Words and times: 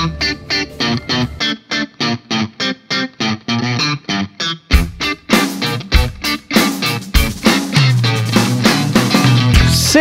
Thank 0.00 0.22
you. 0.22 0.39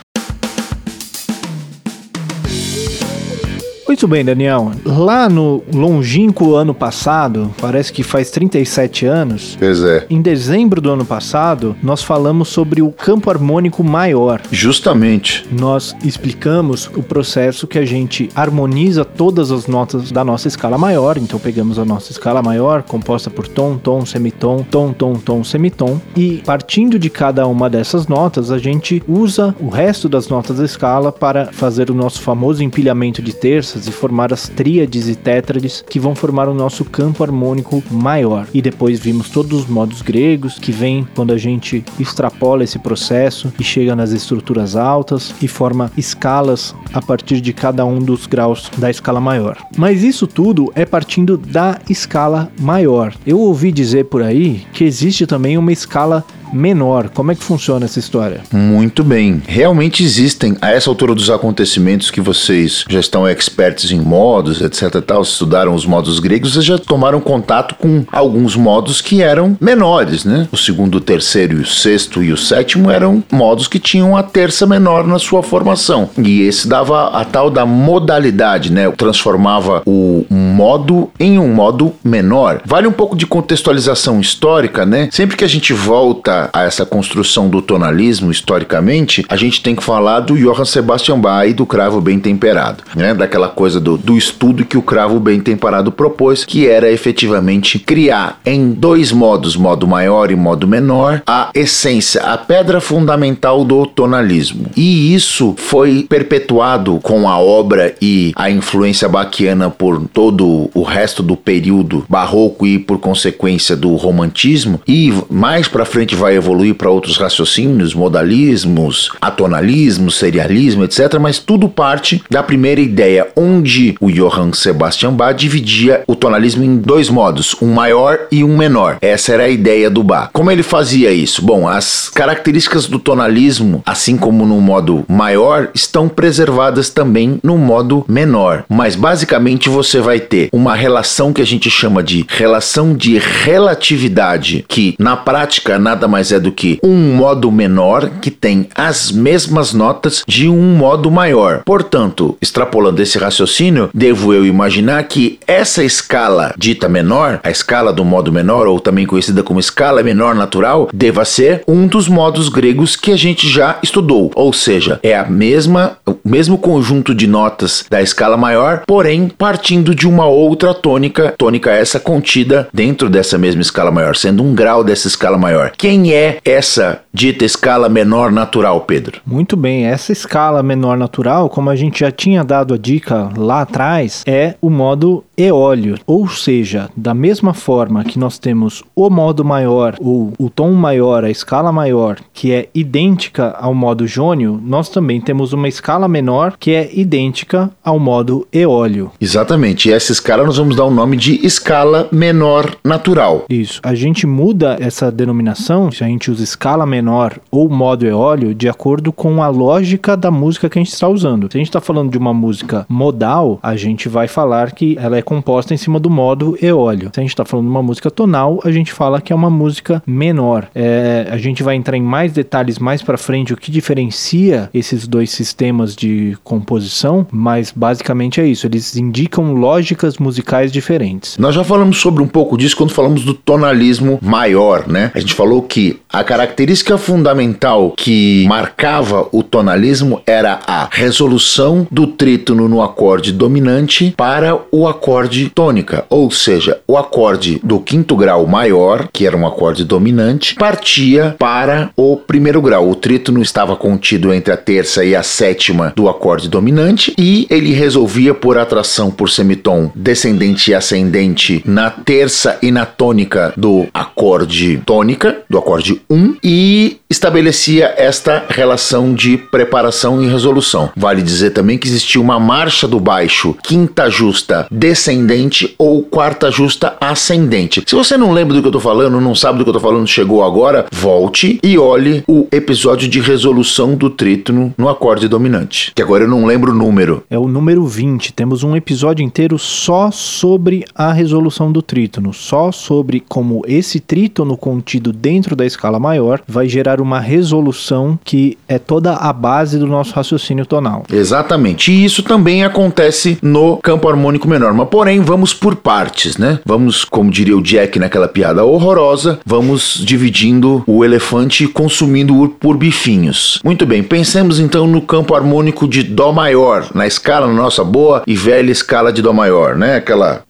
Muito 3.99 4.07
bem, 4.07 4.25
Daniel. 4.25 4.71
Lá 4.85 5.29
no 5.29 5.61
longínquo 5.75 6.55
ano 6.55 6.73
passado, 6.73 7.53
parece 7.61 7.93
que 7.93 8.05
faz 8.05 8.31
37 8.31 9.05
anos. 9.05 9.57
Pois 9.59 9.83
é. 9.83 10.07
Em 10.09 10.23
dezembro 10.23 10.81
do 10.81 10.89
ano 10.93 11.05
passado, 11.05 11.75
nós 11.83 12.01
falamos 12.01 12.47
sobre 12.47 12.81
o 12.81 12.93
campo 12.93 13.29
harmônico 13.29 13.83
maior. 13.83 14.41
Justamente. 14.53 15.45
Nós 15.51 15.97
explicamos 16.05 16.89
o 16.95 17.03
processo 17.03 17.67
que 17.67 17.77
a 17.77 17.85
gente 17.85 18.29
harmoniza 18.37 19.05
todas 19.05 19.51
as 19.51 19.67
notas 19.67 20.13
da 20.13 20.25
nossa 20.25 20.47
escala 20.47 20.79
maior. 20.79 21.19
Então 21.19 21.41
pegamos 21.41 21.77
a 21.77 21.85
nossa 21.85 22.13
escala 22.13 22.41
maior, 22.41 22.85
composta 22.85 23.29
por 23.29 23.49
tom, 23.49 23.77
tom, 23.79 24.07
semitom, 24.07 24.65
tom, 24.71 24.93
tom, 24.93 25.15
tom, 25.15 25.43
semitom, 25.43 26.01
e 26.15 26.41
partindo 26.47 27.01
de 27.01 27.11
cada 27.11 27.49
uma 27.49 27.69
dessas 27.69 28.07
notas, 28.07 28.53
a 28.53 28.59
gente 28.59 29.03
usa 29.09 29.57
o 29.59 29.69
resto 29.69 30.09
das 30.09 30.29
notas 30.29 30.59
da 30.59 30.65
escala 30.65 31.11
para 31.11 31.47
fazer 31.47 31.91
o 31.91 31.95
nosso 31.95 32.23
famoso 32.23 32.63
empilhamento 32.63 33.21
de 33.21 33.33
terças 33.33 33.88
e 33.89 33.93
formar 33.93 34.33
as 34.33 34.49
tríades 34.49 35.09
e 35.09 35.15
tétrades 35.15 35.85
que 35.89 35.99
vão 35.99 36.15
formar 36.15 36.49
o 36.49 36.55
nosso 36.55 36.85
campo 36.85 37.23
harmônico 37.23 37.83
maior. 37.91 38.47
E 38.53 38.63
depois 38.63 39.01
vimos 39.01 39.31
todos 39.31 39.61
os 39.61 39.67
modos 39.67 40.03
gregos 40.03 40.59
que 40.59 40.73
vem 40.73 41.07
quando 41.15 41.33
a 41.33 41.39
gente 41.39 41.85
extrapola 41.99 42.65
esse 42.65 42.79
processo 42.79 43.53
e 43.59 43.65
chega 43.65 43.97
nas 43.97 44.13
estruturas 44.13 44.77
altas 44.77 45.35
e 45.41 45.49
forma 45.49 45.91
escalas 45.97 46.75
a 46.93 47.01
partir 47.01 47.41
de 47.41 47.53
cada 47.53 47.85
um 47.85 47.99
dos 47.99 48.27
graus 48.27 48.71
da 48.77 48.91
escala 48.91 49.21
maior. 49.21 49.57
Mas 49.77 50.03
isso 50.03 50.27
tudo 50.27 50.73
é 50.75 50.85
partindo 50.85 51.37
da 51.37 51.79
escala 51.89 52.51
maior. 52.61 53.15
Eu 53.27 53.39
ouvi 53.39 53.73
dizer 53.73 54.05
por 54.05 54.23
aí 54.23 54.67
que 54.73 54.85
existe 54.85 55.27
também 55.27 55.57
uma 55.57 55.73
escala 55.73 56.25
menor. 56.53 57.09
Como 57.11 57.33
é 57.33 57.35
que 57.35 57.43
funciona 57.43 57.85
essa 57.85 57.99
história? 57.99 58.41
Muito 58.53 59.03
bem. 59.05 59.43
Realmente 59.47 60.03
existem, 60.03 60.57
a 60.61 60.71
essa 60.71 60.91
altura 60.91 61.15
dos 61.15 61.31
acontecimentos 61.31 62.11
que 62.11 62.21
vocês 62.21 62.85
já 62.89 63.01
estão 63.01 63.29
expertos 63.29 63.91
em 63.91 64.01
modos, 64.01 64.61
etc. 64.61 65.03
Tal, 65.05 65.23
estudaram 65.23 65.75
os 65.75 65.87
modos 65.87 66.19
gregos, 66.19 66.53
vocês 66.53 66.65
já 66.65 66.79
tomaram 66.79 67.21
contato 67.21 67.75
com 67.75 68.05
alguns 68.11 68.57
modos 68.57 69.01
que 69.01 69.23
eram 69.23 69.57
menores, 69.61 70.25
né? 70.25 70.49
O 70.53 70.57
segundo, 70.57 70.97
o 70.97 71.01
terceiro, 71.01 71.59
o 71.59 71.67
sexto 71.67 72.23
e 72.23 72.33
o 72.33 72.37
sétimo 72.37 72.91
eram 72.91 73.23
modos 73.31 73.69
que 73.69 73.79
tinham 73.79 74.17
a 74.17 74.23
terça 74.23 74.67
menor 74.67 75.07
na 75.07 75.19
sua 75.19 75.43
formação. 75.43 76.11
E 76.19 76.43
esse 76.43 76.69
dava 76.69 77.09
a 77.09 77.25
tal 77.25 77.51
da 77.51 77.65
modalidade, 77.67 78.73
né? 78.73 78.91
Transformava 78.93 79.83
o 79.87 80.25
modo 80.31 81.11
em 81.19 81.39
um 81.39 81.53
modo 81.53 81.95
menor. 82.05 82.61
Vale 82.65 82.87
um 82.87 82.93
pouco 82.93 83.17
de 83.17 83.27
contextualização 83.27 84.21
histórica, 84.21 84.85
né? 84.85 85.09
Sempre 85.11 85.37
que 85.37 85.45
a 85.45 85.49
gente 85.49 85.73
volta 85.73 86.38
a 86.53 86.63
essa 86.63 86.85
construção 86.87 87.49
do 87.49 87.61
tonalismo 87.61 88.31
historicamente, 88.31 89.25
a 89.29 89.37
gente 89.37 89.63
tem 89.63 89.75
que 89.75 89.83
falar 89.83 90.21
do 90.21 90.37
Johann 90.37 90.65
Sebastian 90.65 91.19
Bach 91.19 91.49
e 91.49 91.53
do 91.53 91.67
cravo 91.67 92.01
bem 92.01 92.19
temperado, 92.19 92.83
né? 92.95 93.15
Daquela 93.15 93.49
coisa 93.49 93.81
do, 93.81 93.97
do 93.97 94.17
estudo 94.17 94.65
que 94.65 94.79
o 94.79 94.83
cravo 94.83 95.19
bem 95.19 95.41
temperado 95.41 95.91
propôs, 95.91 96.45
que 96.45 96.69
era 96.69 96.91
efetivamente 96.91 97.79
criar 97.79 98.41
em 98.45 98.71
dois 98.71 99.13
modos, 99.13 99.57
modo 99.57 99.87
maior 99.87 100.31
e 100.31 100.37
modo 100.37 100.67
menor, 100.67 101.23
a 101.27 101.51
essência, 101.55 102.23
a 102.23 102.37
pedra 102.37 102.81
fundamental 102.81 103.65
do 103.65 103.87
tonalismo. 103.87 104.67
E 104.77 105.15
isso 105.15 105.55
foi 105.57 106.07
perpetuado 106.09 106.99
com 107.03 107.29
a 107.29 107.39
obra 107.39 107.95
e 108.01 108.33
a 108.37 108.51
influência 108.51 109.09
baquiana 109.09 109.71
por 109.71 110.01
todo 110.09 110.71
o 110.75 110.83
resto 110.83 111.23
do 111.23 111.37
período 111.37 112.05
barroco 112.09 112.67
e 112.67 112.79
por 112.79 112.99
consequência 112.99 113.77
do 113.77 113.95
romantismo 113.95 114.81
e 114.87 115.13
mais 115.31 115.69
para 115.69 115.85
frente 115.85 116.15
vai 116.15 116.28
vai 116.29 116.37
evoluir 116.37 116.75
para 116.75 116.91
outros 116.91 117.17
raciocínios, 117.17 117.95
modalismos, 117.95 119.11
atonalismo, 119.19 120.11
serialismo, 120.11 120.85
etc. 120.85 121.19
Mas 121.19 121.39
tudo 121.39 121.71
parte 121.71 122.23
da 122.31 122.43
primeira 122.43 122.83
ideia, 122.83 123.29
onde 123.35 123.97
o 123.99 124.11
Johann 124.11 124.53
Sebastian 124.53 125.15
Bach 125.15 125.35
dividia 125.35 126.03
o 126.07 126.15
tonalismo 126.15 126.63
em 126.63 126.77
dois 126.77 127.09
modos, 127.09 127.57
um 127.63 127.73
maior 127.73 128.19
e 128.31 128.45
um 128.45 128.59
menor. 128.59 128.99
Essa 129.01 129.33
era 129.33 129.45
a 129.45 129.49
ideia 129.49 129.89
do 129.89 130.03
Bach. 130.03 130.29
Como 130.33 130.51
ele 130.51 130.63
fazia 130.63 131.11
isso? 131.11 131.41
Bom, 131.43 131.67
as 131.67 132.11
características 132.11 132.87
do 132.87 132.99
tonalismo, 132.99 133.83
assim 133.87 134.19
como 134.19 134.45
no 134.45 134.61
modo 134.61 135.07
maior, 135.09 135.71
estão 135.75 136.11
preservadas 136.11 136.91
também 136.91 137.41
no 137.43 137.57
modo 137.57 138.05
menor. 138.07 138.65
Mas 138.69 138.95
basicamente 138.95 139.71
você 139.71 139.99
vai 140.01 140.21
ter 140.21 140.51
uma 140.53 140.75
relação 140.75 141.33
que 141.33 141.41
a 141.41 141.47
gente 141.47 141.71
chama 141.71 142.03
de 142.03 142.27
relação 142.29 142.95
de 142.95 143.17
relatividade, 143.17 144.65
que 144.69 144.95
na 144.99 145.17
prática 145.17 145.79
nada 145.79 146.07
mais 146.07 146.18
mais 146.19 146.33
é 146.33 146.41
do 146.41 146.51
que 146.51 146.81
um 146.83 147.15
modo 147.15 147.53
menor 147.53 148.11
que 148.21 148.29
tem 148.29 148.67
as 148.75 149.13
mesmas 149.13 149.73
notas 149.73 150.25
de 150.27 150.49
um 150.49 150.75
modo 150.75 151.13
maior. 151.13 151.63
Portanto, 151.65 152.37
extrapolando 152.43 153.01
esse 153.01 153.17
raciocínio, 153.17 153.89
devo 153.95 154.35
eu 154.35 154.45
imaginar 154.45 155.05
que 155.05 155.39
essa 155.47 155.85
escala 155.85 156.53
dita 156.59 156.89
menor, 156.89 157.39
a 157.45 157.53
escala 157.53 157.93
do 157.93 158.05
modo 158.05 158.33
menor, 158.33 158.67
ou 158.67 158.81
também 158.81 159.07
conhecida 159.07 159.45
como 159.45 159.61
escala 159.61 160.03
menor 160.03 160.35
natural, 160.35 160.89
deva 160.93 161.25
ser 161.25 161.63
um 161.69 161.87
dos 161.87 162.09
modos 162.09 162.49
gregos 162.49 162.97
que 162.97 163.13
a 163.13 163.17
gente 163.17 163.49
já 163.49 163.79
estudou. 163.81 164.33
Ou 164.35 164.53
seja, 164.53 164.99
é 165.05 165.17
a 165.17 165.25
mesma, 165.25 165.99
o 166.05 166.17
mesmo 166.25 166.59
conjunto 166.59 167.15
de 167.15 167.29
notas 167.29 167.85
da 167.89 168.03
escala 168.03 168.37
maior, 168.37 168.83
porém 168.85 169.29
partindo 169.29 169.95
de 169.95 170.09
uma 170.09 170.27
outra 170.27 170.75
tônica, 170.75 171.33
tônica 171.39 171.71
essa 171.71 172.01
contida 172.01 172.69
dentro 172.75 173.09
dessa 173.09 173.39
mesma 173.39 173.63
escala 173.63 173.93
maior, 173.93 174.17
sendo 174.17 174.43
um 174.43 174.53
grau 174.53 174.83
dessa 174.83 175.07
escala 175.07 175.39
maior. 175.39 175.71
Quem 175.79 176.08
quem 176.09 176.15
é 176.15 176.39
essa 176.43 177.03
dita 177.13 177.45
escala 177.45 177.87
menor 177.87 178.33
natural, 178.33 178.81
Pedro? 178.83 179.21
Muito 179.27 179.57
bem, 179.57 179.85
essa 179.85 180.11
escala 180.11 180.63
menor 180.63 180.97
natural, 180.97 181.51
como 181.51 181.69
a 181.69 181.77
gente 181.77 182.01
já 182.01 182.11
tinha 182.11 182.43
dado 182.43 182.73
a 182.73 182.79
dica 182.79 183.29
lá 183.37 183.61
atrás, 183.61 184.23
é 184.27 184.55
o 184.63 184.71
modo 184.71 185.25
eólio, 185.37 185.97
ou 186.07 186.27
seja, 186.29 186.89
da 186.97 187.15
mesma 187.15 187.55
forma 187.55 188.03
que 188.05 188.19
nós 188.19 188.39
temos 188.39 188.83
o 188.95 189.09
modo 189.11 189.45
maior, 189.45 189.97
ou 190.01 190.33
o 190.39 190.49
tom 190.51 190.73
maior, 190.73 191.25
a 191.25 191.31
escala 191.31 191.71
maior, 191.71 192.19
que 192.33 192.53
é 192.53 192.69
idêntica 192.75 193.55
ao 193.59 193.75
modo 193.75 194.07
jônio, 194.07 194.61
nós 194.65 194.89
também 194.89 195.21
temos 195.21 195.53
uma 195.53 195.69
escala 195.69 196.09
menor 196.09 196.57
que 196.59 196.73
é 196.73 196.89
idêntica 196.93 197.71
ao 197.85 197.99
modo 197.99 198.49
eólio. 198.53 199.13
Exatamente, 199.21 199.89
e 199.89 199.93
essa 199.93 200.11
escala 200.11 200.45
nós 200.45 200.57
vamos 200.57 200.75
dar 200.75 200.85
o 200.85 200.91
nome 200.91 201.17
de 201.17 201.45
escala 201.47 202.09
menor 202.11 202.77
natural. 202.83 203.45
Isso. 203.49 203.81
A 203.85 203.95
gente 203.95 204.27
muda 204.27 204.77
essa 204.81 205.11
denominação, 205.13 205.91
a 206.05 206.07
gente 206.07 206.31
usa 206.31 206.45
escala 206.45 206.87
menor 206.87 207.39
ou 207.51 207.69
modo 207.69 208.07
eólio, 208.07 208.55
de 208.55 208.69
acordo 208.69 209.13
com 209.13 209.43
a 209.43 209.49
lógica 209.49 210.17
da 210.17 210.31
música 210.31 210.69
que 210.69 210.79
a 210.79 210.83
gente 210.83 210.93
está 210.93 211.09
usando. 211.09 211.49
Se 211.51 211.57
a 211.57 211.61
gente 211.61 211.69
está 211.69 211.81
falando 211.81 212.11
de 212.11 212.19
uma 212.19 212.35
música 212.35 212.87
modal, 212.89 213.59
a 213.63 213.77
gente 213.77 214.09
vai 214.09 214.29
falar 214.29 214.73
que 214.73 214.97
ela 215.01 215.17
é 215.17 215.23
composta 215.23 215.75
em 215.75 215.77
cima 215.77 215.99
do 216.01 216.11
modo 216.11 216.57
eólio. 216.61 217.11
Se 217.13 217.21
a 217.21 217.23
gente 217.23 217.31
está 217.31 217.45
falando 217.45 217.67
de 217.67 217.71
uma 217.71 217.83
música 217.83 218.11
tonal, 218.11 218.61
a 218.65 218.71
gente 218.71 218.93
fala 218.93 219.21
que 219.21 219.33
é 219.33 219.37
uma 219.37 219.51
música 219.51 220.03
menor. 220.07 220.69
É, 220.75 221.29
a 221.31 221.37
gente 221.37 221.63
vai 221.63 221.75
entrar 221.75 221.97
em 221.97 222.03
mais 222.03 222.33
detalhes 222.33 222.79
mais 222.79 223.03
para 223.03 223.19
frente 223.19 223.53
o 223.53 223.57
que 223.57 223.71
diferencia 223.71 224.71
esses 224.73 225.07
dois 225.07 225.31
sistemas 225.31 225.95
de 225.95 226.37
composição, 226.45 227.27
mas 227.31 227.73
basicamente 227.75 228.41
é 228.41 228.47
isso. 228.47 228.67
Eles 228.67 228.97
indicam 228.97 229.55
lógicas 229.55 230.19
musicais 230.19 230.73
diferentes. 230.73 231.39
Nós 231.39 231.55
já 231.55 231.65
falamos 231.65 231.99
sobre 231.99 232.23
um 232.23 232.29
pouco 232.29 232.57
disso 232.57 232.77
quando 232.77 232.93
falamos 232.93 233.25
do 233.25 233.35
tonalismo 233.35 234.19
maior, 234.23 234.87
né? 234.89 235.11
A 235.15 235.21
gente 235.21 235.35
falou 235.35 235.63
que 235.63 235.78
a 236.11 236.25
característica 236.25 236.97
fundamental 236.99 237.93
que 237.97 238.45
marcava 238.49 239.29
o 239.33 239.43
tonalismo 239.43 240.21
era 240.27 240.61
a 240.67 240.89
resolução 240.91 241.87
do 241.91 242.07
trítono 242.07 242.69
no 242.69 242.83
acorde 242.83 243.33
dominante 243.33 244.13
para 244.17 244.59
o 244.71 244.87
acorde 244.87 245.09
acorde 245.29 245.49
tônica, 245.51 246.05
ou 246.09 246.31
seja, 246.31 246.81
o 246.87 246.97
acorde 246.97 247.61
do 247.63 247.81
quinto 247.81 248.17
grau 248.17 248.47
maior, 248.47 249.09
que 249.13 249.27
era 249.27 249.37
um 249.37 249.47
acorde 249.47 249.85
dominante, 249.85 250.55
partia 250.55 251.35
para 251.39 251.91
o 251.97 252.17
primeiro 252.17 252.61
grau. 252.61 252.91
O 252.91 252.95
trítono 252.95 253.43
estava 253.43 253.77
contido 253.77 254.33
entre 254.33 254.53
a 254.53 254.57
terça 254.57 255.05
e 255.05 255.15
a 255.15 255.23
sétima 255.23 255.93
do 255.95 256.09
acorde 256.09 256.49
dominante 256.49 257.15
e 257.19 257.47
ele 257.51 257.73
resolvia 257.73 258.35
por 258.35 258.59
atração 258.59 259.11
por 259.11 259.31
semitom 259.31 259.91
descendente 259.95 260.71
e 260.71 260.75
ascendente 260.75 261.63
na 261.65 261.91
terça 261.91 262.59
e 262.63 262.71
na 262.71 262.87
tônica 262.87 263.53
do 263.57 263.87
acorde 263.93 264.79
tônica, 264.85 265.39
do 265.49 265.59
acorde 265.59 265.68
1 266.11 266.37
e 266.43 266.97
estabelecia 267.11 267.95
esta 267.97 268.45
relação 268.49 269.15
de 269.15 269.37
preparação 269.37 270.23
e 270.23 270.29
resolução. 270.29 270.91
Vale 270.97 271.23
dizer 271.23 271.51
também 271.51 271.77
que 271.77 271.87
existia 271.87 272.21
uma 272.21 272.41
marcha 272.41 272.89
do 272.89 272.99
baixo 272.99 273.55
quinta 273.63 274.09
justa 274.09 274.67
descendente 274.71 275.75
ou 275.79 276.03
quarta 276.03 276.51
justa 276.51 276.97
ascendente. 277.01 277.83
Se 277.87 277.95
você 277.95 278.17
não 278.17 278.33
lembra 278.33 278.55
do 278.55 278.63
que 278.63 278.69
eu 278.69 278.73
tô 278.73 278.81
falando, 278.81 279.21
não 279.21 279.35
sabe 279.35 279.59
do 279.59 279.65
que 279.65 279.71
eu 279.71 279.75
tô 279.75 279.81
falando, 279.81 280.07
chegou 280.07 280.43
agora, 280.43 280.87
volte 280.93 281.59
e 281.63 281.79
olhe 281.79 282.23
o 282.27 282.47
episódio 282.51 283.09
de 283.09 283.21
resolução 283.21 283.95
do 283.95 284.09
trítono 284.09 284.75
no 284.77 284.89
acorde 284.89 285.29
dominante. 285.29 285.93
Que 285.95 286.03
agora 286.03 286.25
eu 286.25 286.29
não 286.29 286.47
lembro 286.47 286.73
o 286.73 286.75
número. 286.75 287.25
É 287.29 287.39
o 287.39 287.49
número 287.49 287.87
20. 287.87 288.33
Temos 288.33 288.63
um 288.63 288.77
episódio 288.77 289.25
inteiro 289.25 289.59
só 289.59 290.11
sobre 290.11 290.85
a 290.95 291.13
resolução 291.13 291.71
do 291.71 291.83
trítono, 291.83 292.33
só 292.33 292.71
sobre 292.73 293.23
como 293.29 293.63
esse 293.67 294.01
trítono 294.01 294.57
contido 294.57 295.13
dentro 295.13 295.57
da 295.59 295.67
escala 295.67 295.99
maior 295.99 296.41
vai 296.49 296.69
gerar 296.69 297.01
uma 297.01 297.21
resolução 297.21 298.19
que 298.25 298.57
é 298.67 298.79
toda 298.79 299.15
a 299.15 299.33
base 299.33 299.79
do 299.79 299.87
nosso 299.87 300.15
raciocínio 300.15 300.65
tonal. 300.65 301.05
Exatamente. 301.13 301.93
E 301.93 302.05
isso 302.05 302.23
também 302.23 302.65
acontece 302.65 303.39
no 303.43 303.77
campo 303.79 304.09
harmônico 304.09 304.49
menor. 304.49 304.73
Mas 304.73 304.89
Porém, 304.89 305.21
vamos 305.21 305.53
por 305.53 305.77
partes, 305.77 306.39
né? 306.39 306.61
Vamos, 306.65 307.05
como 307.05 307.31
diria 307.31 307.57
o 307.57 307.63
Jack 307.63 307.99
naquela 307.99 308.29
piada 308.29 308.65
horrorosa, 308.65 309.39
vamos 309.45 310.03
dividindo 310.05 310.83
o 310.87 311.05
elefante 311.05 311.67
consumindo-o 311.67 312.49
por 312.49 312.77
bifinhos. 312.77 313.61
Muito 313.65 313.85
bem, 313.85 314.03
pensemos 314.03 314.59
então 314.59 314.87
no 314.87 315.03
campo 315.03 315.35
harmônico 315.35 315.87
de 315.87 316.03
Dó 316.03 316.33
maior, 316.33 316.87
na 316.95 317.07
escala, 317.07 317.47
na 317.47 317.53
nossa 317.53 317.85
boa 317.85 318.23
e 318.27 318.35
velha 318.35 318.71
escala 318.71 319.13
de 319.13 319.21
Dó 319.21 319.33
maior, 319.33 319.77
né? 319.77 319.97
Aquela. 319.97 320.43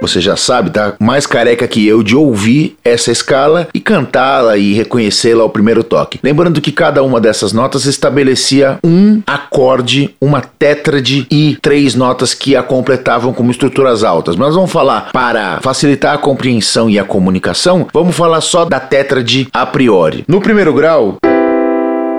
Você 0.00 0.20
já 0.20 0.34
sabe, 0.34 0.70
tá 0.70 0.94
mais 0.98 1.26
careca 1.26 1.68
que 1.68 1.86
eu 1.86 2.02
de 2.02 2.16
ouvir 2.16 2.76
essa 2.82 3.12
escala 3.12 3.68
e 3.74 3.80
cantá-la 3.80 4.56
e 4.56 4.72
reconhecê-la 4.72 5.42
ao 5.42 5.50
primeiro 5.50 5.84
toque. 5.84 6.18
Lembrando 6.22 6.60
que 6.60 6.72
cada 6.72 7.02
uma 7.02 7.20
dessas 7.20 7.52
notas 7.52 7.84
estabelecia 7.84 8.78
um 8.82 9.20
acorde, 9.26 10.14
uma 10.20 10.40
tétrade 10.40 11.26
e 11.30 11.58
três 11.60 11.94
notas 11.94 12.32
que 12.32 12.56
a 12.56 12.62
completavam 12.62 13.34
como 13.34 13.50
estruturas 13.50 14.02
altas. 14.02 14.36
Mas 14.36 14.54
vamos 14.54 14.72
falar 14.72 15.10
para 15.12 15.60
facilitar 15.60 16.14
a 16.14 16.18
compreensão 16.18 16.88
e 16.88 16.98
a 16.98 17.04
comunicação, 17.04 17.86
vamos 17.92 18.16
falar 18.16 18.40
só 18.40 18.64
da 18.64 18.80
tétrade 18.80 19.48
a 19.52 19.66
priori. 19.66 20.24
No 20.26 20.40
primeiro 20.40 20.72
grau, 20.72 21.18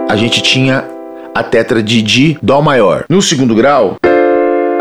a 0.07 0.16
gente 0.16 0.44
tinha 0.44 0.86
a 1.34 1.42
tétrade 1.42 2.01
de 2.01 2.38
Dó 2.44 2.62
maior. 2.62 3.06
No 3.10 3.22
segundo 3.22 3.56
grau, 3.56 3.98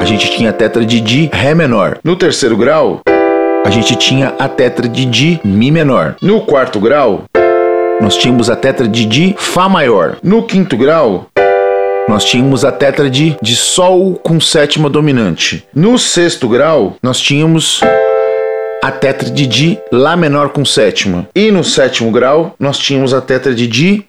a 0.00 0.04
gente 0.06 0.30
tinha 0.30 0.48
a 0.48 0.52
tétrade 0.52 0.98
de 0.98 1.28
Ré 1.30 1.54
menor. 1.54 1.98
No 2.02 2.16
terceiro 2.16 2.56
grau, 2.56 3.02
a 3.64 3.70
gente 3.70 3.94
tinha 3.96 4.34
a 4.38 4.48
tétrade 4.48 5.04
de 5.04 5.38
Mi 5.44 5.70
menor. 5.70 6.16
No 6.22 6.40
quarto 6.40 6.80
grau, 6.80 7.24
nós 8.00 8.16
tínhamos 8.16 8.48
a 8.48 8.56
tétrade 8.56 9.04
de 9.04 9.34
Fá 9.36 9.68
maior. 9.68 10.16
No 10.22 10.42
quinto 10.44 10.74
grau, 10.74 11.26
nós 12.08 12.24
tínhamos 12.24 12.64
a 12.64 12.72
tétrade 12.72 13.36
de 13.42 13.54
Sol 13.54 14.14
com 14.14 14.40
sétima 14.40 14.88
dominante. 14.88 15.66
No 15.74 15.98
sexto 15.98 16.48
grau, 16.48 16.96
nós 17.02 17.20
tínhamos 17.20 17.80
a 18.82 18.90
tétrade 18.90 19.46
de 19.46 19.78
Lá 19.92 20.16
menor 20.16 20.48
com 20.48 20.64
sétima. 20.64 21.28
E 21.34 21.50
no 21.50 21.62
sétimo 21.62 22.10
grau, 22.10 22.54
nós 22.58 22.78
tínhamos 22.78 23.12
a 23.12 23.20
tétrade 23.20 23.66
de 23.66 24.02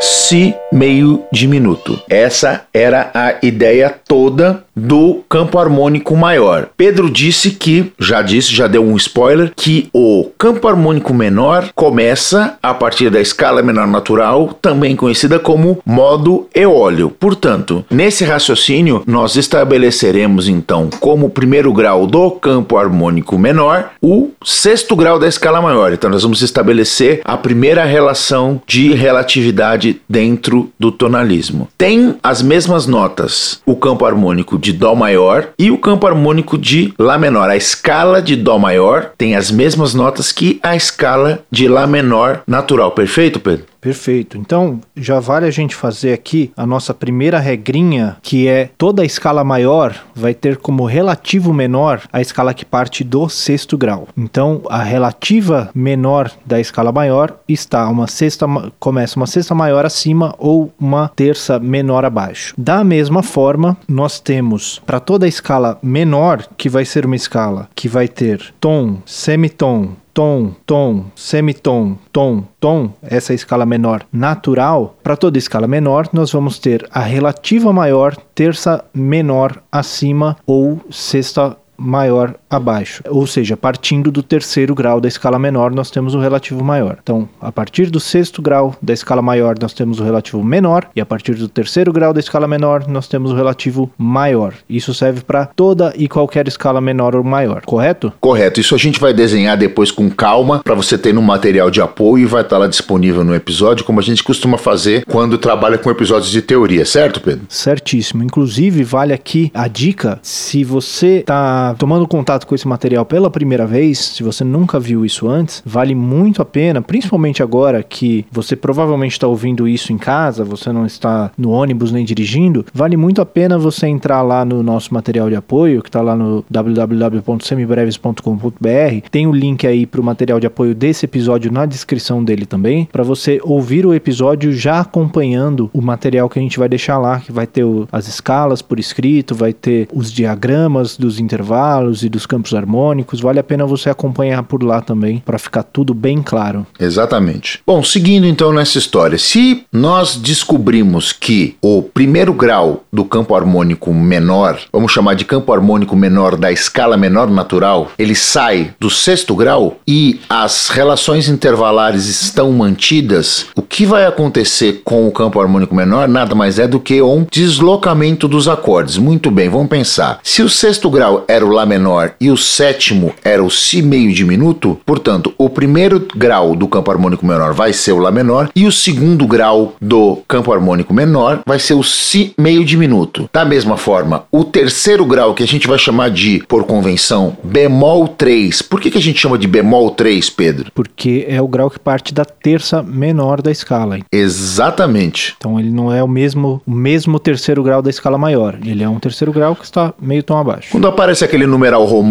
Si 0.00 0.54
meio 0.72 1.24
diminuto. 1.32 1.98
Essa 2.08 2.62
era 2.72 3.10
a 3.14 3.34
ideia 3.44 3.94
toda 4.06 4.64
do 4.78 5.22
campo 5.28 5.58
harmônico 5.58 6.16
maior. 6.16 6.68
Pedro 6.76 7.10
disse 7.10 7.50
que, 7.50 7.92
já 7.98 8.22
disse, 8.22 8.54
já 8.54 8.68
deu 8.68 8.84
um 8.84 8.96
spoiler, 8.96 9.52
que 9.56 9.88
o 9.92 10.30
campo 10.38 10.68
harmônico 10.68 11.12
menor 11.12 11.70
começa 11.74 12.56
a 12.62 12.72
partir 12.72 13.10
da 13.10 13.20
escala 13.20 13.62
menor 13.62 13.88
natural, 13.88 14.56
também 14.62 14.94
conhecida 14.94 15.38
como 15.38 15.80
modo 15.84 16.46
eólio. 16.54 17.10
Portanto, 17.10 17.84
nesse 17.90 18.24
raciocínio, 18.24 19.02
nós 19.06 19.34
estabeleceremos 19.36 20.48
então 20.48 20.88
como 21.00 21.30
primeiro 21.30 21.72
grau 21.72 22.06
do 22.06 22.30
campo 22.30 22.76
harmônico 22.76 23.36
menor 23.36 23.90
o 24.00 24.30
sexto 24.44 24.94
grau 24.94 25.18
da 25.18 25.26
escala 25.26 25.60
maior. 25.60 25.92
Então, 25.92 26.08
nós 26.08 26.22
vamos 26.22 26.42
estabelecer 26.42 27.20
a 27.24 27.36
primeira 27.36 27.84
relação 27.84 28.60
de 28.66 28.94
relatividade 28.94 29.87
dentro 30.08 30.70
do 30.78 30.92
tonalismo. 30.92 31.68
Tem 31.76 32.16
as 32.22 32.42
mesmas 32.42 32.86
notas, 32.86 33.60
o 33.66 33.74
campo 33.74 34.04
harmônico 34.04 34.56
de 34.58 34.68
de 34.68 34.72
Dó 34.74 34.94
maior 34.94 35.48
e 35.58 35.70
o 35.70 35.78
campo 35.78 36.06
harmônico 36.06 36.58
de 36.58 36.92
Lá 36.98 37.16
menor. 37.16 37.48
A 37.48 37.56
escala 37.56 38.20
de 38.20 38.36
Dó 38.36 38.58
maior 38.58 39.12
tem 39.16 39.34
as 39.34 39.50
mesmas 39.50 39.94
notas 39.94 40.30
que 40.30 40.60
a 40.62 40.76
escala 40.76 41.40
de 41.50 41.66
Lá 41.66 41.86
menor 41.86 42.42
natural. 42.46 42.90
Perfeito, 42.90 43.40
Pedro? 43.40 43.64
Perfeito. 43.80 44.36
Então, 44.36 44.80
já 44.96 45.20
vale 45.20 45.46
a 45.46 45.50
gente 45.50 45.74
fazer 45.74 46.12
aqui 46.12 46.52
a 46.56 46.66
nossa 46.66 46.92
primeira 46.92 47.38
regrinha, 47.38 48.16
que 48.22 48.48
é 48.48 48.70
toda 48.76 49.02
a 49.02 49.06
escala 49.06 49.44
maior 49.44 49.94
vai 50.14 50.34
ter 50.34 50.56
como 50.56 50.84
relativo 50.84 51.52
menor 51.52 52.02
a 52.12 52.20
escala 52.20 52.54
que 52.54 52.64
parte 52.64 53.04
do 53.04 53.28
sexto 53.28 53.78
grau. 53.78 54.08
Então, 54.16 54.62
a 54.68 54.82
relativa 54.82 55.70
menor 55.74 56.30
da 56.44 56.60
escala 56.60 56.90
maior 56.90 57.38
está 57.48 57.88
uma 57.88 58.06
sexta 58.06 58.46
começa 58.78 59.16
uma 59.16 59.26
sexta 59.26 59.54
maior 59.54 59.84
acima 59.86 60.34
ou 60.38 60.72
uma 60.78 61.10
terça 61.14 61.58
menor 61.58 62.04
abaixo. 62.04 62.54
Da 62.58 62.82
mesma 62.82 63.22
forma, 63.22 63.76
nós 63.86 64.20
temos 64.20 64.80
para 64.84 65.00
toda 65.00 65.26
a 65.26 65.28
escala 65.28 65.78
menor, 65.82 66.46
que 66.56 66.68
vai 66.68 66.84
ser 66.84 67.06
uma 67.06 67.16
escala 67.16 67.68
que 67.74 67.88
vai 67.88 68.08
ter 68.08 68.52
tom, 68.60 68.98
semitom, 69.06 69.92
tom, 70.18 70.50
tom, 70.66 71.04
semitom, 71.14 71.96
tom, 72.10 72.42
tom, 72.58 72.90
essa 73.02 73.32
escala 73.32 73.64
menor 73.64 74.04
natural, 74.12 74.96
para 75.00 75.16
toda 75.16 75.38
escala 75.38 75.68
menor, 75.68 76.08
nós 76.12 76.32
vamos 76.32 76.58
ter 76.58 76.88
a 76.90 76.98
relativa 76.98 77.72
maior, 77.72 78.16
terça 78.34 78.84
menor 78.92 79.62
acima 79.70 80.36
ou 80.44 80.80
sexta 80.90 81.56
maior 81.76 82.34
abaixo. 82.50 83.02
Ou 83.08 83.26
seja, 83.26 83.56
partindo 83.56 84.10
do 84.10 84.22
terceiro 84.22 84.74
grau 84.74 85.00
da 85.00 85.08
escala 85.08 85.38
menor, 85.38 85.72
nós 85.72 85.90
temos 85.90 86.14
o 86.14 86.18
relativo 86.18 86.64
maior. 86.64 86.98
Então, 87.02 87.28
a 87.40 87.52
partir 87.52 87.90
do 87.90 88.00
sexto 88.00 88.40
grau 88.40 88.74
da 88.80 88.92
escala 88.92 89.22
maior, 89.22 89.56
nós 89.60 89.72
temos 89.72 90.00
o 90.00 90.04
relativo 90.04 90.42
menor, 90.42 90.88
e 90.94 91.00
a 91.00 91.06
partir 91.06 91.34
do 91.34 91.48
terceiro 91.48 91.92
grau 91.92 92.12
da 92.12 92.20
escala 92.20 92.48
menor, 92.48 92.86
nós 92.88 93.08
temos 93.08 93.32
o 93.32 93.34
relativo 93.34 93.90
maior. 93.98 94.54
Isso 94.68 94.94
serve 94.94 95.20
para 95.20 95.46
toda 95.46 95.92
e 95.96 96.08
qualquer 96.08 96.48
escala 96.48 96.80
menor 96.80 97.14
ou 97.14 97.24
maior, 97.24 97.62
correto? 97.64 98.12
Correto. 98.20 98.60
Isso 98.60 98.74
a 98.74 98.78
gente 98.78 99.00
vai 99.00 99.12
desenhar 99.12 99.56
depois 99.56 99.90
com 99.90 100.08
calma 100.10 100.60
para 100.62 100.74
você 100.74 100.96
ter 100.96 101.12
no 101.12 101.22
material 101.22 101.70
de 101.70 101.80
apoio 101.80 102.24
e 102.24 102.26
vai 102.26 102.42
estar 102.42 102.58
lá 102.58 102.66
disponível 102.66 103.24
no 103.24 103.34
episódio, 103.34 103.84
como 103.84 104.00
a 104.00 104.02
gente 104.02 104.22
costuma 104.22 104.58
fazer 104.58 105.04
quando 105.06 105.38
trabalha 105.38 105.78
com 105.78 105.90
episódios 105.90 106.30
de 106.30 106.42
teoria, 106.42 106.84
certo, 106.84 107.20
Pedro? 107.20 107.46
Certíssimo. 107.48 108.22
Inclusive, 108.22 108.82
vale 108.84 109.12
aqui 109.12 109.50
a 109.54 109.68
dica: 109.68 110.18
se 110.22 110.64
você 110.64 111.18
está 111.18 111.74
tomando 111.78 112.06
contato 112.06 112.37
com 112.46 112.54
esse 112.54 112.68
material 112.68 113.04
pela 113.04 113.30
primeira 113.30 113.66
vez, 113.66 113.98
se 113.98 114.22
você 114.22 114.44
nunca 114.44 114.78
viu 114.78 115.04
isso 115.04 115.28
antes, 115.28 115.62
vale 115.64 115.94
muito 115.94 116.42
a 116.42 116.44
pena, 116.44 116.80
principalmente 116.80 117.42
agora 117.42 117.82
que 117.82 118.24
você 118.30 118.54
provavelmente 118.54 119.12
está 119.12 119.26
ouvindo 119.26 119.66
isso 119.66 119.92
em 119.92 119.98
casa, 119.98 120.44
você 120.44 120.72
não 120.72 120.86
está 120.86 121.30
no 121.36 121.50
ônibus 121.50 121.92
nem 121.92 122.04
dirigindo, 122.04 122.64
vale 122.72 122.96
muito 122.96 123.20
a 123.20 123.26
pena 123.26 123.58
você 123.58 123.86
entrar 123.86 124.22
lá 124.22 124.44
no 124.44 124.62
nosso 124.62 124.94
material 124.94 125.28
de 125.28 125.36
apoio, 125.36 125.82
que 125.82 125.88
está 125.88 126.00
lá 126.00 126.16
no 126.16 126.44
www.semibreves.com.br. 126.50 129.08
Tem 129.10 129.26
o 129.26 129.32
link 129.32 129.66
aí 129.66 129.86
para 129.86 130.00
o 130.00 130.04
material 130.04 130.40
de 130.40 130.46
apoio 130.46 130.74
desse 130.74 131.04
episódio 131.04 131.52
na 131.52 131.66
descrição 131.66 132.22
dele 132.22 132.46
também, 132.46 132.88
para 132.90 133.02
você 133.02 133.40
ouvir 133.42 133.86
o 133.86 133.94
episódio 133.94 134.52
já 134.52 134.80
acompanhando 134.80 135.70
o 135.72 135.80
material 135.80 136.28
que 136.28 136.38
a 136.38 136.42
gente 136.42 136.58
vai 136.58 136.68
deixar 136.68 136.98
lá, 136.98 137.20
que 137.20 137.32
vai 137.32 137.46
ter 137.46 137.64
o, 137.64 137.88
as 137.90 138.08
escalas 138.08 138.62
por 138.62 138.78
escrito, 138.78 139.34
vai 139.34 139.52
ter 139.52 139.88
os 139.92 140.12
diagramas 140.12 140.96
dos 140.96 141.18
intervalos 141.18 142.02
e 142.02 142.08
dos 142.08 142.26
campos 142.28 142.54
harmônicos. 142.54 143.20
Vale 143.20 143.40
a 143.40 143.42
pena 143.42 143.66
você 143.66 143.90
acompanhar 143.90 144.42
por 144.44 144.62
lá 144.62 144.80
também, 144.80 145.22
para 145.24 145.38
ficar 145.38 145.62
tudo 145.62 145.92
bem 145.94 146.22
claro. 146.22 146.66
Exatamente. 146.78 147.60
Bom, 147.66 147.82
seguindo 147.82 148.26
então 148.26 148.52
nessa 148.52 148.78
história, 148.78 149.18
se 149.18 149.64
nós 149.72 150.16
descobrimos 150.16 151.12
que 151.12 151.56
o 151.62 151.82
primeiro 151.82 152.32
grau 152.32 152.84
do 152.92 153.04
campo 153.04 153.34
harmônico 153.34 153.92
menor, 153.92 154.58
vamos 154.72 154.92
chamar 154.92 155.14
de 155.14 155.24
campo 155.24 155.52
harmônico 155.52 155.96
menor 155.96 156.36
da 156.36 156.52
escala 156.52 156.96
menor 156.96 157.30
natural, 157.30 157.90
ele 157.98 158.14
sai 158.14 158.74
do 158.78 158.90
sexto 158.90 159.34
grau 159.34 159.78
e 159.86 160.20
as 160.28 160.68
relações 160.68 161.28
intervalares 161.28 162.06
estão 162.06 162.52
mantidas, 162.52 163.46
o 163.56 163.62
que 163.62 163.86
vai 163.86 164.04
acontecer 164.04 164.82
com 164.84 165.08
o 165.08 165.12
campo 165.12 165.40
harmônico 165.40 165.74
menor 165.74 166.06
nada 166.08 166.34
mais 166.34 166.58
é 166.58 166.68
do 166.68 166.80
que 166.80 167.00
um 167.00 167.26
deslocamento 167.30 168.28
dos 168.28 168.48
acordes. 168.48 168.98
Muito 168.98 169.30
bem, 169.30 169.48
vamos 169.48 169.68
pensar. 169.68 170.20
Se 170.22 170.42
o 170.42 170.48
sexto 170.48 170.90
grau 170.90 171.24
era 171.26 171.44
o 171.44 171.48
Lá 171.48 171.64
menor 171.64 172.12
e 172.20 172.30
o 172.30 172.36
sétimo 172.36 173.12
era 173.24 173.42
o 173.42 173.50
Si 173.50 173.82
meio 173.82 174.12
diminuto, 174.12 174.80
portanto, 174.84 175.32
o 175.38 175.48
primeiro 175.48 176.06
grau 176.16 176.54
do 176.54 176.66
campo 176.66 176.90
harmônico 176.90 177.26
menor 177.26 177.52
vai 177.52 177.72
ser 177.72 177.92
o 177.92 177.98
Lá 177.98 178.10
menor 178.10 178.50
e 178.54 178.66
o 178.66 178.72
segundo 178.72 179.26
grau 179.26 179.74
do 179.80 180.22
campo 180.26 180.52
harmônico 180.52 180.94
menor 180.94 181.40
vai 181.46 181.58
ser 181.58 181.74
o 181.74 181.82
Si 181.82 182.32
meio 182.38 182.64
diminuto. 182.64 183.28
Da 183.32 183.44
mesma 183.44 183.76
forma, 183.76 184.24
o 184.30 184.44
terceiro 184.44 185.04
grau, 185.04 185.34
que 185.34 185.42
a 185.42 185.46
gente 185.46 185.68
vai 185.68 185.78
chamar 185.78 186.10
de, 186.10 186.42
por 186.48 186.64
convenção, 186.64 187.36
bemol 187.42 188.08
3. 188.08 188.62
Por 188.62 188.80
que, 188.80 188.90
que 188.90 188.98
a 188.98 189.02
gente 189.02 189.20
chama 189.20 189.38
de 189.38 189.46
bemol 189.46 189.90
3, 189.90 190.30
Pedro? 190.30 190.70
Porque 190.74 191.26
é 191.28 191.40
o 191.40 191.48
grau 191.48 191.70
que 191.70 191.78
parte 191.78 192.14
da 192.14 192.24
terça 192.24 192.82
menor 192.82 193.42
da 193.42 193.50
escala. 193.50 193.98
Exatamente. 194.10 195.34
Então 195.36 195.58
ele 195.58 195.70
não 195.70 195.92
é 195.92 196.02
o 196.02 196.08
mesmo, 196.08 196.62
o 196.66 196.70
mesmo 196.70 197.18
terceiro 197.18 197.62
grau 197.62 197.82
da 197.82 197.90
escala 197.90 198.18
maior. 198.18 198.58
Ele 198.64 198.82
é 198.82 198.88
um 198.88 198.98
terceiro 198.98 199.32
grau 199.32 199.54
que 199.54 199.64
está 199.64 199.92
meio 200.00 200.22
tom 200.22 200.36
abaixo. 200.36 200.68
Quando 200.70 200.86
aparece 200.86 201.24
aquele 201.24 201.46
numeral 201.46 201.84
romano 201.84 202.07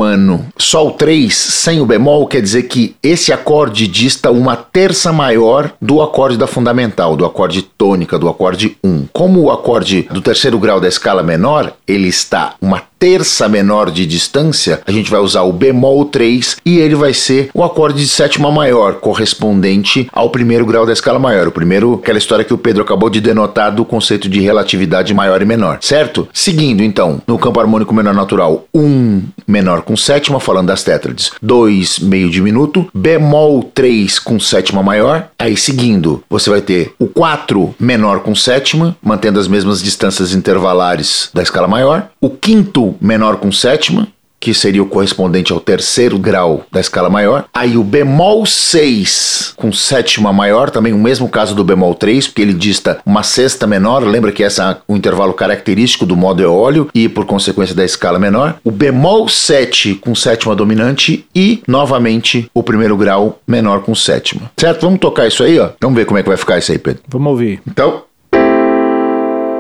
Sol 0.57 0.91
3 0.91 1.33
sem 1.35 1.79
o 1.81 1.85
bemol, 1.85 2.27
quer 2.27 2.41
dizer 2.41 2.63
que 2.63 2.95
esse 3.01 3.31
acorde 3.31 3.87
dista 3.87 4.31
uma 4.31 4.55
terça 4.55 5.11
maior 5.11 5.71
do 5.81 6.01
acorde 6.01 6.37
da 6.37 6.47
fundamental, 6.47 7.15
do 7.15 7.25
acorde 7.25 7.61
tônica, 7.61 8.17
do 8.17 8.27
acorde 8.27 8.77
1. 8.83 9.07
Como 9.13 9.41
o 9.41 9.51
acorde 9.51 10.03
do 10.11 10.21
terceiro 10.21 10.59
grau 10.59 10.79
da 10.79 10.87
escala 10.87 11.23
menor, 11.23 11.73
ele 11.87 12.07
está 12.07 12.55
uma 12.61 12.81
terça 12.99 13.47
menor 13.47 13.91
de 13.91 14.05
distância, 14.05 14.81
a 14.85 14.91
gente 14.91 15.11
vai 15.11 15.19
usar 15.19 15.43
o 15.43 15.53
bemol 15.53 16.05
3 16.05 16.57
e 16.65 16.79
ele 16.79 16.95
vai 16.95 17.13
ser 17.13 17.49
o 17.53 17.63
acorde 17.63 17.99
de 17.99 18.07
sétima 18.07 18.51
maior, 18.51 18.95
correspondente 18.95 20.09
ao 20.11 20.29
primeiro 20.29 20.65
grau 20.65 20.85
da 20.85 20.93
escala 20.93 21.19
maior. 21.19 21.47
O 21.47 21.51
primeiro, 21.51 21.95
aquela 21.95 22.17
história 22.17 22.43
que 22.43 22.53
o 22.53 22.57
Pedro 22.57 22.83
acabou 22.83 23.09
de 23.09 23.21
denotar 23.21 23.73
do 23.73 23.85
conceito 23.85 24.27
de 24.27 24.39
relatividade 24.39 25.13
maior 25.13 25.41
e 25.41 25.45
menor, 25.45 25.77
certo? 25.81 26.27
Seguindo, 26.33 26.83
então, 26.83 27.21
no 27.27 27.37
campo 27.37 27.59
harmônico 27.59 27.93
menor 27.93 28.13
natural, 28.13 28.65
1 28.73 29.23
menor 29.47 29.83
com 29.87 29.95
sétima, 29.95 30.39
falando 30.39 30.67
das 30.67 30.83
tétrades, 30.83 31.31
2 31.41 31.99
meio 31.99 32.29
diminuto, 32.29 32.87
bemol 32.93 33.63
3 33.63 34.19
com 34.19 34.37
sétima 34.37 34.83
maior, 34.83 35.29
aí 35.39 35.55
seguindo, 35.55 36.21
você 36.29 36.49
vai 36.49 36.61
ter 36.61 36.93
o 36.99 37.07
4 37.07 37.73
menor 37.79 38.19
com 38.19 38.35
sétima, 38.35 38.97
mantendo 39.01 39.39
as 39.39 39.47
mesmas 39.47 39.81
distâncias 39.81 40.33
intervalares 40.33 41.29
da 41.33 41.41
escala 41.41 41.67
maior, 41.67 42.09
o 42.19 42.29
quinto 42.29 42.95
menor 42.99 43.37
com 43.37 43.51
sétima, 43.51 44.09
que 44.39 44.53
seria 44.53 44.81
o 44.83 44.87
correspondente 44.87 45.51
ao 45.51 45.59
terceiro 45.59 46.17
grau 46.17 46.65
da 46.71 46.79
escala 46.79 47.09
maior. 47.09 47.45
Aí 47.53 47.77
o 47.77 47.83
bemol 47.83 48.45
6 48.45 49.53
com 49.55 49.71
sétima 49.71 50.31
maior, 50.31 50.69
também 50.69 50.93
o 50.93 50.97
mesmo 50.97 51.27
caso 51.27 51.55
do 51.55 51.63
bemol 51.63 51.95
3, 51.95 52.27
porque 52.27 52.41
ele 52.41 52.53
dista 52.53 52.99
uma 53.05 53.23
sexta 53.23 53.65
menor, 53.65 54.03
lembra 54.03 54.31
que 54.31 54.43
esse 54.43 54.61
é 54.61 54.77
o 54.87 54.95
intervalo 54.95 55.33
característico 55.33 56.05
do 56.05 56.15
modo 56.15 56.41
eólio 56.41 56.89
e 56.93 57.09
por 57.09 57.25
consequência 57.25 57.75
da 57.75 57.83
escala 57.83 58.19
menor. 58.19 58.55
O 58.63 58.71
bemol 58.71 59.27
7 59.27 59.95
com 59.95 60.13
sétima 60.13 60.55
dominante 60.55 61.25
e 61.35 61.61
novamente 61.67 62.49
o 62.53 62.63
primeiro 62.63 62.95
grau 62.95 63.39
menor 63.47 63.81
com 63.81 63.95
sétima. 63.95 64.51
Certo? 64.57 64.81
Vamos 64.81 64.99
tocar 64.99 65.27
isso 65.27 65.43
aí, 65.43 65.59
ó. 65.59 65.69
Vamos 65.81 65.97
ver 65.97 66.05
como 66.05 66.17
é 66.17 66.23
que 66.23 66.29
vai 66.29 66.37
ficar 66.37 66.57
isso 66.57 66.71
aí, 66.71 66.77
Pedro. 66.77 67.01
Vamos 67.07 67.31
ouvir. 67.31 67.61
Então, 67.67 68.03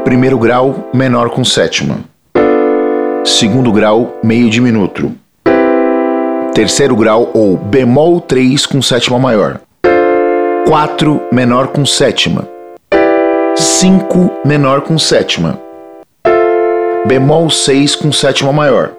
primeiro 0.03 0.37
grau 0.37 0.89
menor 0.93 1.29
com 1.29 1.43
sétima 1.43 1.99
segundo 3.27 3.73
grau 3.73 4.19
meio 4.23 4.49
diminuto, 4.49 5.11
terceiro 6.53 6.95
grau 6.95 7.29
ou 7.33 7.57
bemol 7.57 8.21
3 8.21 8.65
com 8.65 8.81
sétima 8.81 9.19
maior, 9.19 9.59
4 10.65 11.21
menor 11.31 11.67
com 11.67 11.85
sétima, 11.85 12.47
5 13.55 14.31
menor 14.45 14.81
com 14.81 14.97
sétima, 14.97 15.59
bemol 17.05 17.49
6 17.49 17.97
com 17.97 18.11
sétima 18.13 18.53
maior, 18.53 18.93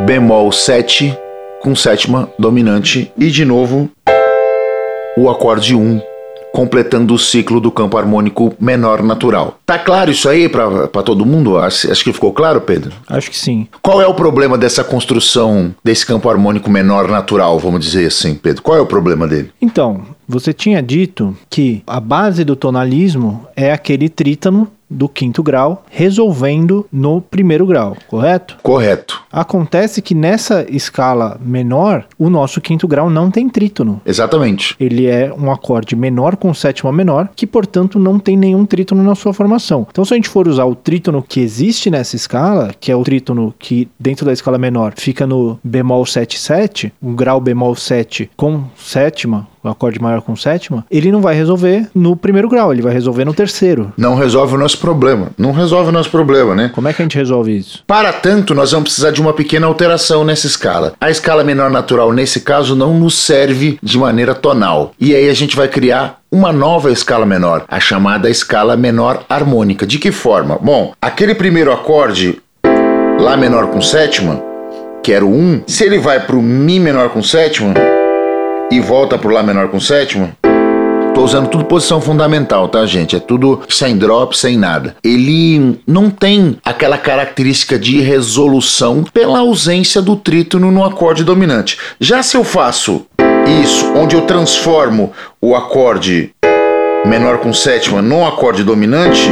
bemol 0.00 0.50
7 0.50 1.16
com 1.60 1.76
sétima 1.76 2.30
dominante. 2.38 3.12
E 3.18 3.26
de 3.26 3.44
novo 3.44 3.90
o 5.16 5.28
acorde 5.28 5.74
1 5.76 6.00
completando 6.58 7.14
o 7.14 7.18
ciclo 7.20 7.60
do 7.60 7.70
campo 7.70 7.96
harmônico 7.96 8.52
menor 8.58 9.00
natural. 9.00 9.60
Tá 9.64 9.78
claro 9.78 10.10
isso 10.10 10.28
aí 10.28 10.48
para 10.48 10.88
todo 11.04 11.24
mundo? 11.24 11.56
Acho, 11.56 11.88
acho 11.88 12.02
que 12.02 12.12
ficou 12.12 12.32
claro, 12.32 12.60
Pedro? 12.60 12.90
Acho 13.08 13.30
que 13.30 13.38
sim. 13.38 13.68
Qual 13.80 14.02
é 14.02 14.08
o 14.08 14.14
problema 14.14 14.58
dessa 14.58 14.82
construção 14.82 15.72
desse 15.84 16.04
campo 16.04 16.28
harmônico 16.28 16.68
menor 16.68 17.06
natural, 17.06 17.60
vamos 17.60 17.84
dizer 17.84 18.08
assim, 18.08 18.34
Pedro? 18.34 18.60
Qual 18.60 18.76
é 18.76 18.80
o 18.80 18.86
problema 18.86 19.28
dele? 19.28 19.52
Então, 19.62 20.02
você 20.26 20.52
tinha 20.52 20.82
dito 20.82 21.36
que 21.48 21.80
a 21.86 22.00
base 22.00 22.42
do 22.42 22.56
tonalismo 22.56 23.46
é 23.54 23.70
aquele 23.70 24.08
trítano 24.08 24.66
do 24.90 25.08
quinto 25.08 25.42
grau, 25.42 25.84
resolvendo 25.90 26.86
no 26.92 27.20
primeiro 27.20 27.66
grau, 27.66 27.96
correto? 28.06 28.56
Correto. 28.62 29.22
Acontece 29.30 30.00
que 30.00 30.14
nessa 30.14 30.66
escala 30.68 31.38
menor, 31.40 32.06
o 32.18 32.30
nosso 32.30 32.60
quinto 32.60 32.88
grau 32.88 33.10
não 33.10 33.30
tem 33.30 33.48
trítono. 33.48 34.00
Exatamente. 34.04 34.74
Ele 34.80 35.06
é 35.06 35.32
um 35.36 35.50
acorde 35.50 35.94
menor 35.94 36.36
com 36.36 36.52
sétima 36.54 36.92
menor, 36.92 37.28
que 37.34 37.46
portanto 37.46 37.98
não 37.98 38.18
tem 38.18 38.36
nenhum 38.36 38.64
trítono 38.64 39.02
na 39.02 39.14
sua 39.14 39.32
formação. 39.32 39.86
Então, 39.90 40.04
se 40.04 40.14
a 40.14 40.16
gente 40.16 40.28
for 40.28 40.48
usar 40.48 40.64
o 40.64 40.74
trítono 40.74 41.22
que 41.26 41.40
existe 41.40 41.90
nessa 41.90 42.16
escala, 42.16 42.70
que 42.80 42.90
é 42.90 42.96
o 42.96 43.02
trítono 43.02 43.54
que 43.58 43.88
dentro 43.98 44.24
da 44.24 44.32
escala 44.32 44.58
menor 44.58 44.94
fica 44.96 45.26
no 45.26 45.58
bemol 45.62 46.06
7 46.06 46.38
7, 46.38 46.92
um 47.02 47.14
grau 47.14 47.40
bemol 47.40 47.74
7 47.74 48.30
com 48.36 48.64
sétima, 48.76 49.46
o 49.62 49.68
acorde 49.68 50.00
maior 50.00 50.22
com 50.22 50.34
sétima, 50.36 50.84
ele 50.90 51.12
não 51.12 51.20
vai 51.20 51.34
resolver 51.34 51.88
no 51.94 52.16
primeiro 52.16 52.48
grau, 52.48 52.72
ele 52.72 52.82
vai 52.82 52.92
resolver 52.92 53.24
no 53.24 53.34
terceiro. 53.34 53.92
Não 53.96 54.14
resolve 54.14 54.54
o 54.54 54.58
nosso 54.58 54.77
problema. 54.80 55.28
Não 55.36 55.52
resolve 55.52 55.90
o 55.90 55.92
nosso 55.92 56.10
problema, 56.10 56.54
né? 56.54 56.70
Como 56.74 56.88
é 56.88 56.92
que 56.92 57.02
a 57.02 57.04
gente 57.04 57.16
resolve 57.16 57.56
isso? 57.56 57.82
Para 57.86 58.12
tanto, 58.12 58.54
nós 58.54 58.72
vamos 58.72 58.88
precisar 58.88 59.10
de 59.10 59.20
uma 59.20 59.32
pequena 59.32 59.66
alteração 59.66 60.24
nessa 60.24 60.46
escala. 60.46 60.94
A 61.00 61.10
escala 61.10 61.44
menor 61.44 61.70
natural, 61.70 62.12
nesse 62.12 62.40
caso, 62.40 62.76
não 62.76 62.94
nos 62.94 63.14
serve 63.14 63.78
de 63.82 63.98
maneira 63.98 64.34
tonal. 64.34 64.92
E 65.00 65.14
aí 65.14 65.28
a 65.28 65.34
gente 65.34 65.56
vai 65.56 65.68
criar 65.68 66.18
uma 66.30 66.52
nova 66.52 66.90
escala 66.90 67.24
menor, 67.24 67.64
a 67.68 67.80
chamada 67.80 68.28
escala 68.28 68.76
menor 68.76 69.24
harmônica. 69.28 69.86
De 69.86 69.98
que 69.98 70.12
forma? 70.12 70.58
Bom, 70.60 70.92
aquele 71.00 71.34
primeiro 71.34 71.72
acorde, 71.72 72.40
Lá 73.20 73.36
menor 73.36 73.66
com 73.66 73.80
sétima, 73.80 74.40
que 75.02 75.12
era 75.12 75.26
o 75.26 75.34
1, 75.34 75.64
se 75.66 75.82
ele 75.82 75.98
vai 75.98 76.20
para 76.20 76.36
o 76.36 76.42
Mi 76.42 76.78
menor 76.78 77.08
com 77.08 77.20
sétima 77.20 77.74
e 78.70 78.78
volta 78.78 79.18
para 79.18 79.28
o 79.28 79.32
Lá 79.32 79.42
menor 79.42 79.68
com 79.68 79.80
sétima, 79.80 80.30
Tô 81.18 81.24
usando 81.24 81.48
tudo 81.48 81.64
posição 81.64 82.00
fundamental, 82.00 82.68
tá, 82.68 82.86
gente? 82.86 83.16
É 83.16 83.18
tudo 83.18 83.62
sem 83.68 83.96
drop, 83.98 84.38
sem 84.38 84.56
nada. 84.56 84.94
Ele 85.02 85.80
não 85.84 86.10
tem 86.10 86.56
aquela 86.64 86.96
característica 86.96 87.76
de 87.76 88.00
resolução 88.00 89.02
pela 89.02 89.40
ausência 89.40 90.00
do 90.00 90.14
trítono 90.14 90.70
no 90.70 90.84
acorde 90.84 91.24
dominante. 91.24 91.76
Já 91.98 92.22
se 92.22 92.36
eu 92.36 92.44
faço 92.44 93.04
isso, 93.64 93.92
onde 93.96 94.14
eu 94.14 94.26
transformo 94.26 95.12
o 95.42 95.56
acorde 95.56 96.30
menor 97.04 97.38
com 97.38 97.52
sétima 97.52 98.00
no 98.00 98.24
acorde 98.24 98.62
dominante, 98.62 99.28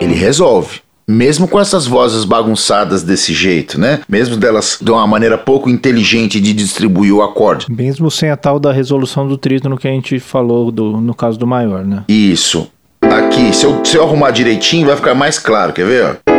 ele 0.00 0.14
resolve. 0.14 0.83
Mesmo 1.06 1.46
com 1.46 1.60
essas 1.60 1.86
vozes 1.86 2.24
bagunçadas 2.24 3.02
desse 3.02 3.34
jeito, 3.34 3.78
né? 3.78 4.00
Mesmo 4.08 4.36
delas 4.36 4.78
de 4.80 4.90
uma 4.90 5.06
maneira 5.06 5.36
pouco 5.36 5.68
inteligente 5.68 6.40
de 6.40 6.52
distribuir 6.54 7.12
o 7.14 7.22
acorde. 7.22 7.66
Mesmo 7.70 8.10
sem 8.10 8.30
a 8.30 8.36
tal 8.36 8.58
da 8.58 8.72
resolução 8.72 9.28
do 9.28 9.36
trítono 9.36 9.76
que 9.76 9.86
a 9.86 9.90
gente 9.90 10.18
falou 10.18 10.70
do, 10.70 11.00
no 11.00 11.14
caso 11.14 11.38
do 11.38 11.46
maior, 11.46 11.84
né? 11.84 12.04
Isso. 12.08 12.70
Aqui, 13.02 13.54
se 13.54 13.66
eu, 13.66 13.84
se 13.84 13.96
eu 13.96 14.02
arrumar 14.02 14.30
direitinho, 14.30 14.86
vai 14.86 14.96
ficar 14.96 15.14
mais 15.14 15.38
claro, 15.38 15.72
quer 15.72 15.86
ver? 15.86 16.20
Ó? 16.26 16.33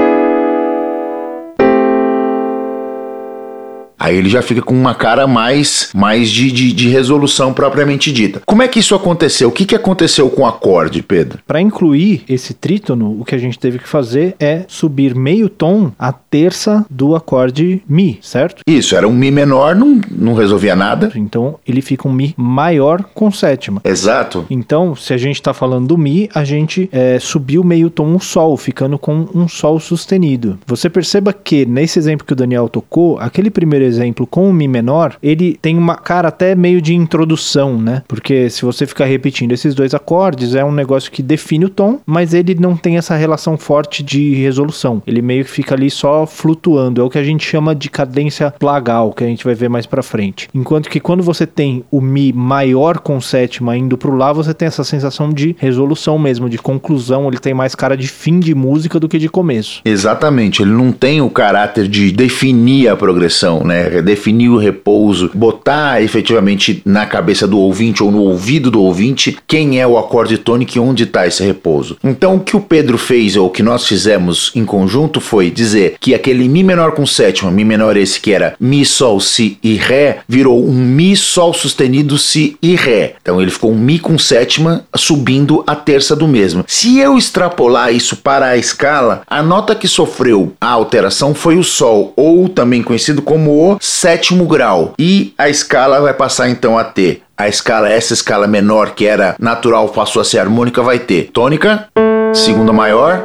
Aí 4.05 4.17
ele 4.17 4.29
já 4.29 4.43
fica 4.43 4.61
com 4.61 4.75
uma 4.75 4.93
cara 4.93 5.25
mais, 5.25 5.89
mais 5.95 6.29
de, 6.29 6.51
de, 6.51 6.71
de, 6.71 6.89
resolução 6.89 7.51
propriamente 7.51 8.11
dita. 8.11 8.39
Como 8.45 8.61
é 8.61 8.67
que 8.67 8.77
isso 8.77 8.93
aconteceu? 8.93 9.49
O 9.49 9.51
que, 9.51 9.65
que 9.65 9.73
aconteceu 9.73 10.29
com 10.29 10.43
o 10.43 10.45
acorde, 10.45 11.01
Pedro? 11.01 11.39
Para 11.47 11.59
incluir 11.59 12.23
esse 12.29 12.53
trítono, 12.53 13.19
o 13.19 13.25
que 13.25 13.33
a 13.33 13.37
gente 13.39 13.57
teve 13.57 13.79
que 13.79 13.89
fazer 13.89 14.35
é 14.39 14.63
subir 14.67 15.15
meio 15.15 15.49
tom 15.49 15.91
a 15.97 16.11
terça 16.11 16.85
do 16.87 17.15
acorde 17.15 17.81
Mi, 17.89 18.19
certo? 18.21 18.61
Isso, 18.67 18.95
era 18.95 19.07
um 19.07 19.11
Mi 19.11 19.31
menor, 19.31 19.75
não, 19.75 19.99
não 20.11 20.35
resolvia 20.35 20.75
nada. 20.75 21.11
Então 21.15 21.55
ele 21.67 21.81
fica 21.81 22.07
um 22.07 22.13
Mi 22.13 22.35
maior 22.37 23.01
com 23.11 23.31
sétima. 23.31 23.81
Exato. 23.83 24.45
Então, 24.51 24.95
se 24.95 25.15
a 25.15 25.17
gente 25.17 25.37
está 25.37 25.51
falando 25.51 25.87
do 25.87 25.97
Mi, 25.97 26.29
a 26.35 26.43
gente 26.43 26.87
é, 26.91 27.17
subiu 27.17 27.63
meio 27.63 27.89
tom 27.89 28.05
um 28.05 28.19
Sol, 28.19 28.55
ficando 28.55 28.99
com 28.99 29.27
um 29.33 29.47
Sol 29.47 29.79
sustenido. 29.79 30.59
Você 30.67 30.91
perceba 30.91 31.33
que 31.33 31.65
nesse 31.65 31.97
exemplo 31.97 32.23
que 32.23 32.33
o 32.33 32.35
Daniel 32.35 32.69
tocou, 32.69 33.17
aquele 33.17 33.49
primeiro 33.49 33.83
exemplo, 33.83 33.94
com 34.29 34.49
o 34.49 34.53
Mi 34.53 34.67
menor, 34.67 35.17
ele 35.21 35.57
tem 35.61 35.77
uma 35.77 35.95
cara 35.95 36.29
até 36.29 36.55
meio 36.55 36.81
de 36.81 36.93
introdução, 36.93 37.77
né? 37.77 38.03
Porque 38.07 38.49
se 38.49 38.63
você 38.63 38.85
ficar 38.85 39.05
repetindo 39.05 39.51
esses 39.51 39.73
dois 39.75 39.93
acordes, 39.93 40.55
é 40.55 40.63
um 40.63 40.71
negócio 40.71 41.11
que 41.11 41.21
define 41.21 41.65
o 41.65 41.69
tom, 41.69 41.99
mas 42.05 42.33
ele 42.33 42.55
não 42.55 42.75
tem 42.75 42.97
essa 42.97 43.15
relação 43.15 43.57
forte 43.57 44.03
de 44.03 44.33
resolução. 44.35 45.01
Ele 45.05 45.21
meio 45.21 45.43
que 45.43 45.51
fica 45.51 45.75
ali 45.75 45.89
só 45.89 46.25
flutuando. 46.25 47.01
É 47.01 47.03
o 47.03 47.09
que 47.09 47.17
a 47.17 47.23
gente 47.23 47.45
chama 47.45 47.75
de 47.75 47.89
cadência 47.89 48.51
plagal, 48.51 49.11
que 49.11 49.23
a 49.23 49.27
gente 49.27 49.43
vai 49.43 49.55
ver 49.55 49.69
mais 49.69 49.85
pra 49.85 50.03
frente. 50.03 50.47
Enquanto 50.53 50.89
que 50.89 50.99
quando 50.99 51.23
você 51.23 51.45
tem 51.45 51.83
o 51.91 52.01
Mi 52.01 52.31
maior 52.33 52.99
com 52.99 53.19
sétima 53.19 53.77
indo 53.77 53.97
pro 53.97 54.15
Lá, 54.15 54.31
você 54.31 54.53
tem 54.53 54.67
essa 54.67 54.83
sensação 54.83 55.29
de 55.29 55.55
resolução 55.59 56.17
mesmo, 56.17 56.49
de 56.49 56.57
conclusão. 56.57 57.27
Ele 57.27 57.37
tem 57.37 57.53
mais 57.53 57.75
cara 57.75 57.97
de 57.97 58.07
fim 58.07 58.39
de 58.39 58.55
música 58.55 58.99
do 58.99 59.09
que 59.09 59.17
de 59.17 59.29
começo. 59.29 59.81
Exatamente. 59.83 60.61
Ele 60.61 60.71
não 60.71 60.91
tem 60.91 61.21
o 61.21 61.29
caráter 61.29 61.87
de 61.87 62.11
definir 62.11 62.87
a 62.87 62.95
progressão, 62.95 63.63
né? 63.63 63.84
Definir 64.01 64.49
o 64.49 64.57
repouso, 64.57 65.31
botar 65.33 66.01
efetivamente 66.01 66.81
na 66.85 67.05
cabeça 67.05 67.47
do 67.47 67.59
ouvinte 67.59 68.03
ou 68.03 68.11
no 68.11 68.21
ouvido 68.21 68.71
do 68.71 68.81
ouvinte 68.81 69.37
quem 69.47 69.79
é 69.79 69.87
o 69.87 69.97
acorde 69.97 70.37
tônico 70.37 70.77
e 70.77 70.79
onde 70.79 71.03
está 71.03 71.25
esse 71.27 71.43
repouso. 71.43 71.97
Então 72.03 72.35
o 72.35 72.39
que 72.39 72.55
o 72.55 72.61
Pedro 72.61 72.97
fez 72.97 73.35
ou 73.35 73.47
o 73.47 73.49
que 73.49 73.63
nós 73.63 73.87
fizemos 73.87 74.51
em 74.55 74.65
conjunto 74.65 75.19
foi 75.19 75.49
dizer 75.49 75.95
que 75.99 76.13
aquele 76.13 76.47
Mi 76.47 76.63
menor 76.63 76.91
com 76.91 77.05
sétima, 77.05 77.51
Mi 77.51 77.63
menor 77.63 77.97
esse 77.97 78.19
que 78.19 78.31
era 78.31 78.55
Mi, 78.59 78.85
Sol, 78.85 79.19
Si 79.19 79.57
e 79.63 79.75
Ré, 79.75 80.19
virou 80.27 80.65
um 80.65 80.73
Mi, 80.73 81.15
Sol 81.15 81.53
sustenido, 81.53 82.17
Si 82.17 82.57
e 82.61 82.75
Ré. 82.75 83.15
Então 83.21 83.41
ele 83.41 83.51
ficou 83.51 83.71
um 83.71 83.77
Mi 83.77 83.99
com 83.99 84.17
sétima 84.17 84.85
subindo 84.95 85.63
a 85.67 85.75
terça 85.75 86.15
do 86.15 86.27
mesmo. 86.27 86.63
Se 86.67 86.99
eu 86.99 87.17
extrapolar 87.17 87.93
isso 87.93 88.17
para 88.17 88.47
a 88.47 88.57
escala, 88.57 89.23
a 89.27 89.41
nota 89.41 89.75
que 89.75 89.87
sofreu 89.87 90.53
a 90.59 90.69
alteração 90.69 91.33
foi 91.33 91.57
o 91.57 91.63
Sol, 91.63 92.13
ou 92.15 92.47
também 92.49 92.83
conhecido 92.83 93.21
como 93.21 93.51
sétimo 93.81 94.45
grau. 94.45 94.93
E 94.97 95.33
a 95.37 95.49
escala 95.49 96.01
vai 96.01 96.13
passar 96.13 96.49
então 96.49 96.77
a 96.77 96.83
ter 96.83 97.21
a 97.37 97.49
escala, 97.49 97.89
essa 97.89 98.13
escala 98.13 98.47
menor 98.47 98.91
que 98.91 99.05
era 99.05 99.35
natural 99.37 99.89
passou 99.89 100.21
a 100.21 100.25
ser 100.25 100.39
harmônica, 100.39 100.81
vai 100.81 100.99
ter 100.99 101.29
tônica, 101.33 101.87
segunda 102.33 102.71
maior, 102.71 103.23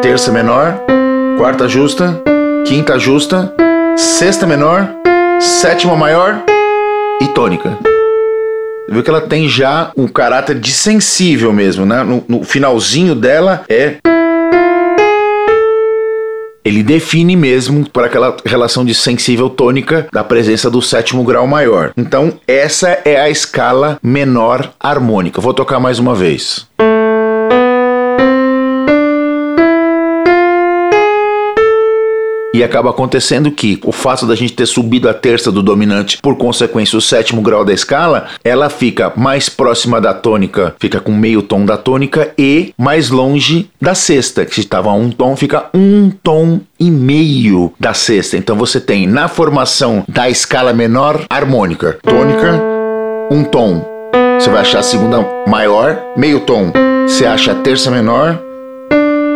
terça 0.00 0.32
menor, 0.32 0.80
quarta 1.36 1.68
justa, 1.68 2.22
quinta 2.66 2.98
justa, 2.98 3.52
sexta 3.96 4.46
menor, 4.46 4.88
sétima 5.40 5.94
maior 5.94 6.42
e 7.20 7.28
tônica. 7.28 7.76
Viu 8.88 9.02
que 9.02 9.10
ela 9.10 9.20
tem 9.20 9.48
já 9.48 9.92
um 9.96 10.08
caráter 10.08 10.58
de 10.58 10.72
sensível 10.72 11.52
mesmo, 11.52 11.86
né? 11.86 12.02
No, 12.02 12.24
no 12.26 12.42
finalzinho 12.42 13.14
dela 13.14 13.62
é 13.68 13.96
ele 16.64 16.82
define 16.82 17.36
mesmo 17.36 17.88
por 17.88 18.04
aquela 18.04 18.36
relação 18.44 18.84
de 18.84 18.94
sensível 18.94 19.48
tônica 19.48 20.08
da 20.12 20.22
presença 20.22 20.70
do 20.70 20.82
sétimo 20.82 21.24
grau 21.24 21.46
maior. 21.46 21.92
Então, 21.96 22.34
essa 22.46 22.98
é 23.04 23.20
a 23.20 23.30
escala 23.30 23.98
menor 24.02 24.72
harmônica. 24.78 25.40
Vou 25.40 25.54
tocar 25.54 25.80
mais 25.80 25.98
uma 25.98 26.14
vez. 26.14 26.66
E 32.52 32.64
acaba 32.64 32.90
acontecendo 32.90 33.50
que 33.52 33.78
o 33.84 33.92
fato 33.92 34.26
da 34.26 34.34
gente 34.34 34.54
ter 34.54 34.66
subido 34.66 35.08
a 35.08 35.14
terça 35.14 35.52
do 35.52 35.62
dominante, 35.62 36.18
por 36.20 36.36
consequência, 36.36 36.98
o 36.98 37.00
sétimo 37.00 37.40
grau 37.40 37.64
da 37.64 37.72
escala, 37.72 38.26
ela 38.42 38.68
fica 38.68 39.12
mais 39.16 39.48
próxima 39.48 40.00
da 40.00 40.12
tônica, 40.12 40.74
fica 40.80 41.00
com 41.00 41.12
meio 41.12 41.42
tom 41.42 41.64
da 41.64 41.76
tônica 41.76 42.32
e 42.36 42.74
mais 42.76 43.08
longe 43.08 43.70
da 43.80 43.94
sexta, 43.94 44.44
que 44.44 44.54
se 44.54 44.62
estava 44.62 44.92
um 44.92 45.10
tom, 45.10 45.36
fica 45.36 45.66
um 45.72 46.10
tom 46.10 46.60
e 46.78 46.90
meio 46.90 47.72
da 47.78 47.94
sexta. 47.94 48.36
Então 48.36 48.56
você 48.56 48.80
tem 48.80 49.06
na 49.06 49.28
formação 49.28 50.04
da 50.08 50.28
escala 50.28 50.72
menor 50.72 51.24
harmônica, 51.30 51.98
tônica, 52.02 52.60
um 53.30 53.44
tom. 53.44 53.86
Você 54.40 54.50
vai 54.50 54.62
achar 54.62 54.80
a 54.80 54.82
segunda 54.82 55.24
maior, 55.46 55.96
meio 56.16 56.40
tom. 56.40 56.72
Você 57.06 57.26
acha 57.26 57.52
a 57.52 57.56
terça 57.56 57.90
menor, 57.92 58.40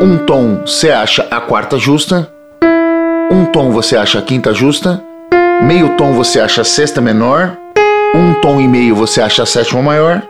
um 0.03 0.19
tom 0.27 0.63
você 0.67 0.91
acha 0.91 1.27
a 1.31 1.41
quarta 1.41 1.79
justa 1.79 2.34
um 3.31 3.45
tom 3.47 3.71
você 3.71 3.97
acha 3.97 4.19
a 4.19 4.23
quinta 4.23 4.53
justa, 4.53 5.03
meio 5.63 5.97
tom 5.97 6.13
você 6.13 6.41
acha 6.41 6.63
a 6.63 6.65
sexta 6.65 7.01
menor, 7.01 7.57
um 8.15 8.41
tom 8.41 8.61
e 8.61 8.69
meio 8.69 8.95
você 8.95 9.21
acha 9.21 9.43
a 9.43 9.47
sétima 9.47 9.83
maior, 9.83 10.23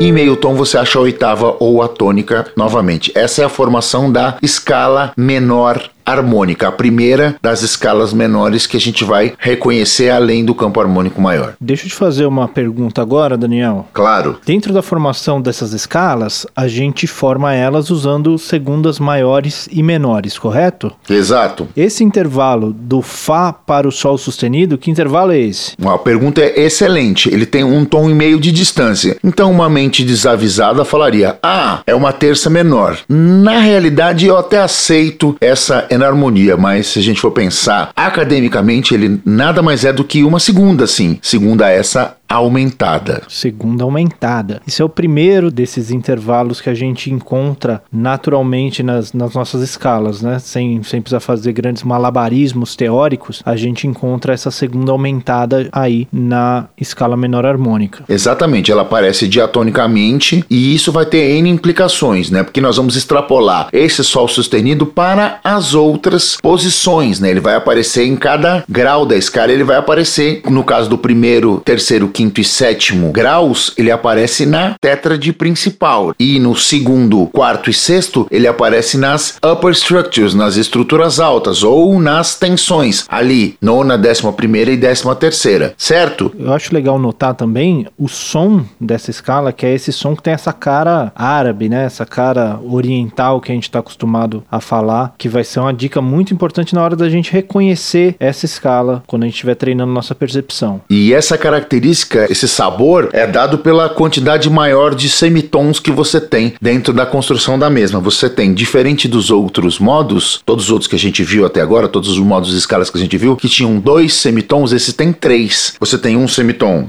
e 0.00 0.12
meio 0.12 0.36
tom 0.36 0.54
você 0.54 0.76
acha 0.78 0.98
a 0.98 1.02
oitava 1.02 1.56
ou 1.58 1.82
a 1.82 1.88
tônica 1.88 2.46
novamente. 2.56 3.10
Essa 3.14 3.42
é 3.42 3.44
a 3.44 3.48
formação 3.48 4.12
da 4.12 4.36
escala 4.42 5.12
menor 5.16 5.90
harmônica, 6.06 6.68
a 6.68 6.72
primeira 6.72 7.36
das 7.42 7.62
escalas 7.62 8.12
menores 8.12 8.66
que 8.66 8.76
a 8.76 8.80
gente 8.80 9.04
vai 9.04 9.34
reconhecer 9.38 10.10
além 10.10 10.44
do 10.44 10.54
campo 10.54 10.80
harmônico 10.80 11.20
maior. 11.20 11.54
Deixa 11.60 11.84
eu 11.84 11.90
te 11.90 11.94
fazer 11.94 12.26
uma 12.26 12.46
pergunta 12.46 13.02
agora, 13.02 13.36
Daniel. 13.36 13.88
Claro. 13.92 14.38
Dentro 14.46 14.72
da 14.72 14.82
formação 14.82 15.40
dessas 15.40 15.72
escalas, 15.72 16.46
a 16.54 16.68
gente 16.68 17.06
forma 17.06 17.52
elas 17.52 17.90
usando 17.90 18.38
segundas 18.38 18.98
maiores 18.98 19.68
e 19.70 19.82
menores, 19.82 20.38
correto? 20.38 20.92
Exato. 21.10 21.68
Esse 21.76 22.04
intervalo 22.04 22.72
do 22.72 23.02
Fá 23.02 23.52
para 23.52 23.88
o 23.88 23.92
Sol 23.92 24.16
sustenido, 24.16 24.78
que 24.78 24.90
intervalo 24.90 25.32
é 25.32 25.38
esse? 25.38 25.74
A 25.84 25.98
pergunta 25.98 26.40
é 26.40 26.60
excelente. 26.60 27.28
Ele 27.28 27.46
tem 27.46 27.64
um 27.64 27.84
tom 27.84 28.08
e 28.08 28.14
meio 28.14 28.38
de 28.38 28.52
distância. 28.52 29.16
Então, 29.24 29.50
uma 29.50 29.68
mente 29.68 30.04
desavisada 30.04 30.84
falaria: 30.84 31.38
Ah, 31.42 31.80
é 31.86 31.94
uma 31.94 32.12
terça 32.12 32.48
menor. 32.48 32.98
Na 33.08 33.58
realidade, 33.58 34.26
eu 34.26 34.36
até 34.36 34.60
aceito 34.60 35.36
essa 35.40 35.86
na 35.98 36.06
harmonia, 36.06 36.56
mas 36.56 36.88
se 36.88 36.98
a 36.98 37.02
gente 37.02 37.20
for 37.20 37.30
pensar 37.30 37.90
academicamente, 37.94 38.94
ele 38.94 39.20
nada 39.24 39.62
mais 39.62 39.84
é 39.84 39.92
do 39.92 40.04
que 40.04 40.24
uma 40.24 40.38
segunda, 40.38 40.86
sim, 40.86 41.18
segunda 41.22 41.70
essa 41.70 42.16
aumentada. 42.28 43.22
Segunda 43.28 43.84
aumentada. 43.84 44.60
Isso 44.66 44.82
é 44.82 44.84
o 44.84 44.88
primeiro 44.88 45.50
desses 45.50 45.90
intervalos 45.90 46.60
que 46.60 46.70
a 46.70 46.74
gente 46.74 47.10
encontra 47.10 47.82
naturalmente 47.92 48.82
nas, 48.82 49.12
nas 49.12 49.34
nossas 49.34 49.62
escalas, 49.62 50.22
né? 50.22 50.38
Sem, 50.38 50.82
sem 50.82 51.00
precisar 51.00 51.20
fazer 51.20 51.52
grandes 51.52 51.82
malabarismos 51.82 52.74
teóricos, 52.74 53.42
a 53.44 53.56
gente 53.56 53.86
encontra 53.86 54.32
essa 54.32 54.50
segunda 54.50 54.92
aumentada 54.92 55.68
aí 55.72 56.08
na 56.12 56.66
escala 56.80 57.16
menor 57.16 57.46
harmônica. 57.46 58.04
Exatamente, 58.08 58.72
ela 58.72 58.82
aparece 58.82 59.28
diatonicamente 59.28 60.44
e 60.50 60.74
isso 60.74 60.92
vai 60.92 61.06
ter 61.06 61.36
N 61.36 61.48
implicações, 61.48 62.30
né? 62.30 62.42
Porque 62.42 62.60
nós 62.60 62.76
vamos 62.76 62.96
extrapolar 62.96 63.68
esse 63.72 64.02
Sol 64.02 64.28
sustenido 64.28 64.86
para 64.86 65.40
as 65.42 65.74
outras 65.74 66.36
posições, 66.40 67.20
né? 67.20 67.30
Ele 67.30 67.40
vai 67.40 67.54
aparecer 67.54 68.06
em 68.06 68.16
cada 68.16 68.64
grau 68.68 69.04
da 69.04 69.16
escala, 69.16 69.52
ele 69.52 69.64
vai 69.64 69.76
aparecer, 69.76 70.42
no 70.48 70.64
caso 70.64 70.88
do 70.88 70.98
primeiro, 70.98 71.60
terceiro, 71.64 72.08
quinto 72.16 72.40
e 72.40 72.44
sétimo 72.44 73.12
graus, 73.12 73.74
ele 73.76 73.90
aparece 73.90 74.46
na 74.46 74.74
tétrade 74.80 75.34
principal. 75.34 76.14
E 76.18 76.40
no 76.40 76.56
segundo, 76.56 77.26
quarto 77.26 77.68
e 77.68 77.74
sexto, 77.74 78.26
ele 78.30 78.46
aparece 78.46 78.96
nas 78.96 79.36
upper 79.44 79.72
structures, 79.72 80.32
nas 80.32 80.56
estruturas 80.56 81.20
altas, 81.20 81.62
ou 81.62 82.00
nas 82.00 82.34
tensões, 82.34 83.04
ali, 83.06 83.58
nona, 83.60 83.98
décima 83.98 84.32
primeira 84.32 84.70
e 84.70 84.78
décima 84.78 85.14
terceira, 85.14 85.74
certo? 85.76 86.32
Eu 86.38 86.54
acho 86.54 86.72
legal 86.72 86.98
notar 86.98 87.34
também 87.34 87.86
o 87.98 88.08
som 88.08 88.64
dessa 88.80 89.10
escala, 89.10 89.52
que 89.52 89.66
é 89.66 89.74
esse 89.74 89.92
som 89.92 90.16
que 90.16 90.22
tem 90.22 90.32
essa 90.32 90.54
cara 90.54 91.12
árabe, 91.14 91.68
né? 91.68 91.84
Essa 91.84 92.06
cara 92.06 92.58
oriental 92.64 93.42
que 93.42 93.52
a 93.52 93.54
gente 93.54 93.64
está 93.64 93.80
acostumado 93.80 94.42
a 94.50 94.58
falar, 94.58 95.14
que 95.18 95.28
vai 95.28 95.44
ser 95.44 95.60
uma 95.60 95.74
dica 95.74 96.00
muito 96.00 96.32
importante 96.32 96.74
na 96.74 96.82
hora 96.82 96.96
da 96.96 97.10
gente 97.10 97.30
reconhecer 97.30 98.16
essa 98.18 98.46
escala 98.46 99.02
quando 99.06 99.24
a 99.24 99.26
gente 99.26 99.34
estiver 99.34 99.54
treinando 99.54 99.92
nossa 99.92 100.14
percepção. 100.14 100.80
E 100.88 101.12
essa 101.12 101.36
característica, 101.36 102.05
esse 102.28 102.48
sabor, 102.48 103.10
é 103.12 103.26
dado 103.26 103.58
pela 103.58 103.88
quantidade 103.88 104.48
maior 104.50 104.94
de 104.94 105.08
semitons 105.08 105.80
que 105.80 105.90
você 105.90 106.20
tem 106.20 106.54
dentro 106.60 106.92
da 106.92 107.06
construção 107.06 107.58
da 107.58 107.68
mesma. 107.70 108.00
Você 108.00 108.28
tem, 108.28 108.54
diferente 108.54 109.08
dos 109.08 109.30
outros 109.30 109.78
modos, 109.78 110.40
todos 110.44 110.66
os 110.66 110.70
outros 110.70 110.88
que 110.88 110.96
a 110.96 110.98
gente 110.98 111.22
viu 111.22 111.44
até 111.44 111.60
agora, 111.60 111.88
todos 111.88 112.10
os 112.10 112.18
modos 112.18 112.54
e 112.54 112.58
escalas 112.58 112.90
que 112.90 112.98
a 112.98 113.00
gente 113.00 113.16
viu, 113.16 113.36
que 113.36 113.48
tinham 113.48 113.78
dois 113.78 114.14
semitons, 114.14 114.72
esse 114.72 114.92
tem 114.92 115.12
três. 115.12 115.74
Você 115.80 115.98
tem 115.98 116.16
um 116.16 116.28
semitom. 116.28 116.88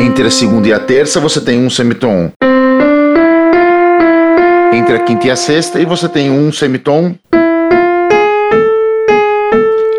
Entre 0.00 0.26
a 0.26 0.30
segunda 0.30 0.68
e 0.68 0.72
a 0.72 0.78
terça, 0.78 1.20
você 1.20 1.40
tem 1.40 1.58
um 1.58 1.70
semitom. 1.70 2.30
Entre 4.72 4.94
a 4.94 5.00
quinta 5.00 5.26
e 5.26 5.30
a 5.30 5.36
sexta, 5.36 5.80
e 5.80 5.86
você 5.86 6.08
tem 6.08 6.30
um 6.30 6.52
semitom 6.52 7.14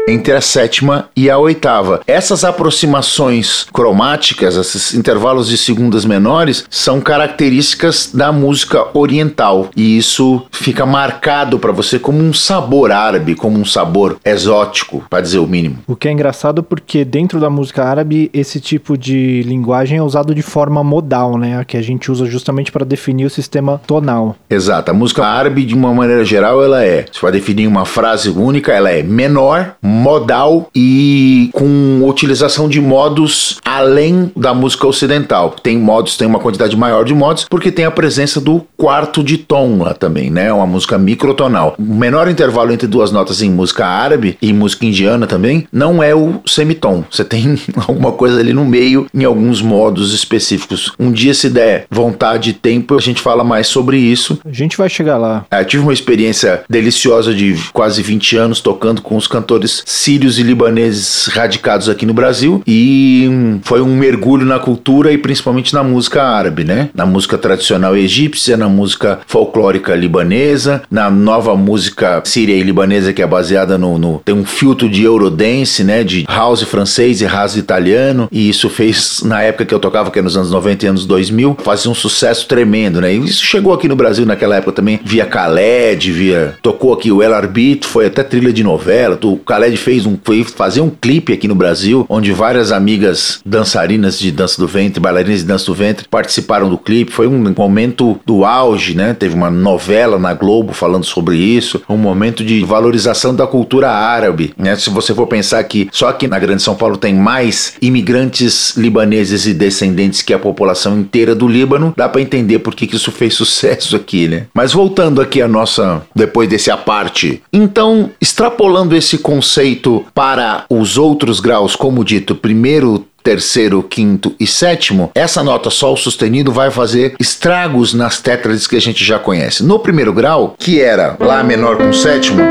entre 0.08 0.34
a 0.34 0.42
sétima 0.42 1.10
e 1.16 1.30
a 1.30 1.38
oitava. 1.38 2.02
Essas 2.08 2.46
aproximações 2.46 3.68
cromáticas, 3.74 4.56
esses 4.56 4.94
intervalos 4.94 5.50
de 5.50 5.58
segundas 5.58 6.06
menores, 6.06 6.66
são 6.70 7.02
características 7.02 8.12
da 8.14 8.32
música 8.32 8.88
oriental 8.94 9.70
e 9.76 9.98
isso 9.98 10.46
fica 10.52 10.86
marcado 10.86 11.60
para 11.60 11.74
você 11.74 12.00
como 12.00 12.20
um 12.20 12.34
sabor 12.34 12.92
árabe, 12.92 13.36
como 13.36 13.60
um 13.60 13.66
sabor 13.66 14.18
exótico, 14.24 15.04
para 15.10 15.22
dizer 15.22 15.40
o 15.40 15.48
mínimo. 15.48 15.80
O 15.86 15.96
que 15.96 16.08
é 16.08 16.12
engraçado 16.12 16.64
porque 16.64 17.04
dentro 17.04 17.40
da 17.40 17.50
música 17.50 17.84
árabe 17.84 18.30
esse 18.34 18.62
tipo 18.62 18.98
de 18.98 19.42
linguagem 19.44 19.98
é 19.98 20.02
usado 20.02 20.34
de 20.34 20.42
forma 20.42 20.84
modal, 20.84 21.38
né? 21.38 21.64
Que 21.66 21.76
a 21.76 21.82
gente 21.82 22.12
usa 22.12 22.26
justamente 22.26 22.72
para 22.72 22.86
definir 22.86 23.26
o 23.26 23.30
sistema 23.30 23.82
tonal. 23.86 24.36
Exato. 24.50 24.92
A 24.92 24.94
música 24.94 25.26
árabe, 25.26 25.66
de 25.66 25.76
uma 25.76 25.94
maneira 25.94 26.24
geral, 26.24 26.64
ela 26.64 26.84
é, 26.84 27.06
se 27.12 27.20
for 27.20 27.32
definir 27.32 27.68
uma 27.68 27.86
frase 27.86 28.30
única, 28.30 28.72
ela 28.72 28.90
é 28.90 29.04
menor, 29.04 29.76
modal 29.98 30.70
e 30.76 31.50
com 31.54 32.02
utilização 32.04 32.70
de 32.70 32.80
modos 32.80 33.60
além 33.66 34.32
da 34.36 34.54
música 34.54 34.88
ocidental. 34.88 35.56
Tem 35.62 35.78
modos, 35.78 36.16
tem 36.16 36.28
uma 36.28 36.40
quantidade 36.40 36.78
maior 36.78 37.04
de 37.04 37.14
modos, 37.14 37.46
porque 37.50 37.72
tem 37.72 37.86
a 37.86 37.92
presença 37.92 38.40
do 38.40 38.66
quarto 38.78 39.24
de 39.24 39.38
tom 39.38 39.80
lá 39.80 39.94
também, 39.94 40.30
né? 40.30 40.52
Uma 40.54 40.66
música 40.66 40.98
microtonal. 40.98 41.76
O 41.78 41.82
menor 41.82 42.28
intervalo 42.28 42.72
entre 42.72 42.88
duas 42.88 43.12
notas 43.12 43.42
em 43.42 43.50
música 43.50 43.86
árabe 43.86 44.38
e 44.42 44.54
música 44.54 44.86
indiana 44.86 45.28
também 45.28 45.68
não 45.72 46.02
é 46.02 46.14
o 46.16 46.40
semitom. 46.46 47.04
Você 47.10 47.24
tem 47.24 47.60
alguma 47.88 48.12
coisa 48.12 48.40
ali 48.40 48.54
no 48.54 48.66
meio 48.66 49.08
em 49.14 49.24
alguns 49.24 49.62
modos 49.62 50.14
específicos. 50.14 50.94
Um 51.00 51.12
dia, 51.12 51.34
se 51.34 51.50
der 51.50 51.86
vontade 51.90 52.52
e 52.52 52.54
tempo, 52.54 52.96
a 52.96 53.02
gente 53.02 53.22
fala 53.22 53.44
mais 53.44 53.68
sobre 53.68 53.98
isso. 53.98 54.40
A 54.46 54.52
gente 54.52 54.78
vai 54.78 54.90
chegar 54.90 55.18
lá. 55.18 55.46
É, 55.50 55.62
eu 55.62 55.66
tive 55.66 55.84
uma 55.84 55.94
experiência 55.94 56.64
deliciosa 56.70 57.34
de 57.34 57.56
quase 57.74 58.02
20 58.02 58.38
anos 58.38 58.62
tocando 58.62 59.02
com 59.02 59.16
os 59.16 59.28
cantores 59.28 59.84
sírios 59.88 60.38
e 60.38 60.44
libaneses 60.44 61.28
radicados 61.28 61.88
aqui 61.88 62.06
no 62.06 62.14
Brasil 62.14 62.62
e 62.68 63.26
hum, 63.32 63.60
foi 63.64 63.80
um 63.80 63.96
mergulho 63.96 64.46
na 64.46 64.60
cultura 64.60 65.14
e 65.14 65.18
principalmente 65.18 65.74
na 65.74 65.82
música 65.82 66.22
árabe, 66.22 66.66
né? 66.66 66.90
Na 66.94 67.06
música 67.06 67.38
tradicional 67.38 67.96
egípcia, 67.96 68.58
na 68.58 68.68
música 68.68 69.20
folclórica 69.26 69.96
libanesa, 69.96 70.84
na 70.92 71.10
nova 71.10 71.56
música 71.56 72.22
síria 72.26 72.54
e 72.54 72.64
libanesa 72.64 73.14
que 73.14 73.22
é 73.22 73.28
baseada 73.28 73.78
no, 73.78 73.98
no 73.98 74.22
tem 74.26 74.36
um 74.36 74.44
filtro 74.44 74.90
de 74.90 75.04
eurodance, 75.04 75.86
né? 75.86 76.04
De 76.04 76.26
house 76.28 76.64
francês 76.64 77.22
e 77.22 77.26
house 77.26 77.56
italiano 77.56 78.28
e 78.30 78.50
isso 78.50 78.70
fez 78.70 79.22
na 79.24 79.42
época 79.42 79.64
que 79.64 79.74
eu 79.74 79.80
tocava, 79.80 80.12
que 80.12 80.20
é 80.20 80.22
nos 80.22 80.36
anos 80.36 80.52
90 80.52 80.86
e 80.86 80.90
anos 80.90 81.06
2000, 81.06 81.60
fazia 81.64 81.90
um 81.90 81.96
sucesso 81.96 82.46
tremendo, 82.46 83.00
né? 83.00 83.14
E 83.16 83.24
isso 83.24 83.46
chegou 83.46 83.74
aqui 83.74 83.88
no 83.88 83.96
Brasil 83.96 84.26
naquela 84.26 84.58
época 84.58 84.74
também 84.74 85.00
via 85.02 85.24
Khaled, 85.24 86.12
via 86.12 86.56
tocou 86.62 86.94
aqui 86.94 87.10
o 87.10 87.24
El 87.24 87.34
Arbit, 87.34 87.88
foi 87.88 88.08
até 88.08 88.22
trilha 88.22 88.52
de 88.52 88.66
novela. 88.66 89.18
O 89.24 89.38
Khaled 89.38 89.77
fez 89.78 90.06
um 90.06 90.18
foi 90.24 90.44
fazer 90.44 90.82
um 90.82 90.90
clipe 90.90 91.34
aqui 91.34 91.48
no 91.48 91.56
Brasil, 91.56 92.06
onde 92.10 92.32
várias 92.32 92.72
amigas 92.72 93.40
dançarinas 93.46 94.20
de 94.20 94.32
dança 94.32 94.60
do 94.60 94.68
ventre, 94.68 95.00
bailarinas 95.00 95.40
de 95.40 95.46
dança 95.46 95.66
do 95.66 95.74
ventre 95.74 96.08
participaram 96.10 96.70
do 96.70 96.78
clipe. 96.78 97.12
Foi 97.12 97.28
um 97.28 97.54
momento 97.56 98.20
do 98.26 98.44
auge, 98.44 98.96
né? 98.96 99.14
Teve 99.14 99.36
uma 99.36 99.50
novela 99.50 100.20
na 100.20 100.34
Globo 100.34 100.74
falando 100.74 101.06
sobre 101.06 101.38
isso, 101.38 101.82
um 101.88 101.98
momento 101.98 102.44
de 102.44 102.64
valorização 102.64 103.34
da 103.34 103.48
cultura 103.48 103.90
árabe, 103.90 104.54
né? 104.58 104.76
Se 104.76 104.90
você 104.90 105.14
for 105.14 105.28
pensar 105.28 105.64
que 105.64 105.88
só 105.92 106.10
aqui 106.10 106.28
na 106.28 106.40
Grande 106.40 106.62
São 106.62 106.76
Paulo 106.76 106.98
tem 106.98 107.14
mais 107.14 107.76
imigrantes 107.82 108.76
libaneses 108.76 109.46
e 109.46 109.54
descendentes 109.54 110.22
que 110.22 110.34
a 110.34 110.40
população 110.40 111.00
inteira 111.00 111.34
do 111.34 111.48
Líbano, 111.48 111.94
dá 111.96 112.10
para 112.10 112.22
entender 112.22 112.60
por 112.60 112.76
que, 112.76 112.88
que 112.88 112.96
isso 112.96 113.12
fez 113.12 113.34
sucesso 113.34 113.96
aqui, 113.96 114.28
né? 114.28 114.46
Mas 114.54 114.74
voltando 114.74 115.22
aqui 115.22 115.42
a 115.42 115.48
nossa 115.48 116.02
depois 116.16 116.50
desse 116.50 116.72
a 116.72 116.78
parte. 116.78 117.42
Então, 117.52 118.10
extrapolando 118.20 118.96
esse 118.96 119.18
conceito 119.18 119.67
para 120.14 120.66
os 120.70 120.98
outros 120.98 121.40
graus, 121.40 121.76
como 121.76 122.04
dito, 122.04 122.36
primeiro, 122.36 123.06
terceiro, 123.24 123.84
quinto 123.84 124.34
e 124.40 124.48
sétimo, 124.48 125.12
essa 125.14 125.44
nota 125.44 125.70
sol 125.70 125.98
sustenido 125.98 126.52
vai 126.52 126.72
fazer 126.72 127.16
estragos 127.20 127.94
nas 127.94 128.22
tétrades 128.22 128.66
que 128.66 128.76
a 128.76 128.82
gente 128.82 129.04
já 129.04 129.20
conhece. 129.20 129.64
No 129.64 129.80
primeiro 129.80 130.14
grau, 130.14 130.56
que 130.58 130.80
era 130.80 131.18
Lá 131.20 131.44
menor 131.44 131.78
com 131.78 131.92
sétimo, 131.92 132.42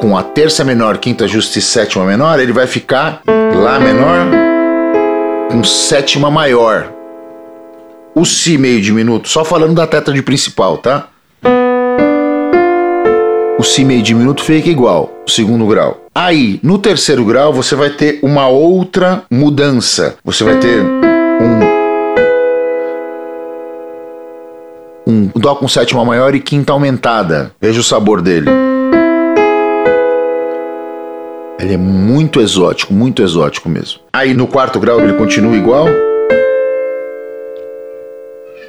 com 0.00 0.16
a 0.16 0.22
terça 0.22 0.64
menor, 0.64 0.98
quinta 0.98 1.28
justa 1.28 1.58
e 1.58 1.62
sétima 1.62 2.04
menor, 2.04 2.40
ele 2.40 2.52
vai 2.52 2.66
ficar 2.66 3.20
Lá 3.26 3.78
menor 3.78 4.26
com 5.50 5.62
sétima 5.62 6.30
maior. 6.30 6.90
O 8.14 8.24
Si 8.24 8.56
meio 8.56 8.80
diminuto, 8.80 9.28
só 9.28 9.44
falando 9.44 9.74
da 9.74 9.86
tétrade 9.86 10.22
principal, 10.22 10.78
tá? 10.78 11.08
Si 13.64 13.84
meio 13.84 14.02
diminuto 14.02 14.44
fica 14.44 14.68
igual, 14.68 15.10
o 15.26 15.30
segundo 15.30 15.66
grau. 15.66 16.04
Aí, 16.14 16.60
no 16.62 16.78
terceiro 16.78 17.24
grau, 17.24 17.52
você 17.52 17.74
vai 17.74 17.90
ter 17.90 18.20
uma 18.22 18.46
outra 18.46 19.24
mudança. 19.28 20.14
Você 20.22 20.44
vai 20.44 20.60
ter 20.60 20.80
um. 20.80 21.74
Um 25.06 25.30
Dó 25.34 25.56
com 25.56 25.66
sétima 25.66 26.04
maior 26.04 26.34
e 26.36 26.40
quinta 26.40 26.72
aumentada. 26.72 27.50
Veja 27.60 27.80
o 27.80 27.82
sabor 27.82 28.22
dele. 28.22 28.48
Ele 31.58 31.74
é 31.74 31.78
muito 31.78 32.40
exótico, 32.40 32.94
muito 32.94 33.22
exótico 33.22 33.68
mesmo. 33.68 33.98
Aí 34.12 34.34
no 34.34 34.46
quarto 34.46 34.78
grau 34.78 35.00
ele 35.00 35.14
continua 35.14 35.56
igual. 35.56 35.88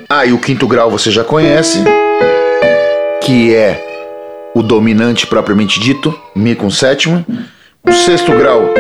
Aí 0.10 0.34
o 0.34 0.39
quinto 0.39 0.67
grau 0.67 0.89
você 0.89 1.12
já 1.12 1.23
conhece, 1.23 1.84
que 3.21 3.53
é 3.53 3.94
o 4.56 4.63
dominante 4.63 5.28
propriamente 5.28 5.82
dito, 5.82 6.18
Mi 6.34 6.56
com 6.56 6.70
sétima. 6.70 7.26
O 7.84 7.91
sexto 7.91 8.32
grau 8.32 8.74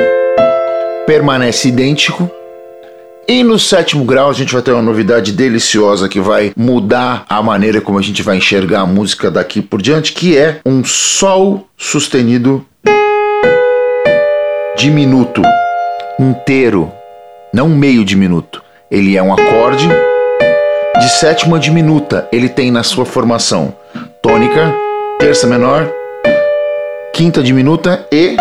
permanece 1.05 1.67
idêntico. 1.67 2.31
E 3.27 3.43
no 3.43 3.59
sétimo 3.59 4.05
grau 4.05 4.29
a 4.29 4.33
gente 4.33 4.53
vai 4.53 4.61
ter 4.61 4.71
uma 4.71 4.81
novidade 4.81 5.31
deliciosa 5.31 6.07
que 6.07 6.19
vai 6.19 6.53
mudar 6.55 7.25
a 7.27 7.41
maneira 7.41 7.81
como 7.81 7.99
a 7.99 8.01
gente 8.01 8.23
vai 8.23 8.37
enxergar 8.37 8.81
a 8.81 8.85
música 8.85 9.29
daqui 9.29 9.61
por 9.61 9.81
diante, 9.81 10.13
que 10.13 10.37
é 10.37 10.61
um 10.65 10.83
Sol 10.85 11.67
sustenido 11.75 12.65
diminuto, 14.77 15.41
inteiro, 16.19 16.91
não 17.53 17.67
meio 17.67 18.05
diminuto. 18.05 18.63
Ele 18.89 19.17
é 19.17 19.23
um 19.23 19.33
acorde 19.33 19.89
de 20.99 21.09
sétima 21.09 21.59
diminuta. 21.59 22.29
Ele 22.31 22.47
tem 22.47 22.71
na 22.71 22.83
sua 22.83 23.05
formação 23.05 23.73
tônica, 24.21 24.73
terça 25.19 25.47
menor, 25.47 25.89
quinta 27.13 27.41
diminuta 27.41 28.05
e 28.11 28.35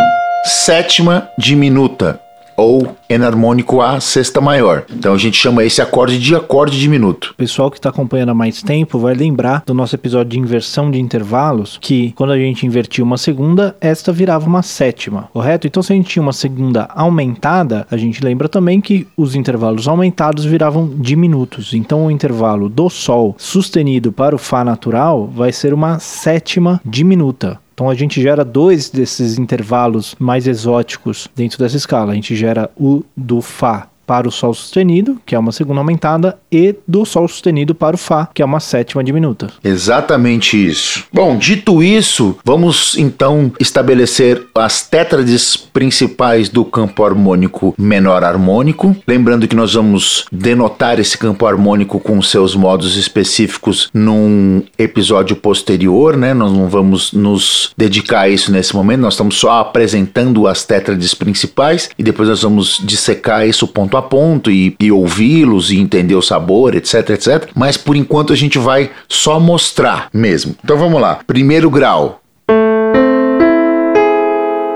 sétima 0.45 1.29
diminuta 1.39 2.19
ou 2.57 2.95
enarmônico 3.09 3.81
a 3.81 4.01
sexta 4.01 4.41
maior. 4.41 4.85
Então 4.91 5.15
a 5.15 5.19
gente 5.19 5.37
chama 5.37 5.65
esse 5.65 5.81
acorde 5.81 6.19
de 6.19 6.35
acorde 6.35 6.79
diminuto. 6.79 7.31
O 7.33 7.35
pessoal 7.35 7.71
que 7.71 7.79
está 7.79 7.91
acompanhando 7.91 8.31
há 8.31 8.35
mais 8.35 8.63
tempo 8.63 8.99
vai 8.99 9.15
lembrar 9.15 9.63
do 9.67 9.75
nosso 9.75 9.95
episódio 9.95 10.31
de 10.33 10.39
inversão 10.39 10.91
de 10.91 11.01
intervalos, 11.01 11.79
que 11.81 12.13
quando 12.13 12.33
a 12.33 12.39
gente 12.39 12.67
invertia 12.67 13.05
uma 13.05 13.19
segunda, 13.19 13.77
esta 13.81 14.13
virava 14.13 14.47
uma 14.47 14.63
sétima, 14.63 15.29
correto? 15.33 15.67
Então 15.67 15.83
se 15.83 15.93
a 15.93 15.97
gente 15.97 16.09
tinha 16.09 16.23
uma 16.23 16.33
segunda 16.33 16.89
aumentada, 16.95 17.87
a 17.91 17.97
gente 17.97 18.23
lembra 18.23 18.49
também 18.49 18.81
que 18.81 19.07
os 19.17 19.35
intervalos 19.35 19.89
aumentados 19.89 20.45
viravam 20.45 20.89
diminutos. 20.97 21.75
Então 21.75 22.07
o 22.07 22.11
intervalo 22.11 22.69
do 22.69 22.89
Sol 22.89 23.35
sustenido 23.39 24.13
para 24.13 24.35
o 24.35 24.39
Fá 24.39 24.65
natural 24.65 25.27
vai 25.27 25.53
ser 25.53 25.73
uma 25.75 25.99
sétima 25.99 26.81
diminuta 26.85 27.64
Então 27.75 27.91
a 27.91 27.95
gente 27.95 28.23
gera 28.23 28.45
dois 28.45 28.89
desses 28.89 29.37
intervalos 29.37 30.15
mais 30.19 30.47
exóticos 30.47 31.29
dentro 31.35 31.59
dessa 31.59 31.77
escala. 31.77 32.13
A 32.13 32.15
gente 32.15 32.37
gera 32.37 32.71
o 32.77 33.03
do 33.17 33.43
Fá 33.43 33.89
para 34.07 34.29
o 34.29 34.33
Sol 34.33 34.55
sustenido, 34.55 35.21
que 35.25 35.35
é 35.35 35.39
uma 35.39 35.53
segunda 35.53 35.81
aumentada, 35.81 36.39
e 36.51 36.75
do 36.87 37.05
Sol 37.05 37.29
sustenido 37.29 37.75
para 37.75 37.97
o 37.97 37.99
Fá, 37.99 38.29
que 38.33 38.43
é 38.43 38.45
uma 38.45 38.61
sétima 38.61 39.03
diminuta. 39.03 39.49
Exatamente 39.63 40.57
isso. 40.57 41.05
Bom, 41.13 41.37
dito 41.37 41.83
isso, 41.83 42.37
vamos 42.45 42.97
então 42.97 43.53
estabelecer 43.59 44.47
as 44.55 44.87
tétrades 44.87 45.57
principais 45.57 46.49
do 46.49 46.65
campo 46.65 47.05
harmônico 47.05 47.75
menor 47.79 48.25
harmônico. 48.25 48.97
Lembrando 49.07 49.49
que 49.49 49.57
nós 49.57 49.75
vamos 49.75 50.27
denotar 50.31 50.99
esse 50.99 51.17
campo 51.19 51.47
harmônico 51.47 51.99
com 51.99 52.21
seus 52.23 52.55
modos 52.55 52.97
específicos 52.97 53.89
num 53.93 54.63
episódio 54.79 55.37
posterior, 55.37 56.17
né? 56.17 56.35
Nós 56.35 56.53
não 56.53 56.69
vamos 56.69 57.13
nos 57.13 57.73
dedicar 57.77 58.23
a 58.23 58.29
isso 58.29 58.53
nesse 58.53 58.75
momento, 58.75 59.01
nós 59.01 59.15
estamos 59.15 59.37
só 59.37 59.61
apresentando 59.61 60.47
as 60.47 60.65
tétrades 60.65 61.15
principais 61.15 61.91
e 61.99 62.03
depois 62.03 62.29
nós 62.29 62.43
vamos 62.43 62.81
dissecar 62.85 63.47
isso 63.47 63.67
ponto 63.67 63.94
ponto 63.95 63.97
a 63.97 64.03
ponto 64.03 64.51
e, 64.51 64.75
e 64.81 64.91
ouvi-los 64.91 65.71
e 65.71 65.79
entender 65.79 66.15
o 66.15 66.23
sabor, 66.23 66.75
etc, 66.75 67.11
etc. 67.11 67.49
Mas 67.55 67.77
por 67.77 67.97
enquanto 67.97 68.33
a 68.33 68.37
gente 68.37 68.59
vai 68.59 68.91
só 69.09 69.39
mostrar 69.39 70.09
mesmo. 70.13 70.55
Então 70.65 70.77
vamos 70.77 71.01
lá. 71.01 71.21
Primeiro 71.27 71.71
grau. 71.71 72.21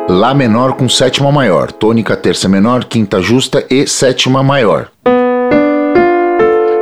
Lá 0.09 0.33
menor 0.33 0.73
com 0.73 0.89
sétima 0.89 1.31
maior, 1.31 1.71
tônica 1.71 2.17
terça 2.17 2.49
menor, 2.49 2.85
quinta 2.85 3.21
justa 3.21 3.65
e 3.69 3.87
sétima 3.87 4.43
maior. 4.43 4.91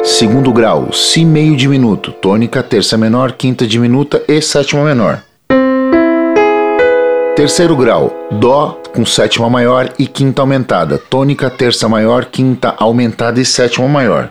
Segundo 0.05 0.53
grau, 0.53 0.93
Si 0.93 1.25
meio 1.25 1.57
diminuto, 1.57 2.13
tônica 2.13 2.63
terça 2.63 2.97
menor, 2.97 3.33
quinta 3.33 3.67
diminuta 3.67 4.23
e 4.29 4.41
sétima 4.41 4.85
menor. 4.85 5.23
Terceiro 7.37 7.77
grau, 7.77 8.17
Dó 8.31 8.81
com 8.95 9.05
sétima 9.05 9.51
maior 9.51 9.93
e 9.99 10.07
quinta 10.07 10.41
aumentada, 10.41 10.97
tônica 10.97 11.51
terça 11.51 11.87
maior, 11.87 12.25
quinta 12.25 12.75
aumentada 12.79 13.39
e 13.39 13.45
sétima 13.45 13.87
maior. 13.87 14.31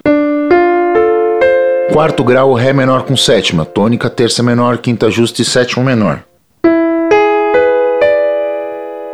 Quarto 1.93 2.23
grau, 2.23 2.55
Ré 2.55 2.73
menor 2.73 3.03
com 3.03 3.15
sétima, 3.15 3.63
tônica 3.63 4.09
terça 4.09 4.41
menor, 4.41 4.79
quinta 4.79 5.11
justa 5.11 5.43
e 5.43 5.45
sétima 5.45 5.85
menor. 5.85 6.23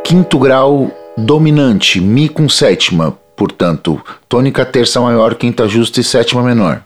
Quinto 0.02 0.38
grau, 0.38 0.90
dominante, 1.14 2.00
Mi 2.00 2.30
com 2.30 2.48
sétima, 2.48 3.14
portanto, 3.36 4.00
tônica 4.26 4.64
terça 4.64 5.02
maior, 5.02 5.34
quinta 5.34 5.68
justa 5.68 6.00
e 6.00 6.04
sétima 6.04 6.42
menor. 6.42 6.82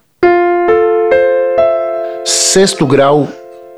Sexto 2.25 2.85
grau, 2.85 3.29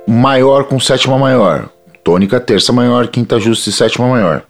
maior 0.06 0.64
com 0.64 0.80
sétima 0.80 1.18
maior, 1.18 1.68
tônica, 2.08 2.40
terça 2.40 2.72
maior, 2.72 3.06
quinta 3.08 3.38
justa 3.38 3.68
e 3.68 3.72
sétima 3.72 4.08
maior. 4.08 4.42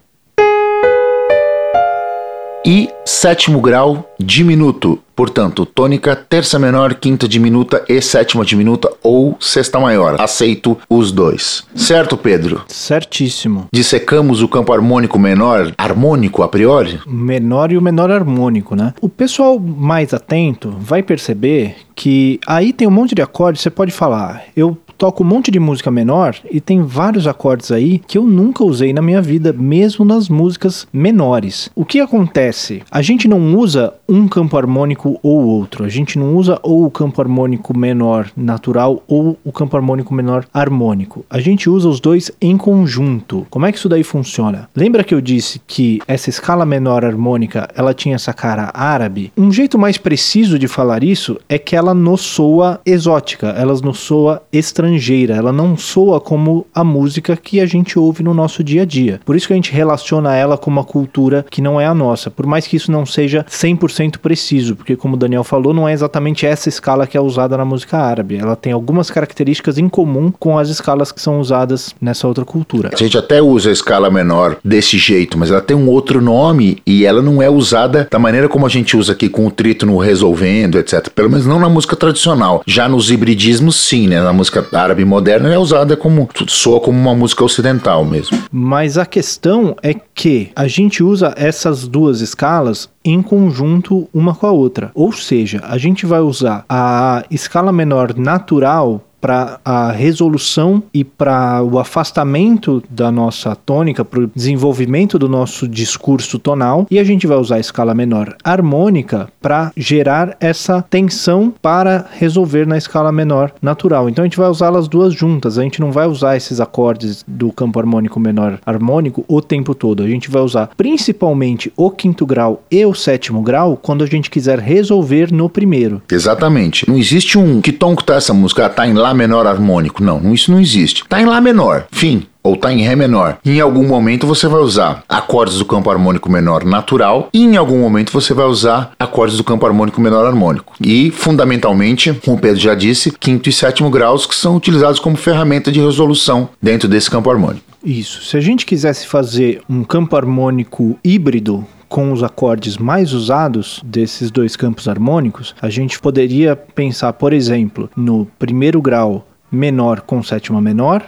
E 2.65 2.87
sétimo 3.03 3.59
grau 3.59 4.09
diminuto, 4.17 4.97
portanto, 5.13 5.65
tônica, 5.65 6.15
terça 6.15 6.57
menor, 6.57 6.93
quinta 6.93 7.27
diminuta 7.27 7.83
e 7.89 8.01
sétima 8.01 8.45
diminuta 8.45 8.89
ou 9.03 9.35
sexta 9.41 9.77
maior. 9.77 10.15
Aceito 10.21 10.77
os 10.89 11.11
dois. 11.11 11.65
Certo, 11.75 12.15
Pedro? 12.15 12.63
Certíssimo. 12.69 13.67
Dissecamos 13.73 14.41
o 14.41 14.47
campo 14.47 14.71
harmônico 14.71 15.19
menor, 15.19 15.73
harmônico 15.77 16.43
a 16.43 16.47
priori? 16.47 17.01
Menor 17.05 17.73
e 17.73 17.77
o 17.77 17.81
menor 17.81 18.09
harmônico, 18.09 18.73
né? 18.73 18.93
O 19.01 19.09
pessoal 19.09 19.59
mais 19.59 20.13
atento 20.13 20.73
vai 20.79 21.03
perceber 21.03 21.75
que 21.93 22.39
aí 22.47 22.71
tem 22.71 22.87
um 22.87 22.91
monte 22.91 23.13
de 23.13 23.21
acordes, 23.21 23.61
você 23.61 23.69
pode 23.69 23.91
falar, 23.91 24.43
eu 24.55 24.77
toco 24.99 25.23
um 25.23 25.25
monte 25.25 25.49
de 25.49 25.61
música 25.61 25.89
menor 25.89 26.35
e 26.51 26.59
tem 26.59 26.83
vários 26.83 27.25
acordes 27.25 27.71
aí 27.71 27.99
que 27.99 28.17
eu 28.17 28.25
nunca 28.25 28.65
usei 28.65 28.91
na 28.91 29.01
minha 29.01 29.21
vida, 29.21 29.53
mesmo 29.53 30.03
nas 30.03 30.27
músicas 30.27 30.85
menores. 30.91 31.71
O 31.73 31.85
que 31.85 32.01
acontece? 32.01 32.83
A 32.91 33.01
gente 33.01 33.25
não 33.25 33.55
usa 33.55 33.93
um 34.09 34.27
campo 34.27 34.57
harmônico 34.57 35.17
ou 35.23 35.41
outro. 35.41 35.85
A 35.85 35.87
gente 35.87 36.19
não 36.19 36.35
usa 36.35 36.59
ou 36.61 36.83
o 36.83 36.91
campo 36.91 37.21
harmônico 37.21 37.75
menor 37.77 38.29
natural 38.35 39.01
ou 39.07 39.37
o 39.45 39.53
campo 39.53 39.77
harmônico 39.77 40.13
menor 40.13 40.45
harmônico. 40.53 41.25
A 41.29 41.39
gente 41.39 41.69
usa 41.69 41.87
os 41.87 42.01
dois 42.01 42.29
em 42.41 42.57
conjunto. 42.57 43.47
Como 43.49 43.65
é 43.65 43.71
que 43.71 43.77
isso 43.77 43.87
daí 43.87 44.03
funciona? 44.03 44.67
Lembra 44.75 45.05
que 45.05 45.15
eu 45.15 45.21
disse 45.21 45.61
que 45.65 46.01
essa 46.09 46.29
escala 46.29 46.65
menor 46.65 47.05
harmônica, 47.05 47.69
ela 47.73 47.93
tinha 47.93 48.15
essa 48.15 48.33
cara 48.33 48.69
árabe? 48.73 49.31
Um 49.37 49.49
jeito 49.49 49.79
mais 49.79 49.97
preciso 49.97 50.59
de 50.59 50.67
falar 50.67 51.05
isso 51.05 51.39
é 51.47 51.57
que 51.57 51.73
ela 51.73 51.93
nos 51.93 52.19
soa 52.19 52.81
exótica, 52.85 53.47
ela 53.51 53.73
nos 53.81 53.99
soa 53.99 54.41
estrangeira 54.51 54.88
estrangeira, 54.89 55.35
ela 55.35 55.51
não 55.51 55.77
soa 55.77 56.19
como 56.19 56.65
a 56.73 56.83
música 56.83 57.37
que 57.37 57.59
a 57.59 57.65
gente 57.65 57.99
ouve 57.99 58.23
no 58.23 58.33
nosso 58.33 58.63
dia 58.63 58.81
a 58.81 58.85
dia. 58.85 59.19
Por 59.23 59.35
isso 59.35 59.47
que 59.47 59.53
a 59.53 59.55
gente 59.55 59.71
relaciona 59.71 60.35
ela 60.35 60.57
com 60.57 60.69
uma 60.69 60.83
cultura 60.83 61.45
que 61.49 61.61
não 61.61 61.79
é 61.79 61.85
a 61.85 61.93
nossa, 61.93 62.31
por 62.31 62.45
mais 62.45 62.65
que 62.65 62.75
isso 62.75 62.91
não 62.91 63.05
seja 63.05 63.45
100% 63.49 64.17
preciso, 64.17 64.75
porque 64.75 64.95
como 64.95 65.15
o 65.15 65.17
Daniel 65.17 65.43
falou, 65.43 65.73
não 65.73 65.87
é 65.87 65.93
exatamente 65.93 66.45
essa 66.45 66.69
escala 66.69 67.05
que 67.05 67.17
é 67.17 67.21
usada 67.21 67.57
na 67.57 67.65
música 67.65 67.97
árabe. 67.97 68.37
Ela 68.37 68.55
tem 68.55 68.73
algumas 68.73 69.11
características 69.11 69.77
em 69.77 69.87
comum 69.87 70.31
com 70.37 70.57
as 70.57 70.69
escalas 70.69 71.11
que 71.11 71.21
são 71.21 71.39
usadas 71.39 71.93
nessa 72.01 72.27
outra 72.27 72.45
cultura. 72.45 72.89
A 72.93 72.97
gente 72.97 73.17
até 73.17 73.41
usa 73.41 73.69
a 73.69 73.73
escala 73.73 74.09
menor 74.09 74.57
desse 74.63 74.97
jeito, 74.97 75.37
mas 75.37 75.51
ela 75.51 75.61
tem 75.61 75.75
um 75.75 75.89
outro 75.89 76.21
nome 76.21 76.81
e 76.85 77.05
ela 77.05 77.21
não 77.21 77.41
é 77.41 77.49
usada 77.49 78.07
da 78.09 78.19
maneira 78.19 78.49
como 78.49 78.65
a 78.65 78.69
gente 78.69 78.97
usa 78.97 79.13
aqui 79.13 79.29
com 79.29 79.45
o 79.45 79.51
trítono 79.51 79.97
resolvendo, 79.97 80.77
etc. 80.77 81.09
Pelo 81.09 81.29
menos 81.29 81.45
não 81.45 81.59
na 81.59 81.69
música 81.69 81.95
tradicional. 81.95 82.63
Já 82.65 82.87
nos 82.87 83.11
hibridismos, 83.11 83.75
sim, 83.75 84.07
né? 84.07 84.21
Na 84.21 84.33
música 84.33 84.61
árabe 84.81 85.05
moderna 85.05 85.53
é 85.53 85.57
usada 85.57 85.95
como 85.95 86.27
soa 86.47 86.79
como 86.79 86.97
uma 86.97 87.15
música 87.15 87.43
ocidental 87.43 88.05
mesmo. 88.05 88.37
Mas 88.51 88.97
a 88.97 89.05
questão 89.05 89.75
é 89.83 89.93
que 89.93 90.51
a 90.55 90.67
gente 90.67 91.03
usa 91.03 91.33
essas 91.37 91.87
duas 91.87 92.21
escalas 92.21 92.89
em 93.03 93.21
conjunto 93.21 94.07
uma 94.13 94.35
com 94.35 94.47
a 94.47 94.51
outra. 94.51 94.91
Ou 94.93 95.11
seja, 95.11 95.61
a 95.63 95.77
gente 95.77 96.05
vai 96.05 96.19
usar 96.19 96.65
a 96.69 97.23
escala 97.29 97.71
menor 97.71 98.15
natural 98.17 99.03
para 99.19 99.59
a 99.63 99.91
resolução 99.91 100.83
e 100.93 101.03
para 101.03 101.61
o 101.63 101.79
afastamento 101.79 102.83
da 102.89 103.11
nossa 103.11 103.55
tônica, 103.55 104.05
para 104.05 104.21
o 104.21 104.31
desenvolvimento 104.35 105.19
do 105.19 105.27
nosso 105.27 105.67
discurso 105.67 106.39
tonal, 106.39 106.87
e 106.89 106.99
a 106.99 107.03
gente 107.03 107.27
vai 107.27 107.37
usar 107.37 107.55
a 107.55 107.59
escala 107.59 107.93
menor 107.93 108.35
harmônica 108.43 109.29
para 109.41 109.71
gerar 109.75 110.35
essa 110.39 110.81
tensão 110.81 111.53
para 111.61 112.05
resolver 112.17 112.65
na 112.65 112.77
escala 112.77 113.11
menor 113.11 113.51
natural. 113.61 114.09
Então 114.09 114.23
a 114.23 114.27
gente 114.27 114.37
vai 114.37 114.49
usar 114.49 114.67
elas 114.67 114.87
duas 114.87 115.13
juntas, 115.13 115.57
a 115.57 115.63
gente 115.63 115.79
não 115.79 115.91
vai 115.91 116.07
usar 116.07 116.37
esses 116.37 116.59
acordes 116.59 117.23
do 117.27 117.51
campo 117.51 117.79
harmônico 117.79 118.19
menor 118.19 118.59
harmônico 118.65 119.25
o 119.27 119.41
tempo 119.41 119.73
todo, 119.73 120.03
a 120.03 120.07
gente 120.07 120.29
vai 120.29 120.41
usar 120.41 120.69
principalmente 120.77 121.71
o 121.75 121.89
quinto 121.91 122.25
grau 122.25 122.63
e 122.69 122.85
o 122.85 122.93
sétimo 122.93 123.41
grau 123.41 123.77
quando 123.77 124.03
a 124.03 124.07
gente 124.07 124.29
quiser 124.29 124.59
resolver 124.59 125.31
no 125.31 125.49
primeiro. 125.49 126.01
Exatamente. 126.11 126.87
Não 126.89 126.97
existe 126.97 127.37
um 127.37 127.61
que 127.61 127.71
tom 127.71 127.95
que 127.95 128.03
tá 128.03 128.15
essa 128.15 128.33
música, 128.33 128.65
ah, 128.65 128.69
tá 128.69 128.87
em 128.87 128.93
lá 128.93 129.08
Lá 129.09 129.13
menor 129.15 129.47
harmônico. 129.47 130.03
Não, 130.03 130.31
isso 130.31 130.51
não 130.51 130.59
existe. 130.59 131.03
Tá 131.09 131.19
em 131.19 131.25
Lá 131.25 131.41
menor. 131.41 131.87
Fim 131.91 132.27
ou 132.43 132.55
tá 132.55 132.71
em 132.71 132.83
Ré 132.83 132.95
menor. 132.95 133.39
Em 133.43 133.59
algum 133.59 133.87
momento 133.87 134.27
você 134.27 134.47
vai 134.47 134.61
usar 134.61 135.03
acordes 135.09 135.57
do 135.57 135.65
campo 135.65 135.89
harmônico 135.89 136.31
menor 136.31 136.63
natural 136.63 137.27
e 137.33 137.43
em 137.43 137.57
algum 137.57 137.79
momento 137.79 138.13
você 138.13 138.33
vai 138.33 138.45
usar 138.45 138.91
acordes 138.99 139.35
do 139.35 139.43
campo 139.43 139.65
harmônico 139.65 139.99
menor 139.99 140.25
harmônico. 140.25 140.73
E 140.79 141.09
fundamentalmente, 141.09 142.13
como 142.23 142.37
o 142.37 142.39
Pedro 142.39 142.59
já 142.59 142.75
disse, 142.75 143.11
quinto 143.11 143.49
e 143.49 143.51
sétimo 143.51 143.89
graus 143.89 144.27
que 144.27 144.35
são 144.35 144.55
utilizados 144.55 144.99
como 144.99 145.17
ferramenta 145.17 145.71
de 145.71 145.81
resolução 145.81 146.49
dentro 146.61 146.87
desse 146.87 147.09
campo 147.09 147.31
harmônico. 147.31 147.65
Isso. 147.83 148.23
Se 148.23 148.37
a 148.37 148.41
gente 148.41 148.65
quisesse 148.65 149.07
fazer 149.07 149.61
um 149.67 149.83
campo 149.83 150.15
harmônico 150.15 150.99
híbrido, 151.03 151.65
com 151.89 152.13
os 152.13 152.23
acordes 152.23 152.77
mais 152.77 153.13
usados 153.13 153.81
desses 153.83 154.29
dois 154.29 154.55
campos 154.55 154.87
harmônicos, 154.87 155.55
a 155.59 155.69
gente 155.69 155.99
poderia 155.99 156.55
pensar, 156.55 157.11
por 157.13 157.33
exemplo, 157.33 157.89
no 157.97 158.27
primeiro 158.37 158.79
grau 158.79 159.25
menor 159.51 160.01
com 160.01 160.21
sétima 160.21 160.61
menor, 160.61 161.03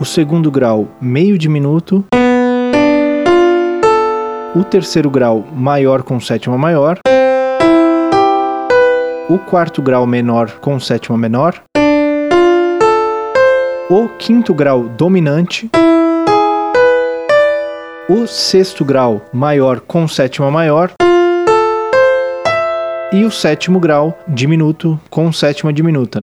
o 0.00 0.04
segundo 0.04 0.48
grau 0.52 0.86
meio 1.00 1.36
diminuto, 1.36 2.04
o 4.54 4.62
terceiro 4.62 5.10
grau 5.10 5.44
maior 5.52 6.04
com 6.04 6.20
sétima 6.20 6.56
maior, 6.56 7.00
o 9.28 9.36
quarto 9.36 9.82
grau 9.82 10.06
menor 10.06 10.52
com 10.60 10.78
sétima 10.78 11.18
menor, 11.18 11.60
o 13.90 14.08
quinto 14.16 14.54
grau 14.54 14.84
dominante 14.84 15.68
o 18.08 18.26
sexto 18.26 18.86
grau 18.86 19.20
maior 19.34 19.80
com 19.80 20.08
sétima 20.08 20.50
maior 20.50 20.90
e 23.12 23.22
o 23.22 23.30
sétimo 23.30 23.78
grau 23.78 24.18
diminuto 24.26 24.98
com 25.10 25.30
sétima 25.30 25.70
diminuta. 25.74 26.20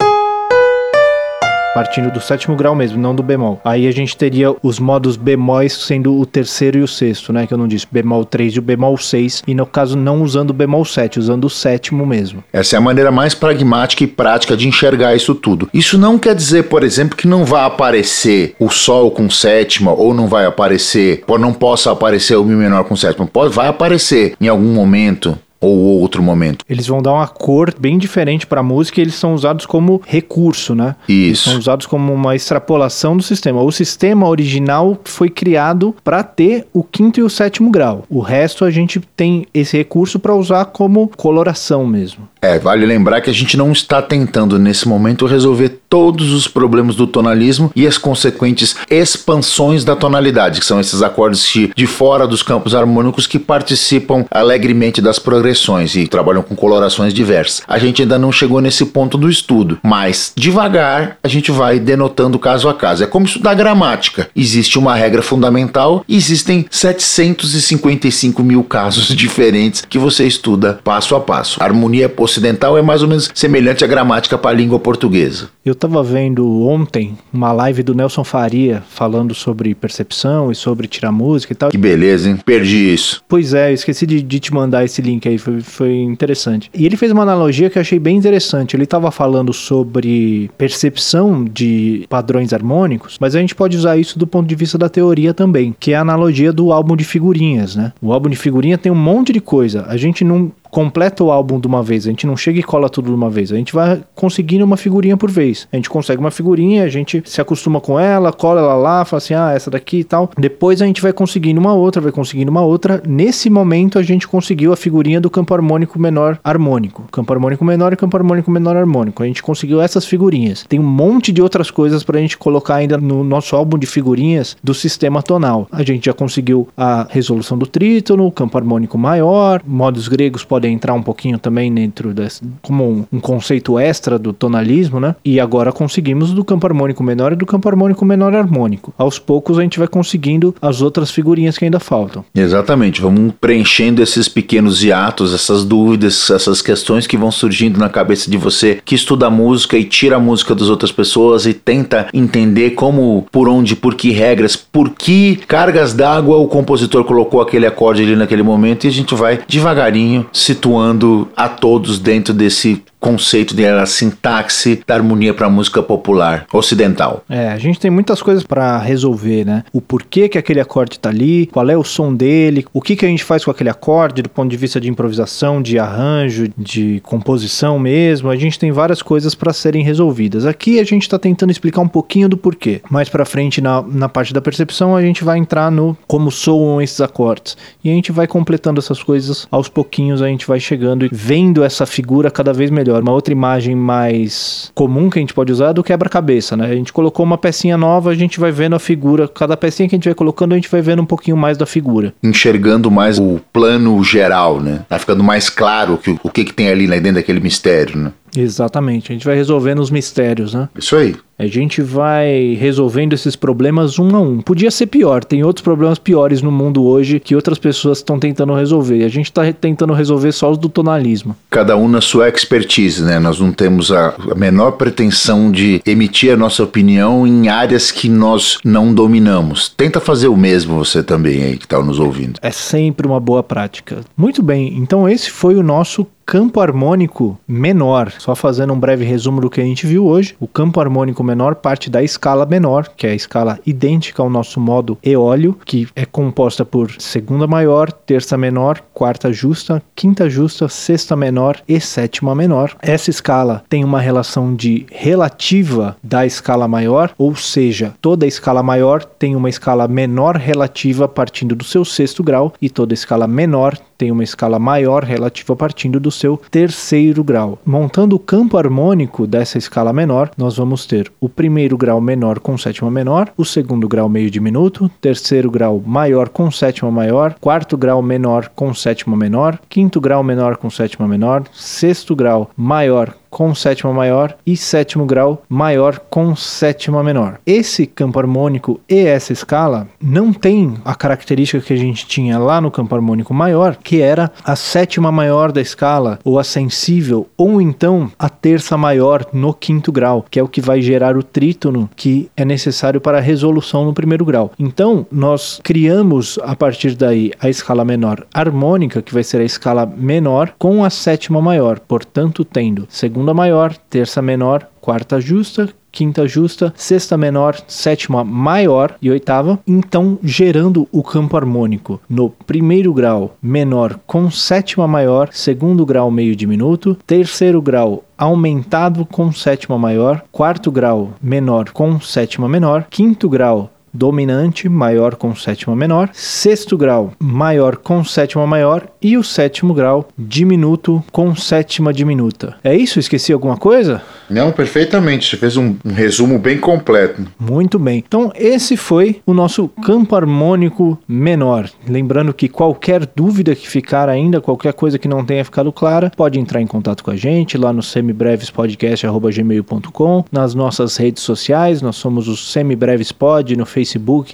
Partindo 1.74 2.12
do 2.12 2.22
sétimo 2.22 2.56
grau 2.56 2.76
mesmo, 2.76 3.00
não 3.00 3.16
do 3.16 3.24
bemol. 3.24 3.60
Aí 3.64 3.88
a 3.88 3.92
gente 3.92 4.16
teria 4.16 4.56
os 4.62 4.80
modos 4.80 5.16
bemóis 5.16 5.74
sendo 5.74 6.20
o 6.20 6.26
terceiro 6.26 6.80
e 6.80 6.82
o 6.82 6.88
sexto, 6.88 7.32
né? 7.32 7.48
Que 7.48 7.54
eu 7.54 7.58
não 7.58 7.68
disse, 7.68 7.88
bemol 7.90 8.26
3 8.26 8.54
e 8.54 8.60
o 8.60 8.62
bemol 8.62 8.98
6, 8.98 9.44
e 9.48 9.54
no 9.54 9.66
caso 9.66 9.98
não 9.98 10.22
usando 10.22 10.52
o 10.52 10.54
bemol 10.54 10.86
7, 10.86 11.20
usando 11.20 11.46
o 11.46 11.50
sétimo 11.50 12.06
mesmo. 12.06 12.44
Essa 12.52 12.76
é 12.76 12.78
a 12.78 12.82
maneira 12.82 13.12
mais 13.12 13.34
pragmática 13.34 14.04
e 14.04 14.08
prática 14.08 14.56
de 14.58 14.68
enxergar 14.68 15.16
isso 15.16 15.36
tudo. 15.36 15.70
Isso 15.74 15.98
não 15.98 16.18
quer 16.18 16.36
dizer, 16.36 16.64
por 16.64 16.84
exemplo, 16.84 17.18
que 17.18 17.28
não 17.28 17.46
vai 17.46 17.66
aparecer 17.66 18.56
o 18.60 18.70
Sol 18.70 19.12
com 19.12 19.30
sétima, 19.30 19.92
ou 19.94 20.14
não 20.14 20.28
vai 20.28 20.46
aparecer, 20.46 21.24
ou 21.28 21.38
não 21.38 21.54
possa 21.54 21.92
aparecer 21.92 22.36
o 22.36 22.44
Mi 22.44 22.56
menor 22.56 22.84
com 22.84 22.96
sétima. 22.96 23.28
Pode, 23.28 23.54
vai 23.54 23.68
aparecer 23.68 24.36
em 24.40 24.48
algum 24.48 24.74
momento 24.74 25.38
ou 25.62 26.02
outro 26.02 26.24
momento. 26.24 26.66
Eles 26.68 26.88
vão 26.88 27.02
dar 27.02 27.14
uma 27.14 27.28
cor 27.28 27.74
bem 27.80 28.00
diferente 28.00 28.48
para 28.48 28.62
a 28.62 28.64
música 28.64 29.00
e 29.00 29.04
eles 29.04 29.14
são 29.14 29.36
usados 29.36 29.68
como 29.68 30.02
recurso, 30.06 30.74
né? 30.74 30.96
Isso. 31.08 31.22
Eles 31.28 31.40
são 31.40 31.58
usados 31.60 31.86
como 31.86 32.12
uma 32.12 32.36
extrapolação 32.36 33.16
do 33.16 33.22
sistema. 33.22 33.62
O 33.62 33.72
sistema 33.72 34.28
original 34.28 35.00
foi 35.06 35.30
criado 35.30 35.96
para 36.04 36.24
ter 36.24 36.66
o 36.74 36.84
quinto 36.84 37.20
e 37.20 37.24
o 37.24 37.30
sétimo 37.30 37.70
grau. 37.70 38.04
O 38.10 38.20
resto 38.20 38.66
a 38.66 38.72
gente 38.72 39.00
tem 39.16 39.46
esse 39.54 39.78
recurso 39.78 40.20
para 40.20 40.36
usar 40.36 40.66
como 40.66 41.10
coloração 41.16 41.86
mesmo. 41.86 42.28
É, 42.42 42.58
vale 42.58 42.86
lembrar 42.88 43.22
que 43.22 43.30
a 43.30 43.34
gente 43.34 43.56
não 43.56 43.72
está 43.72 44.02
tentando 44.02 44.58
nesse 44.58 44.88
momento 44.88 45.28
resolver 45.28 45.80
todos 45.88 46.34
os 46.34 46.48
problemas 46.48 46.96
do 46.96 47.06
tonalismo 47.06 47.72
e 47.76 47.86
as 47.86 48.00
consequentes 48.00 48.76
expansões 48.90 49.84
da 49.84 49.96
tonalidade, 49.96 50.60
que 50.60 50.66
são 50.66 50.80
esses 50.80 51.04
acordes 51.04 51.42
de 51.76 51.86
fora 51.86 52.26
dos 52.26 52.42
campos 52.42 52.74
harmônicos 52.74 53.28
que 53.28 53.38
participam 53.38 54.26
alegremente 54.32 55.02
das 55.02 55.20
progressões 55.20 55.51
e 55.96 56.08
trabalham 56.08 56.42
com 56.42 56.56
colorações 56.56 57.14
diversas. 57.14 57.62
A 57.68 57.78
gente 57.78 58.02
ainda 58.02 58.18
não 58.18 58.32
chegou 58.32 58.62
nesse 58.62 58.86
ponto 58.86 59.18
do 59.18 59.30
estudo, 59.30 59.80
mas 59.84 60.34
devagar 60.36 61.18
a 61.24 61.28
gente 61.28 61.52
vai 61.52 61.80
denotando 61.80 62.40
caso 62.40 62.70
a 62.70 62.74
caso. 62.74 63.04
É 63.04 63.08
como 63.08 63.26
estudar 63.26 63.54
gramática. 63.54 64.30
Existe 64.36 64.78
uma 64.78 64.96
regra 64.96 65.22
fundamental, 65.22 66.04
existem 66.08 66.66
755 66.70 68.44
mil 68.44 68.64
casos 68.64 69.08
diferentes 69.16 69.84
que 69.88 69.98
você 69.98 70.26
estuda 70.26 70.80
passo 70.84 71.16
a 71.16 71.20
passo. 71.20 71.62
A 71.62 71.66
harmonia 71.66 72.12
ocidental 72.18 72.78
é 72.78 72.82
mais 72.82 73.02
ou 73.02 73.08
menos 73.08 73.30
semelhante 73.34 73.84
à 73.84 73.88
gramática 73.88 74.38
para 74.38 74.52
a 74.52 74.54
língua 74.54 74.80
portuguesa. 74.80 75.50
Eu 75.64 75.74
estava 75.74 76.02
vendo 76.04 76.68
ontem 76.68 77.18
uma 77.32 77.52
live 77.52 77.84
do 77.84 77.94
Nelson 77.94 78.24
Faria 78.24 78.84
falando 78.90 79.34
sobre 79.34 79.76
percepção 79.76 80.52
e 80.52 80.56
sobre 80.56 80.88
tirar 80.88 81.12
música 81.12 81.54
e 81.54 81.56
tal. 81.56 81.70
Que 81.70 81.78
beleza, 81.78 82.30
hein? 82.30 82.40
Perdi 82.44 82.94
isso. 82.94 83.22
Pois 83.28 83.54
é, 83.54 83.70
eu 83.70 83.74
esqueci 83.74 84.06
de, 84.06 84.22
de 84.22 84.40
te 84.40 84.54
mandar 84.54 84.84
esse 84.84 85.02
link 85.02 85.28
aí, 85.28 85.38
foi, 85.42 85.62
foi 85.62 85.96
interessante. 85.96 86.70
E 86.74 86.86
ele 86.86 86.96
fez 86.96 87.12
uma 87.12 87.24
analogia 87.24 87.70
que 87.70 87.78
eu 87.78 87.82
achei 87.82 88.00
bem 88.00 88.18
interessante. 88.18 88.76
Ele 88.76 88.84
estava 88.84 89.12
falando 89.12 89.52
sobre 89.54 90.50
percepção 90.58 91.44
de 91.44 92.06
padrões 92.10 92.54
harmônicos, 92.54 93.18
mas 93.20 93.36
a 93.36 93.40
gente 93.40 93.56
pode 93.56 93.76
usar 93.76 93.98
isso 93.98 94.18
do 94.18 94.28
ponto 94.28 94.48
de 94.48 94.56
vista 94.56 94.78
da 94.78 94.90
teoria 94.90 95.34
também, 95.34 95.76
que 95.80 95.92
é 95.92 95.96
a 95.96 96.02
analogia 96.02 96.54
do 96.54 96.72
álbum 96.72 96.96
de 96.96 97.04
figurinhas, 97.04 97.76
né? 97.76 97.94
O 98.02 98.14
álbum 98.14 98.30
de 98.30 98.36
figurinha 98.36 98.78
tem 98.78 98.92
um 98.92 98.96
monte 98.96 99.34
de 99.34 99.42
coisa. 99.42 99.86
A 99.88 99.98
gente 99.98 100.24
não 100.24 100.52
completa 100.72 101.24
o 101.24 101.32
álbum 101.32 101.60
de 101.60 101.68
uma 101.68 101.84
vez, 101.84 102.08
a 102.08 102.10
gente 102.10 102.26
não 102.26 102.38
chega 102.38 102.60
e 102.60 102.64
cola 102.64 102.90
tudo 102.90 103.10
de 103.10 103.14
uma 103.14 103.30
vez, 103.30 103.52
a 103.52 103.58
gente 103.58 103.74
vai 103.74 104.02
conseguindo 104.16 104.64
uma 104.64 104.78
figurinha 104.78 105.18
por 105.18 105.30
vez. 105.30 105.68
A 105.72 105.76
gente 105.76 105.90
consegue 105.90 106.20
uma 106.20 106.32
figurinha, 106.32 106.84
a 106.84 106.90
gente 106.90 107.22
se 107.26 107.42
acostuma 107.42 107.82
com 107.82 108.00
ela, 108.00 108.32
cola 108.32 108.62
ela 108.62 108.76
lá, 108.76 109.06
fala 109.06 109.18
assim, 109.18 109.34
ah, 109.34 109.52
essa 109.52 109.70
daqui 109.70 110.00
e 110.00 110.04
tal. 110.04 110.32
Depois 110.38 110.82
a 110.82 110.86
gente 110.86 111.02
vai 111.02 111.12
conseguindo 111.12 111.60
uma 111.60 111.74
outra, 111.74 112.02
vai 112.02 112.12
conseguindo 112.12 112.50
uma 112.50 112.62
outra. 112.62 113.04
Nesse 113.06 113.50
momento 113.50 114.00
a 114.00 114.04
gente 114.04 114.28
conseguiu 114.28 114.72
a 114.72 114.78
figurinha 114.78 115.20
do 115.20 115.30
campo 115.30 115.54
harmônico 115.54 116.00
menor 116.00 116.40
harmônico. 116.44 117.04
Campo 117.12 117.34
harmônico 117.34 117.66
menor 117.66 117.92
e 117.92 117.98
campo 117.98 118.16
harmônico 118.16 118.50
menor 118.50 118.78
harmônico. 118.78 119.24
A 119.24 119.26
gente 119.26 119.44
conseguiu 119.44 119.82
essas 119.82 120.06
figurinhas. 120.06 120.66
Tem 120.68 120.80
um 120.80 120.84
monte 120.84 121.32
de 121.32 121.42
outras 121.42 121.70
coisas 121.70 122.04
pra 122.04 122.20
gente 122.20 122.38
colocar 122.38 122.76
ainda 122.76 122.98
no 122.98 123.24
nosso 123.24 123.56
álbum 123.56 123.78
de 123.78 123.86
figurinhas 123.86 124.56
do 124.64 124.74
sistema 124.74 125.22
tonal. 125.22 125.68
A 125.72 125.84
gente 125.84 126.06
já 126.06 126.14
conseguiu 126.14 126.68
a 126.78 127.08
resolução 127.10 127.58
do 127.58 127.66
trítono, 127.66 128.32
campo 128.32 128.58
harmônico 128.58 128.98
maior, 128.98 129.62
modos 129.66 130.08
gregos 130.08 130.44
podem 130.44 130.61
podem 130.62 130.76
entrar 130.76 130.94
um 130.94 131.02
pouquinho 131.02 131.40
também 131.40 131.74
dentro 131.74 132.14
desse, 132.14 132.42
como 132.62 132.88
um, 132.88 133.06
um, 133.12 133.20
conceito 133.20 133.80
extra 133.80 134.20
do 134.20 134.32
tonalismo, 134.32 135.00
né? 135.00 135.16
E 135.26 135.40
agora 135.40 135.72
conseguimos 135.72 136.34
do 136.34 136.46
campo 136.46 136.68
harmônico 136.68 137.04
menor 137.04 137.34
e 137.34 137.36
do 137.36 137.48
campo 137.48 137.68
harmônico 137.68 138.06
menor 138.06 138.36
harmônico. 138.36 138.94
Aos 138.96 139.18
poucos 139.18 139.58
a 139.58 139.64
gente 139.64 139.80
vai 139.80 139.88
conseguindo 139.88 140.54
as 140.62 140.82
outras 140.82 141.10
figurinhas 141.10 141.58
que 141.58 141.66
ainda 141.66 141.80
faltam. 141.80 142.24
Exatamente, 142.36 143.02
vamos 143.02 143.34
preenchendo 143.42 144.04
esses 144.04 144.30
pequenos 144.30 144.84
hiatos, 144.84 145.34
essas 145.34 145.66
dúvidas, 145.66 146.30
essas 146.30 146.62
questões 146.62 147.08
que 147.08 147.18
vão 147.18 147.32
surgindo 147.32 147.80
na 147.80 147.90
cabeça 147.90 148.30
de 148.30 148.38
você 148.38 148.80
que 148.86 148.94
estuda 148.94 149.32
música 149.32 149.78
e 149.78 149.84
tira 149.84 150.18
a 150.18 150.20
música 150.20 150.54
das 150.54 150.70
outras 150.70 150.92
pessoas 150.92 151.48
e 151.48 151.56
tenta 151.56 152.08
entender 152.14 152.72
como, 152.72 153.26
por 153.32 153.50
onde, 153.50 153.76
por 153.76 153.96
que 153.96 154.12
regras, 154.12 154.56
por 154.56 154.92
que 154.92 155.38
cargas 155.48 155.94
d'água 155.94 156.38
o 156.38 156.48
compositor 156.48 157.04
colocou 157.04 157.42
aquele 157.42 157.66
acorde 157.66 158.04
ali 158.04 158.16
naquele 158.16 158.44
momento 158.44 158.84
e 158.84 158.88
a 158.90 158.92
gente 158.92 159.16
vai 159.16 159.40
devagarinho 159.48 160.28
se 160.32 160.51
situando 160.52 161.30
a 161.36 161.48
todos 161.48 161.98
dentro 161.98 162.34
desse 162.34 162.84
conceito 163.02 163.56
de 163.56 163.66
a 163.66 163.86
sintaxe 163.86 164.84
da 164.86 164.94
harmonia 164.94 165.34
para 165.34 165.48
a 165.48 165.50
música 165.50 165.82
popular 165.82 166.46
ocidental. 166.54 167.24
É, 167.28 167.50
a 167.50 167.58
gente 167.58 167.80
tem 167.80 167.90
muitas 167.90 168.22
coisas 168.22 168.44
para 168.44 168.78
resolver, 168.78 169.44
né? 169.44 169.64
O 169.74 169.82
porquê 169.82 170.30
que 170.30 170.38
aquele 170.38 170.60
acorde 170.60 170.98
está 170.98 171.10
ali, 171.10 171.48
qual 171.48 171.68
é 171.68 171.76
o 171.76 171.84
som 171.84 172.14
dele, 172.14 172.66
o 172.72 172.80
que 172.80 172.96
que 172.96 173.06
a 173.06 173.10
gente 173.10 173.24
faz 173.24 173.44
com 173.44 173.50
aquele 173.50 173.70
acorde 173.70 174.22
do 174.22 174.30
ponto 174.30 174.50
de 174.50 174.56
vista 174.56 174.80
de 174.80 174.88
improvisação, 174.88 175.62
de 175.62 175.80
arranjo, 175.80 176.48
de 176.56 177.02
composição 177.04 177.80
mesmo. 177.80 178.30
A 178.30 178.36
gente 178.36 178.60
tem 178.60 178.72
várias 178.72 179.02
coisas 179.02 179.34
para 179.34 179.52
serem 179.52 179.84
resolvidas. 179.84 180.46
Aqui 180.46 180.80
a 180.80 180.84
gente 180.84 181.04
está 181.04 181.18
tentando 181.18 181.50
explicar 181.50 181.82
um 181.82 181.88
pouquinho 181.88 182.30
do 182.30 182.38
porquê. 182.38 182.82
Mais 182.90 183.10
para 183.10 183.26
frente 183.26 183.62
na, 183.62 183.82
na 183.82 184.10
parte 184.10 184.32
da 184.32 184.42
percepção 184.42 184.96
a 184.96 185.02
gente 185.02 185.24
vai 185.24 185.40
entrar 185.40 185.72
no 185.72 185.98
como 186.06 186.30
soam 186.30 186.80
esses 186.80 187.02
acordes 187.02 187.58
e 187.84 187.90
a 187.90 187.94
gente 187.94 188.12
vai 188.12 188.28
completando 188.28 188.80
essas 188.80 189.02
coisas 189.02 189.48
aos 189.50 189.68
pouquinhos. 189.68 190.22
A 190.22 190.28
gente 190.28 190.46
vai 190.46 190.60
chegando 190.60 191.06
e 191.06 191.10
vendo 191.12 191.64
essa 191.64 191.88
figura 191.88 192.30
cada 192.30 192.54
vez 192.54 192.70
melhor 192.70 192.91
melhor. 192.92 193.02
Uma 193.02 193.14
outra 193.14 193.32
imagem 193.32 193.76
mais 193.76 194.72
comum 194.76 195.10
que 195.10 195.18
a 195.18 195.22
gente 195.22 195.34
pode 195.34 195.52
usar 195.52 195.70
é 195.70 195.74
do 195.74 195.84
quebra-cabeça, 195.84 196.58
né? 196.58 196.68
A 196.68 196.76
gente 196.76 196.92
colocou 196.92 197.26
uma 197.26 197.38
pecinha 197.38 197.78
nova, 197.78 198.10
a 198.12 198.16
gente 198.16 198.40
vai 198.40 198.52
vendo 198.52 198.76
a 198.76 198.80
figura. 198.80 199.28
Cada 199.28 199.56
pecinha 199.56 199.88
que 199.88 199.96
a 199.96 199.98
gente 199.98 200.06
vai 200.06 200.16
colocando, 200.16 200.52
a 200.54 200.56
gente 200.56 200.70
vai 200.70 200.82
vendo 200.82 201.02
um 201.02 201.06
pouquinho 201.06 201.38
mais 201.38 201.58
da 201.58 201.66
figura. 201.66 202.14
Enxergando 202.22 202.92
mais 202.92 203.18
o 203.18 203.40
plano 203.54 204.04
geral, 204.04 204.60
né? 204.60 204.82
Tá 204.90 205.00
ficando 205.00 205.24
mais 205.24 205.50
claro 205.50 205.98
que, 205.98 206.18
o 206.24 206.30
que, 206.30 206.44
que 206.44 206.54
tem 206.54 206.70
ali 206.70 206.88
dentro 206.88 207.14
daquele 207.14 207.40
mistério, 207.40 207.98
né? 207.98 208.12
Exatamente. 208.36 209.12
A 209.12 209.14
gente 209.14 209.26
vai 209.26 209.36
resolvendo 209.36 209.80
os 209.80 209.92
mistérios, 209.92 210.54
né? 210.54 210.70
Isso 210.78 210.96
aí. 210.96 211.16
A 211.42 211.48
gente 211.48 211.82
vai 211.82 212.56
resolvendo 212.60 213.14
esses 213.14 213.36
problemas 213.36 213.98
um 213.98 214.16
a 214.16 214.20
um. 214.20 214.42
Podia 214.42 214.70
ser 214.70 214.86
pior, 214.86 215.24
tem 215.24 215.44
outros 215.44 215.64
problemas 215.64 215.98
piores 215.98 216.40
no 216.40 216.52
mundo 216.52 216.86
hoje 216.86 217.20
que 217.20 217.36
outras 217.36 217.58
pessoas 217.58 217.98
estão 217.98 218.20
tentando 218.20 218.54
resolver. 218.54 218.98
E 218.98 219.04
a 219.04 219.10
gente 219.10 219.26
está 219.26 219.52
tentando 219.52 219.92
resolver 219.92 220.32
só 220.34 220.52
os 220.52 220.58
do 220.60 220.70
tonalismo. 220.70 221.36
Cada 221.50 221.76
um 221.76 221.88
na 221.88 222.00
sua 222.00 222.30
expertise, 222.30 223.04
né? 223.04 223.18
Nós 223.18 223.40
não 223.40 223.52
temos 223.52 223.92
a, 223.92 224.14
menor 224.36 224.74
pretensão 224.74 225.52
de 225.52 225.82
emitir 225.84 226.32
a 226.32 226.38
nossa 226.38 226.64
opinião 226.64 227.26
em 227.26 227.48
áreas 227.48 227.90
que 227.90 228.08
nós 228.08 228.60
não 228.64 228.94
dominamos. 228.94 229.74
Tenta 229.76 230.00
fazer 230.00 230.28
o 230.28 230.38
mesmo 230.38 230.78
você 230.78 231.02
também 231.02 231.42
aí 231.42 231.58
que 231.58 231.66
está 231.66 231.82
nos 231.82 231.98
ouvindo. 231.98 232.40
É 232.44 232.52
sempre 232.52 233.08
uma 233.08 233.20
boa 233.20 233.42
prática. 233.42 234.02
Muito 234.16 234.44
bem, 234.44 234.78
então 234.78 235.10
esse 235.10 235.32
foi 235.32 235.56
o 235.56 235.64
nosso 235.64 236.06
campo 236.32 236.62
harmônico 236.62 237.38
menor. 237.46 238.14
Só 238.18 238.34
fazendo 238.36 238.72
um 238.72 238.80
breve 238.80 239.04
resumo 239.04 239.42
do 239.42 239.50
que 239.50 239.60
a 239.60 239.66
gente 239.66 239.86
viu 239.86 240.06
hoje. 240.06 240.34
O 240.40 240.48
campo 240.48 240.80
harmônico 240.80 241.22
menor 241.22 241.31
parte 241.56 241.90
da 241.90 242.04
escala 242.04 242.46
menor, 242.46 242.90
que 242.96 243.08
é 243.08 243.12
a 243.12 243.16
escala 243.16 243.60
idêntica 243.66 244.22
ao 244.22 244.30
nosso 244.30 244.60
modo 244.60 244.98
eólio, 245.04 245.58
que 245.66 245.88
é 245.96 246.06
composta 246.06 246.64
por 246.66 246.92
segunda 247.00 247.48
maior, 247.48 247.92
terça 247.92 248.38
menor, 248.38 248.82
quarta 248.94 249.32
justa, 249.32 249.82
quinta 249.96 250.30
justa, 250.30 250.68
sexta 250.70 251.16
menor 251.16 251.62
e 251.68 251.80
sétima 251.80 252.36
menor. 252.36 252.76
Essa 252.82 253.10
escala 253.10 253.64
tem 253.70 253.84
uma 253.84 254.00
relação 254.00 254.56
de 254.56 254.86
relativa 254.92 255.96
da 256.04 256.26
escala 256.26 256.68
maior, 256.68 257.14
ou 257.18 257.36
seja, 257.36 257.94
toda 258.02 258.28
escala 258.28 258.64
maior 258.64 259.04
tem 259.04 259.36
uma 259.36 259.50
escala 259.50 259.88
menor 259.88 260.36
relativa 260.36 261.08
partindo 261.08 261.56
do 261.56 261.64
seu 261.64 261.84
sexto 261.84 262.24
grau 262.24 262.54
e 262.62 262.70
toda 262.70 262.94
escala 262.94 263.28
menor 263.28 263.78
tem 264.02 264.12
uma 264.12 264.24
escala 264.24 264.58
maior 264.58 265.04
relativa 265.04 265.56
partindo 265.56 266.00
do 266.00 266.10
seu 266.10 266.36
terceiro 266.50 267.24
grau. 267.24 267.60
Montando 267.64 268.16
o 268.16 268.20
campo 268.20 268.58
harmônico 268.58 269.28
dessa 269.28 269.60
escala 269.60 269.94
menor, 269.94 270.32
nós 270.36 270.58
vamos 270.58 270.88
ter 270.88 271.12
o 271.22 271.30
primeiro 271.30 271.78
grau 271.78 272.02
menor 272.02 272.40
com 272.40 272.58
sétima 272.58 272.90
menor, 272.90 273.32
o 273.38 273.46
segundo 273.46 273.88
grau 273.88 274.10
meio 274.10 274.32
diminuto, 274.32 274.90
terceiro 275.00 275.52
grau 275.52 275.80
maior 275.86 276.30
com 276.30 276.50
sétima 276.50 276.90
maior, 276.90 277.36
quarto 277.40 277.78
grau 277.78 278.02
menor 278.02 278.50
com 278.56 278.74
sétima 278.74 279.16
menor, 279.16 279.60
quinto 279.70 280.02
grau 280.02 280.24
menor 280.24 280.58
com 280.58 280.68
sétima 280.68 281.08
menor, 281.08 281.44
sexto 281.54 282.16
grau 282.16 282.50
maior 282.58 283.21
com 283.32 283.56
sétima 283.56 283.94
maior 283.94 284.36
e 284.46 284.56
sétimo 284.58 285.06
grau 285.06 285.42
maior 285.50 285.98
com 286.10 286.36
sétima 286.36 287.02
menor. 287.02 287.40
Esse 287.46 287.88
campo 287.88 288.20
harmônico 288.20 288.80
e 288.88 289.00
essa 289.00 289.34
escala 289.34 289.88
não 290.00 290.34
tem 290.34 290.76
a 290.84 290.94
característica 290.94 291.66
que 291.66 291.74
a 291.74 291.78
gente 291.78 292.06
tinha 292.06 292.38
lá 292.38 292.60
no 292.60 292.70
campo 292.70 292.94
harmônico 292.94 293.34
maior, 293.34 293.78
que 293.78 294.02
era 294.02 294.32
a 294.44 294.56
sétima 294.56 295.12
maior 295.12 295.52
da 295.52 295.62
escala, 295.62 296.20
ou 296.24 296.38
a 296.38 296.44
sensível, 296.44 297.28
ou 297.38 297.62
então 297.62 298.12
a 298.20 298.28
terça 298.28 298.78
maior 298.78 299.26
no 299.32 299.54
quinto 299.54 299.92
grau, 299.92 300.26
que 300.30 300.40
é 300.40 300.44
o 300.44 300.48
que 300.48 300.60
vai 300.60 300.82
gerar 300.82 301.16
o 301.16 301.24
trítono 301.24 301.90
que 301.96 302.30
é 302.36 302.44
necessário 302.44 303.00
para 303.00 303.20
a 303.20 303.22
resolução 303.22 303.86
no 303.86 303.94
primeiro 303.94 304.26
grau. 304.26 304.52
Então, 304.60 305.06
nós 305.10 305.62
criamos 305.64 306.38
a 306.44 306.56
partir 306.56 306.96
daí 306.96 307.32
a 307.40 307.50
escala 307.50 307.86
menor 307.86 308.26
harmônica, 308.34 309.02
que 309.02 309.14
vai 309.14 309.24
ser 309.24 309.40
a 309.40 309.46
escala 309.46 309.86
menor 309.86 310.54
com 310.60 310.84
a 310.84 310.90
sétima 310.90 311.42
maior, 311.42 311.80
portanto, 311.80 312.44
tendo 312.44 312.86
segunda 313.22 313.36
maior, 313.36 313.78
terça 313.88 314.20
menor, 314.20 314.68
quarta 314.82 315.22
justa, 315.22 315.70
quinta 315.92 316.28
justa, 316.28 316.74
sexta 316.76 317.16
menor, 317.16 317.56
sétima 317.68 318.24
maior 318.24 318.96
e 319.00 319.12
oitava, 319.12 319.60
então 319.68 320.18
gerando 320.24 320.88
o 320.92 321.04
campo 321.04 321.38
harmônico. 321.38 322.02
No 322.10 322.32
primeiro 322.32 322.92
grau 322.92 323.36
menor 323.40 324.00
com 324.08 324.32
sétima 324.32 324.88
maior, 324.88 325.30
segundo 325.32 325.86
grau 325.86 326.10
meio 326.10 326.36
diminuto, 326.36 326.98
terceiro 327.06 327.62
grau 327.62 328.04
aumentado 328.18 329.06
com 329.06 329.32
sétima 329.32 329.78
maior, 329.78 330.24
quarto 330.32 330.72
grau 330.72 331.12
menor 331.22 331.70
com 331.70 332.00
sétima 332.00 332.50
menor, 332.50 332.88
quinto 332.90 333.30
grau 333.30 333.70
dominante 333.94 334.70
maior 334.70 335.16
com 335.16 335.36
sétima 335.36 335.76
menor, 335.76 336.10
sexto 336.14 336.78
grau 336.78 337.14
maior 337.20 337.78
com 337.78 338.04
sétima 338.04 338.48
maior 338.48 338.88
e 339.02 339.18
o 339.18 339.24
sétimo 339.24 339.74
grau 339.74 340.08
diminuto 340.18 341.04
com 341.12 341.36
sétima 341.36 341.92
diminuta. 341.92 342.56
É 342.64 342.76
isso? 342.76 343.00
Esqueci 343.00 343.34
alguma 343.34 343.58
coisa? 343.58 344.02
Não, 344.30 344.52
perfeitamente. 344.52 345.30
Você 345.30 345.38
fez 345.38 345.58
um, 345.58 345.76
um 345.84 345.94
resumo 345.94 346.38
bem 346.38 346.58
completo. 346.58 347.26
Muito 347.40 347.80
bem. 347.80 348.04
Então, 348.06 348.32
esse 348.36 348.78
foi 348.78 349.22
o 349.26 349.34
nosso 349.34 349.68
campo 349.68 350.16
harmônico 350.16 351.00
menor. 351.08 351.68
Lembrando 351.88 352.32
que 352.34 352.48
qualquer 352.48 353.06
dúvida 353.06 353.56
que 353.56 353.68
ficar 353.68 354.08
ainda, 354.08 354.40
qualquer 354.40 354.74
coisa 354.74 355.00
que 355.00 355.08
não 355.08 355.26
tenha 355.26 355.44
ficado 355.44 355.72
clara, 355.72 356.12
pode 356.16 356.40
entrar 356.40 356.62
em 356.62 356.68
contato 356.68 357.04
com 357.04 357.10
a 357.12 357.16
gente 357.16 357.58
lá 357.58 357.74
no 357.74 357.82
semibrevespodcast.gmail.com, 357.82 360.26
nas 360.32 360.54
nossas 360.56 360.96
redes 360.98 361.24
sociais, 361.24 361.82
nós 361.82 361.96
somos 361.96 362.28
o 362.28 362.38
Semibrevespod 362.38 363.56
no 363.56 363.66
Facebook, 363.66 363.81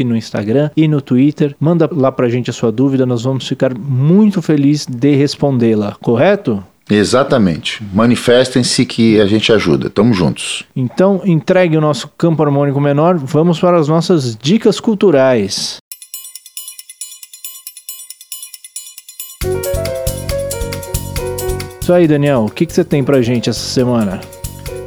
no 0.04 0.16
Instagram 0.16 0.70
e 0.76 0.88
no 0.88 1.02
Twitter. 1.02 1.56
Manda 1.60 1.90
lá 1.92 2.12
pra 2.12 2.30
gente 2.30 2.50
a 2.50 2.54
sua 2.54 2.72
dúvida, 2.72 3.06
nós 3.06 3.24
vamos 3.24 3.48
ficar 3.48 3.78
muito 3.78 4.42
felizes 4.42 4.86
de 4.86 5.16
respondê-la, 5.16 5.96
correto? 6.02 6.64
Exatamente. 6.90 7.84
Manifestem-se 7.94 8.86
que 8.86 9.20
a 9.20 9.26
gente 9.26 9.52
ajuda. 9.52 9.90
Tamo 9.90 10.14
juntos. 10.14 10.64
Então, 10.76 11.22
entregue 11.26 11.76
o 11.76 11.82
nosso 11.82 12.10
campo 12.18 12.42
harmônico 12.44 12.80
menor, 12.80 13.18
vamos 13.18 13.60
para 13.60 13.78
as 13.78 13.88
nossas 13.88 14.36
dicas 14.36 14.80
culturais. 14.80 15.78
Isso 21.82 21.94
aí, 21.94 22.06
Daniel. 22.06 22.46
O 22.46 22.52
que, 22.52 22.66
que 22.66 22.74
você 22.74 22.84
tem 22.84 23.02
pra 23.02 23.22
gente 23.22 23.50
essa 23.50 23.60
semana? 23.60 24.20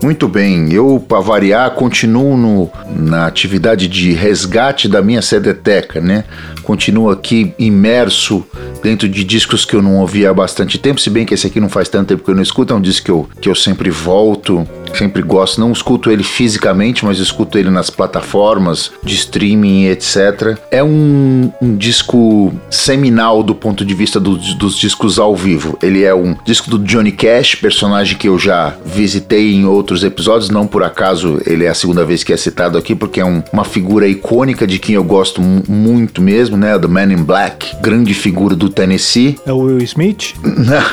Muito 0.03 0.27
bem, 0.27 0.73
eu, 0.73 1.05
para 1.07 1.21
variar, 1.21 1.71
continuo 1.73 2.35
no, 2.35 2.71
na 2.89 3.27
atividade 3.27 3.87
de 3.87 4.13
resgate 4.13 4.89
da 4.89 5.03
minha 5.03 5.21
CDteca, 5.21 6.01
né? 6.01 6.25
Continuo 6.63 7.11
aqui 7.11 7.53
imerso 7.59 8.45
dentro 8.83 9.07
de 9.09 9.25
discos 9.25 9.65
que 9.67 9.77
eu 9.77 9.83
não 9.83 9.99
ouvia 9.99 10.31
há 10.31 10.35
bastante 10.35 10.79
tempo, 10.79 11.01
se 11.01 11.11
bem 11.11 11.27
que 11.27 11.35
esse 11.35 11.47
aqui 11.47 11.61
não 11.61 11.69
faz 11.69 11.89
tanto 11.89 12.09
tempo 12.09 12.25
que 12.25 12.31
eu 12.31 12.35
não 12.35 12.43
escuto, 12.43 12.73
é 12.73 12.77
um 12.77 12.81
disco 12.81 13.05
que 13.05 13.11
eu, 13.11 13.29
que 13.43 13.49
eu 13.49 13.55
sempre 13.55 13.91
volto, 13.91 14.67
sempre 14.95 15.23
gosto. 15.23 15.61
Não 15.61 15.73
escuto 15.73 16.11
ele 16.11 16.23
fisicamente, 16.23 17.05
mas 17.05 17.19
escuto 17.19 17.59
ele 17.59 17.71
nas 17.71 17.91
plataformas 17.91 18.91
de 19.03 19.15
streaming, 19.15 19.87
etc. 19.87 20.59
É 20.71 20.83
um, 20.83 21.53
um 21.61 21.77
disco 21.77 22.53
seminal 22.71 23.43
do 23.43 23.55
ponto 23.55 23.85
de 23.85 23.95
vista 23.95 24.19
do, 24.19 24.37
dos 24.37 24.79
discos 24.79 25.19
ao 25.19 25.35
vivo. 25.35 25.79
Ele 25.83 26.03
é 26.03 26.15
um 26.15 26.37
disco 26.45 26.71
do 26.71 26.79
Johnny 26.79 27.13
Cash, 27.13 27.57
personagem 27.57 28.17
que 28.17 28.29
eu 28.29 28.39
já 28.39 28.75
visitei 28.85 29.55
em 29.55 29.67
outros 29.67 29.90
episódios, 30.03 30.51
não 30.51 30.67
por 30.67 30.83
acaso 30.83 31.41
ele 31.45 31.65
é 31.65 31.69
a 31.69 31.75
segunda 31.75 32.05
vez 32.05 32.23
que 32.23 32.33
é 32.33 32.37
citado 32.37 32.79
aqui, 32.79 32.95
porque 32.95 33.21
é 33.21 33.25
um, 33.25 33.43
uma 33.53 33.65
figura 33.65 34.07
icônica 34.07 34.67
de 34.67 34.79
quem 34.79 34.95
eu 34.95 35.05
gosto 35.05 35.43
muito 35.43 36.23
mesmo, 36.23 36.57
né? 36.57 36.79
Do 36.79 36.89
Man 36.89 37.13
in 37.13 37.23
Black, 37.23 37.77
grande 37.83 38.15
figura 38.15 38.55
do 38.55 38.69
Tennessee. 38.69 39.39
É 39.45 39.53
o 39.53 39.59
Will 39.59 39.79
Smith? 39.83 40.35
Não, 40.43 40.85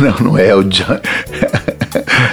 não, 0.00 0.32
não 0.32 0.38
é 0.38 0.54
o 0.54 0.64
John. 0.64 1.00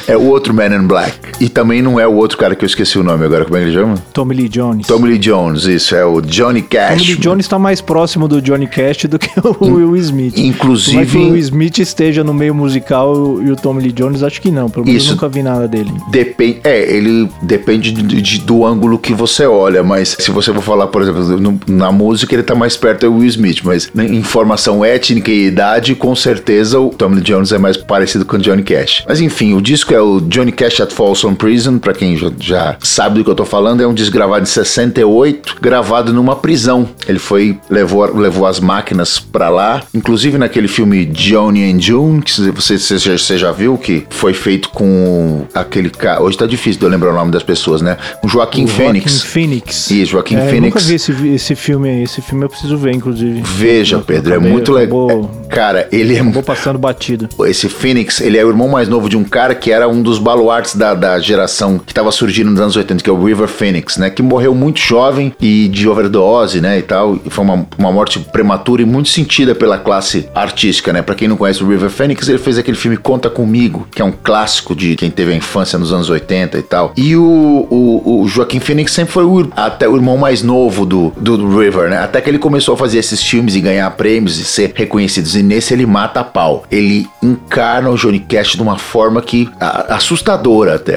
é 0.08 0.16
o 0.18 0.24
outro 0.28 0.54
Man 0.54 0.68
in 0.76 0.88
Black. 0.88 1.14
E 1.40 1.50
também 1.50 1.82
não 1.82 2.00
é 2.00 2.08
o 2.08 2.14
outro 2.14 2.38
cara 2.38 2.56
que 2.56 2.64
eu 2.64 2.68
esqueci 2.68 2.98
o 3.00 3.04
nome 3.04 3.26
agora, 3.26 3.46
como 3.46 3.58
é 3.58 3.62
que 3.62 3.68
ele 3.68 3.76
chama? 3.76 3.96
Tommy 4.14 4.36
Lee 4.36 4.50
Jones. 4.50 4.88
Tommy 4.88 5.10
Lee 5.10 5.18
Jones, 5.18 5.64
isso, 5.66 5.96
é 5.96 6.06
o 6.06 6.22
Johnny 6.22 6.62
Cash. 6.62 6.98
Tommy 7.02 7.06
Lee 7.14 7.16
Jones 7.18 7.46
está 7.46 7.60
mais 7.60 7.82
próximo 7.82 8.28
do 8.28 8.42
Johnny 8.42 8.68
Cash 8.68 9.06
do 9.06 9.18
que 9.20 9.30
o 9.44 9.66
Will 9.66 9.96
Smith. 9.98 10.38
Inclusive. 10.38 10.98
Mas 10.98 11.12
que 11.12 11.18
o 11.18 11.32
Will 11.32 11.38
Smith 11.38 11.78
esteja 11.80 12.24
no 12.24 12.34
meio 12.34 12.54
musical 12.54 13.42
e 13.42 13.52
o 13.52 13.56
Tommy 13.56 13.84
Lee 13.84 13.92
Jones, 13.92 14.24
acho 14.24 14.42
que 14.42 14.52
não. 14.52 14.70
Pelo 14.70 14.86
menos 14.86 15.02
Isso. 15.04 15.12
eu 15.12 15.16
nunca 15.16 15.28
vi 15.30 15.42
nada 15.44 15.68
dele. 15.68 15.92
Depende, 16.12 16.60
é, 16.64 16.92
ele 16.94 17.30
depende 17.42 17.92
de- 17.92 18.22
de- 18.22 18.40
do 18.42 18.66
ângulo 18.66 18.98
que 19.00 19.14
você 19.14 19.46
olha, 19.46 19.84
mas 19.84 20.16
se 20.20 20.32
você 20.32 20.54
for 20.54 20.62
falar, 20.62 20.88
por 20.88 21.02
exemplo, 21.02 21.40
no- 21.40 21.60
na 21.68 21.92
música, 21.92 22.34
ele 22.36 22.44
tá 22.44 22.56
mais 22.56 22.76
perto 22.76 23.10
do 23.10 23.18
Will 23.18 23.28
Smith, 23.28 23.62
mas 23.64 23.92
em 23.98 24.22
formação 24.24 24.84
étnica 24.84 25.32
e 25.32 25.46
idade, 25.48 25.96
com 25.96 26.16
certeza 26.16 26.80
o 26.80 26.90
Tommy 26.90 27.16
Lee 27.16 27.24
Jones 27.24 27.52
é 27.52 27.58
mais 27.58 27.78
parecido 27.78 28.26
com 28.26 28.36
o 28.36 28.40
Johnny 28.40 28.64
Cash. 28.64 29.04
Mas 29.08 29.22
enfim, 29.22 29.49
o 29.54 29.62
disco 29.62 29.94
é 29.94 30.02
o 30.02 30.20
Johnny 30.22 30.52
Cash 30.52 30.82
at 30.82 30.92
Folsom 30.92 31.34
Prison, 31.36 31.78
pra 31.78 31.94
quem 31.94 32.16
já, 32.18 32.32
já 32.40 32.78
sabe 32.80 33.20
do 33.20 33.24
que 33.24 33.30
eu 33.30 33.36
tô 33.36 33.46
falando, 33.46 33.82
é 33.82 33.88
um 33.88 33.94
disco 33.94 34.14
gravado 34.14 34.44
em 34.44 34.46
68, 34.46 35.58
gravado 35.62 36.14
numa 36.14 36.36
prisão. 36.36 36.88
Ele 37.08 37.20
foi, 37.20 37.58
levou, 37.70 38.06
levou 38.18 38.46
as 38.46 38.60
máquinas 38.60 39.20
pra 39.20 39.50
lá, 39.50 39.82
inclusive 39.94 40.38
naquele 40.38 40.68
filme 40.68 41.06
Johnny 41.06 41.72
and 41.72 41.80
June, 41.80 42.22
que 42.22 42.32
você, 42.52 42.78
você, 42.78 42.98
já- 42.98 43.18
você 43.18 43.38
já 43.38 43.52
viu, 43.52 43.78
que 43.78 44.06
foi 44.10 44.34
feito 44.34 44.70
com 44.70 45.46
aquele 45.54 45.90
cara, 45.90 46.22
hoje 46.22 46.38
tá 46.38 46.46
difícil 46.46 46.80
de 46.80 46.86
eu 46.86 46.90
lembrar 46.90 47.12
o 47.12 47.16
nome 47.16 47.32
das 47.32 47.44
pessoas, 47.44 47.82
né? 47.82 47.98
O 48.24 48.28
Joaquim 48.28 48.66
O 48.66 48.68
Phoenix. 48.68 49.12
Joaquin 49.14 49.28
Phoenix. 49.30 49.92
Isso, 49.92 50.12
Joaquim 50.12 50.36
É, 50.36 50.46
eu 50.46 50.50
Phoenix. 50.50 50.76
nunca 50.76 50.80
vi 50.88 50.96
esse, 50.96 51.28
esse 51.30 51.56
filme 51.56 51.90
aí. 51.90 52.04
Esse 52.04 52.22
filme 52.22 52.46
eu 52.46 52.50
preciso 52.50 52.78
ver, 52.78 52.94
inclusive. 52.94 53.42
Veja, 53.44 53.96
Eu 53.98 54.02
Pedro, 54.02 54.32
é 54.34 54.36
acabei- 54.36 54.52
muito 54.52 54.72
legal. 54.72 55.32
Cara, 55.50 55.88
ele 55.92 56.16
é 56.16 56.20
Acabou 56.20 56.44
passando 56.44 56.78
batido. 56.78 57.30
esse 57.48 57.70
Phoenix, 57.70 58.20
ele 58.22 58.38
é 58.38 58.44
o 58.46 58.50
irmão 58.50 58.68
mais 58.68 58.88
novo 58.88 59.08
de 59.10 59.16
um 59.18 59.24
cara 59.24 59.39
que 59.56 59.72
era 59.72 59.88
um 59.88 60.02
dos 60.02 60.20
baluartes 60.20 60.76
da, 60.76 60.94
da 60.94 61.20
geração 61.20 61.80
que 61.80 61.94
tava 61.94 62.12
surgindo 62.12 62.52
nos 62.52 62.60
anos 62.60 62.76
80, 62.76 63.04
que 63.04 63.10
é 63.10 63.14
o 63.14 63.24
River 63.24 63.48
Phoenix, 63.48 63.98
né? 63.98 64.10
Que 64.10 64.22
morreu 64.22 64.54
muito 64.54 64.80
jovem 64.80 65.34
e 65.40 65.68
de 65.68 65.88
overdose, 65.88 66.60
né? 66.62 66.80
E 66.80 66.82
tal. 66.82 67.18
E 67.26 67.30
foi 67.30 67.44
uma, 67.44 67.66
uma 67.78 67.92
morte 67.92 68.20
prematura 68.20 68.82
e 68.82 68.86
muito 68.86 69.10
sentida 69.10 69.56
pela 69.56 69.78
classe 69.78 70.30
artística, 70.36 70.92
né? 70.92 71.02
Pra 71.02 71.16
quem 71.16 71.28
não 71.28 71.38
conhece 71.38 71.64
o 71.64 71.68
River 71.68 71.90
Phoenix, 71.90 72.28
ele 72.28 72.38
fez 72.38 72.58
aquele 72.58 72.78
filme 72.78 72.98
Conta 72.98 73.30
Comigo, 73.30 73.88
que 73.92 74.02
é 74.02 74.06
um 74.06 74.12
clássico 74.12 74.76
de 74.76 74.96
quem 74.96 75.10
teve 75.10 75.32
a 75.32 75.36
infância 75.36 75.80
nos 75.80 75.94
anos 75.94 76.10
80 76.10 76.58
e 76.58 76.62
tal. 76.62 76.94
E 76.98 77.16
o, 77.16 77.68
o, 77.70 78.22
o 78.22 78.28
Joaquim 78.28 78.60
Phoenix 78.60 78.92
sempre 78.92 79.14
foi 79.14 79.24
o, 79.24 79.50
até 79.56 79.88
o 79.88 79.96
irmão 79.96 80.18
mais 80.18 80.44
novo 80.44 80.86
do, 80.86 81.14
do 81.18 81.60
River, 81.60 81.90
né? 81.90 82.00
Até 82.00 82.20
que 82.22 82.30
ele 82.30 82.40
começou 82.40 82.74
a 82.74 82.78
fazer 82.78 83.00
esses 83.00 83.24
filmes 83.24 83.56
e 83.56 83.62
ganhar 83.62 83.90
prêmios 83.92 84.38
e 84.38 84.44
ser 84.44 84.74
reconhecidos. 84.76 85.36
E 85.36 85.44
nesse 85.44 85.74
ele 85.74 85.86
mata 85.86 86.20
a 86.22 86.24
pau. 86.24 86.64
Ele 86.70 87.08
encarna 87.22 87.90
o 87.90 87.96
Johnny 87.96 88.20
Cash 88.20 88.56
de 88.56 88.62
uma 88.62 88.78
forma 88.78 89.22
que 89.22 89.29
a- 89.60 89.96
assustadora 89.96 90.76
até. 90.76 90.96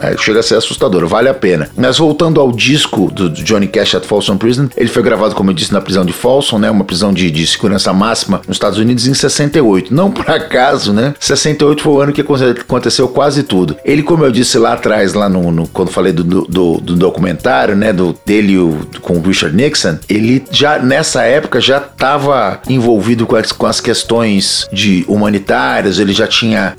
É, 0.00 0.16
chega 0.18 0.40
a 0.40 0.42
ser 0.42 0.56
assustadora, 0.56 1.06
vale 1.06 1.28
a 1.28 1.34
pena. 1.34 1.68
Mas 1.76 1.98
voltando 1.98 2.40
ao 2.40 2.52
disco 2.52 3.10
do, 3.10 3.28
Johnny 3.30 3.66
Cash 3.68 3.94
at 3.94 4.04
Folsom 4.04 4.36
Prison, 4.36 4.68
ele 4.76 4.88
foi 4.88 5.02
gravado, 5.02 5.34
como 5.34 5.50
eu 5.50 5.54
disse, 5.54 5.72
na 5.72 5.80
prisão 5.80 6.04
de 6.04 6.12
Folsom, 6.12 6.58
né? 6.58 6.70
Uma 6.70 6.84
prisão 6.84 7.12
de, 7.12 7.30
de 7.30 7.46
segurança 7.46 7.92
máxima 7.92 8.40
nos 8.46 8.56
Estados 8.56 8.78
Unidos 8.78 9.06
em 9.06 9.14
68. 9.14 9.94
Não 9.94 10.10
por 10.10 10.28
acaso, 10.30 10.92
né? 10.92 11.14
68 11.20 11.82
foi 11.82 11.92
o 11.92 12.00
ano 12.00 12.12
que 12.12 12.20
aconte- 12.20 12.44
aconteceu 12.60 13.08
quase 13.08 13.42
tudo. 13.42 13.76
Ele, 13.84 14.02
como 14.02 14.24
eu 14.24 14.30
disse 14.32 14.58
lá 14.58 14.72
atrás, 14.74 15.14
lá 15.14 15.28
no, 15.28 15.50
no- 15.50 15.66
quando 15.68 15.90
falei 15.90 16.12
do, 16.12 16.24
do, 16.24 16.78
do 16.80 16.96
documentário, 16.96 17.74
né? 17.76 17.92
Do, 17.92 18.16
dele 18.26 18.58
com 19.00 19.14
o 19.18 19.22
Richard 19.22 19.54
Nixon, 19.56 19.98
ele 20.08 20.44
já 20.50 20.78
nessa 20.78 21.22
época 21.22 21.60
já 21.60 21.78
estava 21.78 22.60
envolvido 22.68 23.26
com 23.26 23.36
as, 23.36 23.52
com 23.52 23.66
as 23.66 23.80
questões 23.80 24.66
de 24.72 25.04
humanitárias, 25.08 25.98
ele 25.98 26.12
já 26.12 26.26
tinha 26.26 26.74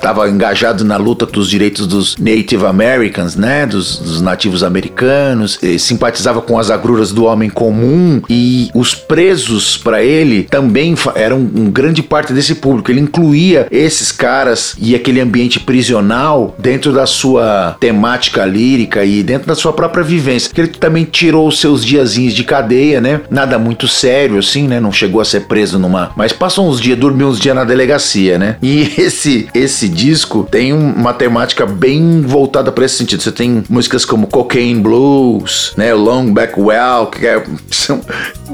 estava 0.00 0.28
engajado 0.28 0.84
na 0.84 0.96
luta 0.96 1.26
dos 1.26 1.48
direitos 1.48 1.86
dos 1.86 2.16
Native 2.16 2.64
Americans, 2.64 3.36
né, 3.36 3.66
dos, 3.66 3.98
dos 3.98 4.20
nativos 4.20 4.62
americanos, 4.62 5.58
simpatizava 5.78 6.40
com 6.40 6.58
as 6.58 6.70
agruras 6.70 7.12
do 7.12 7.24
homem 7.24 7.50
comum 7.50 8.22
e 8.28 8.70
os 8.74 8.94
presos 8.94 9.76
para 9.76 10.02
ele 10.02 10.44
também 10.44 10.94
eram 11.14 11.38
um 11.38 11.70
grande 11.70 12.02
parte 12.02 12.32
desse 12.32 12.54
público. 12.54 12.90
Ele 12.90 13.00
incluía 13.00 13.66
esses 13.70 14.10
caras 14.10 14.74
e 14.78 14.94
aquele 14.94 15.20
ambiente 15.20 15.60
prisional 15.60 16.54
dentro 16.58 16.92
da 16.92 17.06
sua 17.06 17.76
temática 17.78 18.44
lírica 18.44 19.04
e 19.04 19.22
dentro 19.22 19.48
da 19.48 19.54
sua 19.54 19.72
própria 19.72 20.02
vivência. 20.02 20.52
Que 20.52 20.60
ele 20.62 20.68
também 20.68 21.04
tirou 21.04 21.46
os 21.46 21.60
seus 21.60 21.84
diazinhos 21.84 22.34
de 22.34 22.44
cadeia, 22.44 23.00
né? 23.00 23.20
Nada 23.30 23.58
muito 23.58 23.86
sério 23.86 24.38
assim, 24.38 24.66
né? 24.66 24.80
Não 24.80 24.92
chegou 24.92 25.20
a 25.20 25.24
ser 25.24 25.40
preso 25.40 25.78
numa, 25.78 26.10
mas 26.16 26.32
passou 26.32 26.68
uns 26.68 26.80
dias, 26.80 26.98
dormiu 26.98 27.28
uns 27.28 27.38
dias 27.38 27.54
na 27.54 27.64
delegacia, 27.64 28.38
né? 28.38 28.56
E 28.62 28.92
esse 28.98 29.48
esse 29.54 29.89
disco 29.90 30.46
tem 30.50 30.72
uma 30.72 31.12
temática 31.12 31.66
bem 31.66 32.22
voltada 32.22 32.72
para 32.72 32.84
esse 32.84 32.96
sentido. 32.96 33.22
Você 33.22 33.32
tem 33.32 33.62
músicas 33.68 34.04
como 34.04 34.26
Cocaine 34.26 34.80
Blues, 34.80 35.72
né, 35.76 35.92
Long 35.92 36.32
Back 36.32 36.58
Well, 36.58 37.06
que 37.06 37.26
é, 37.26 37.42
são 37.70 38.00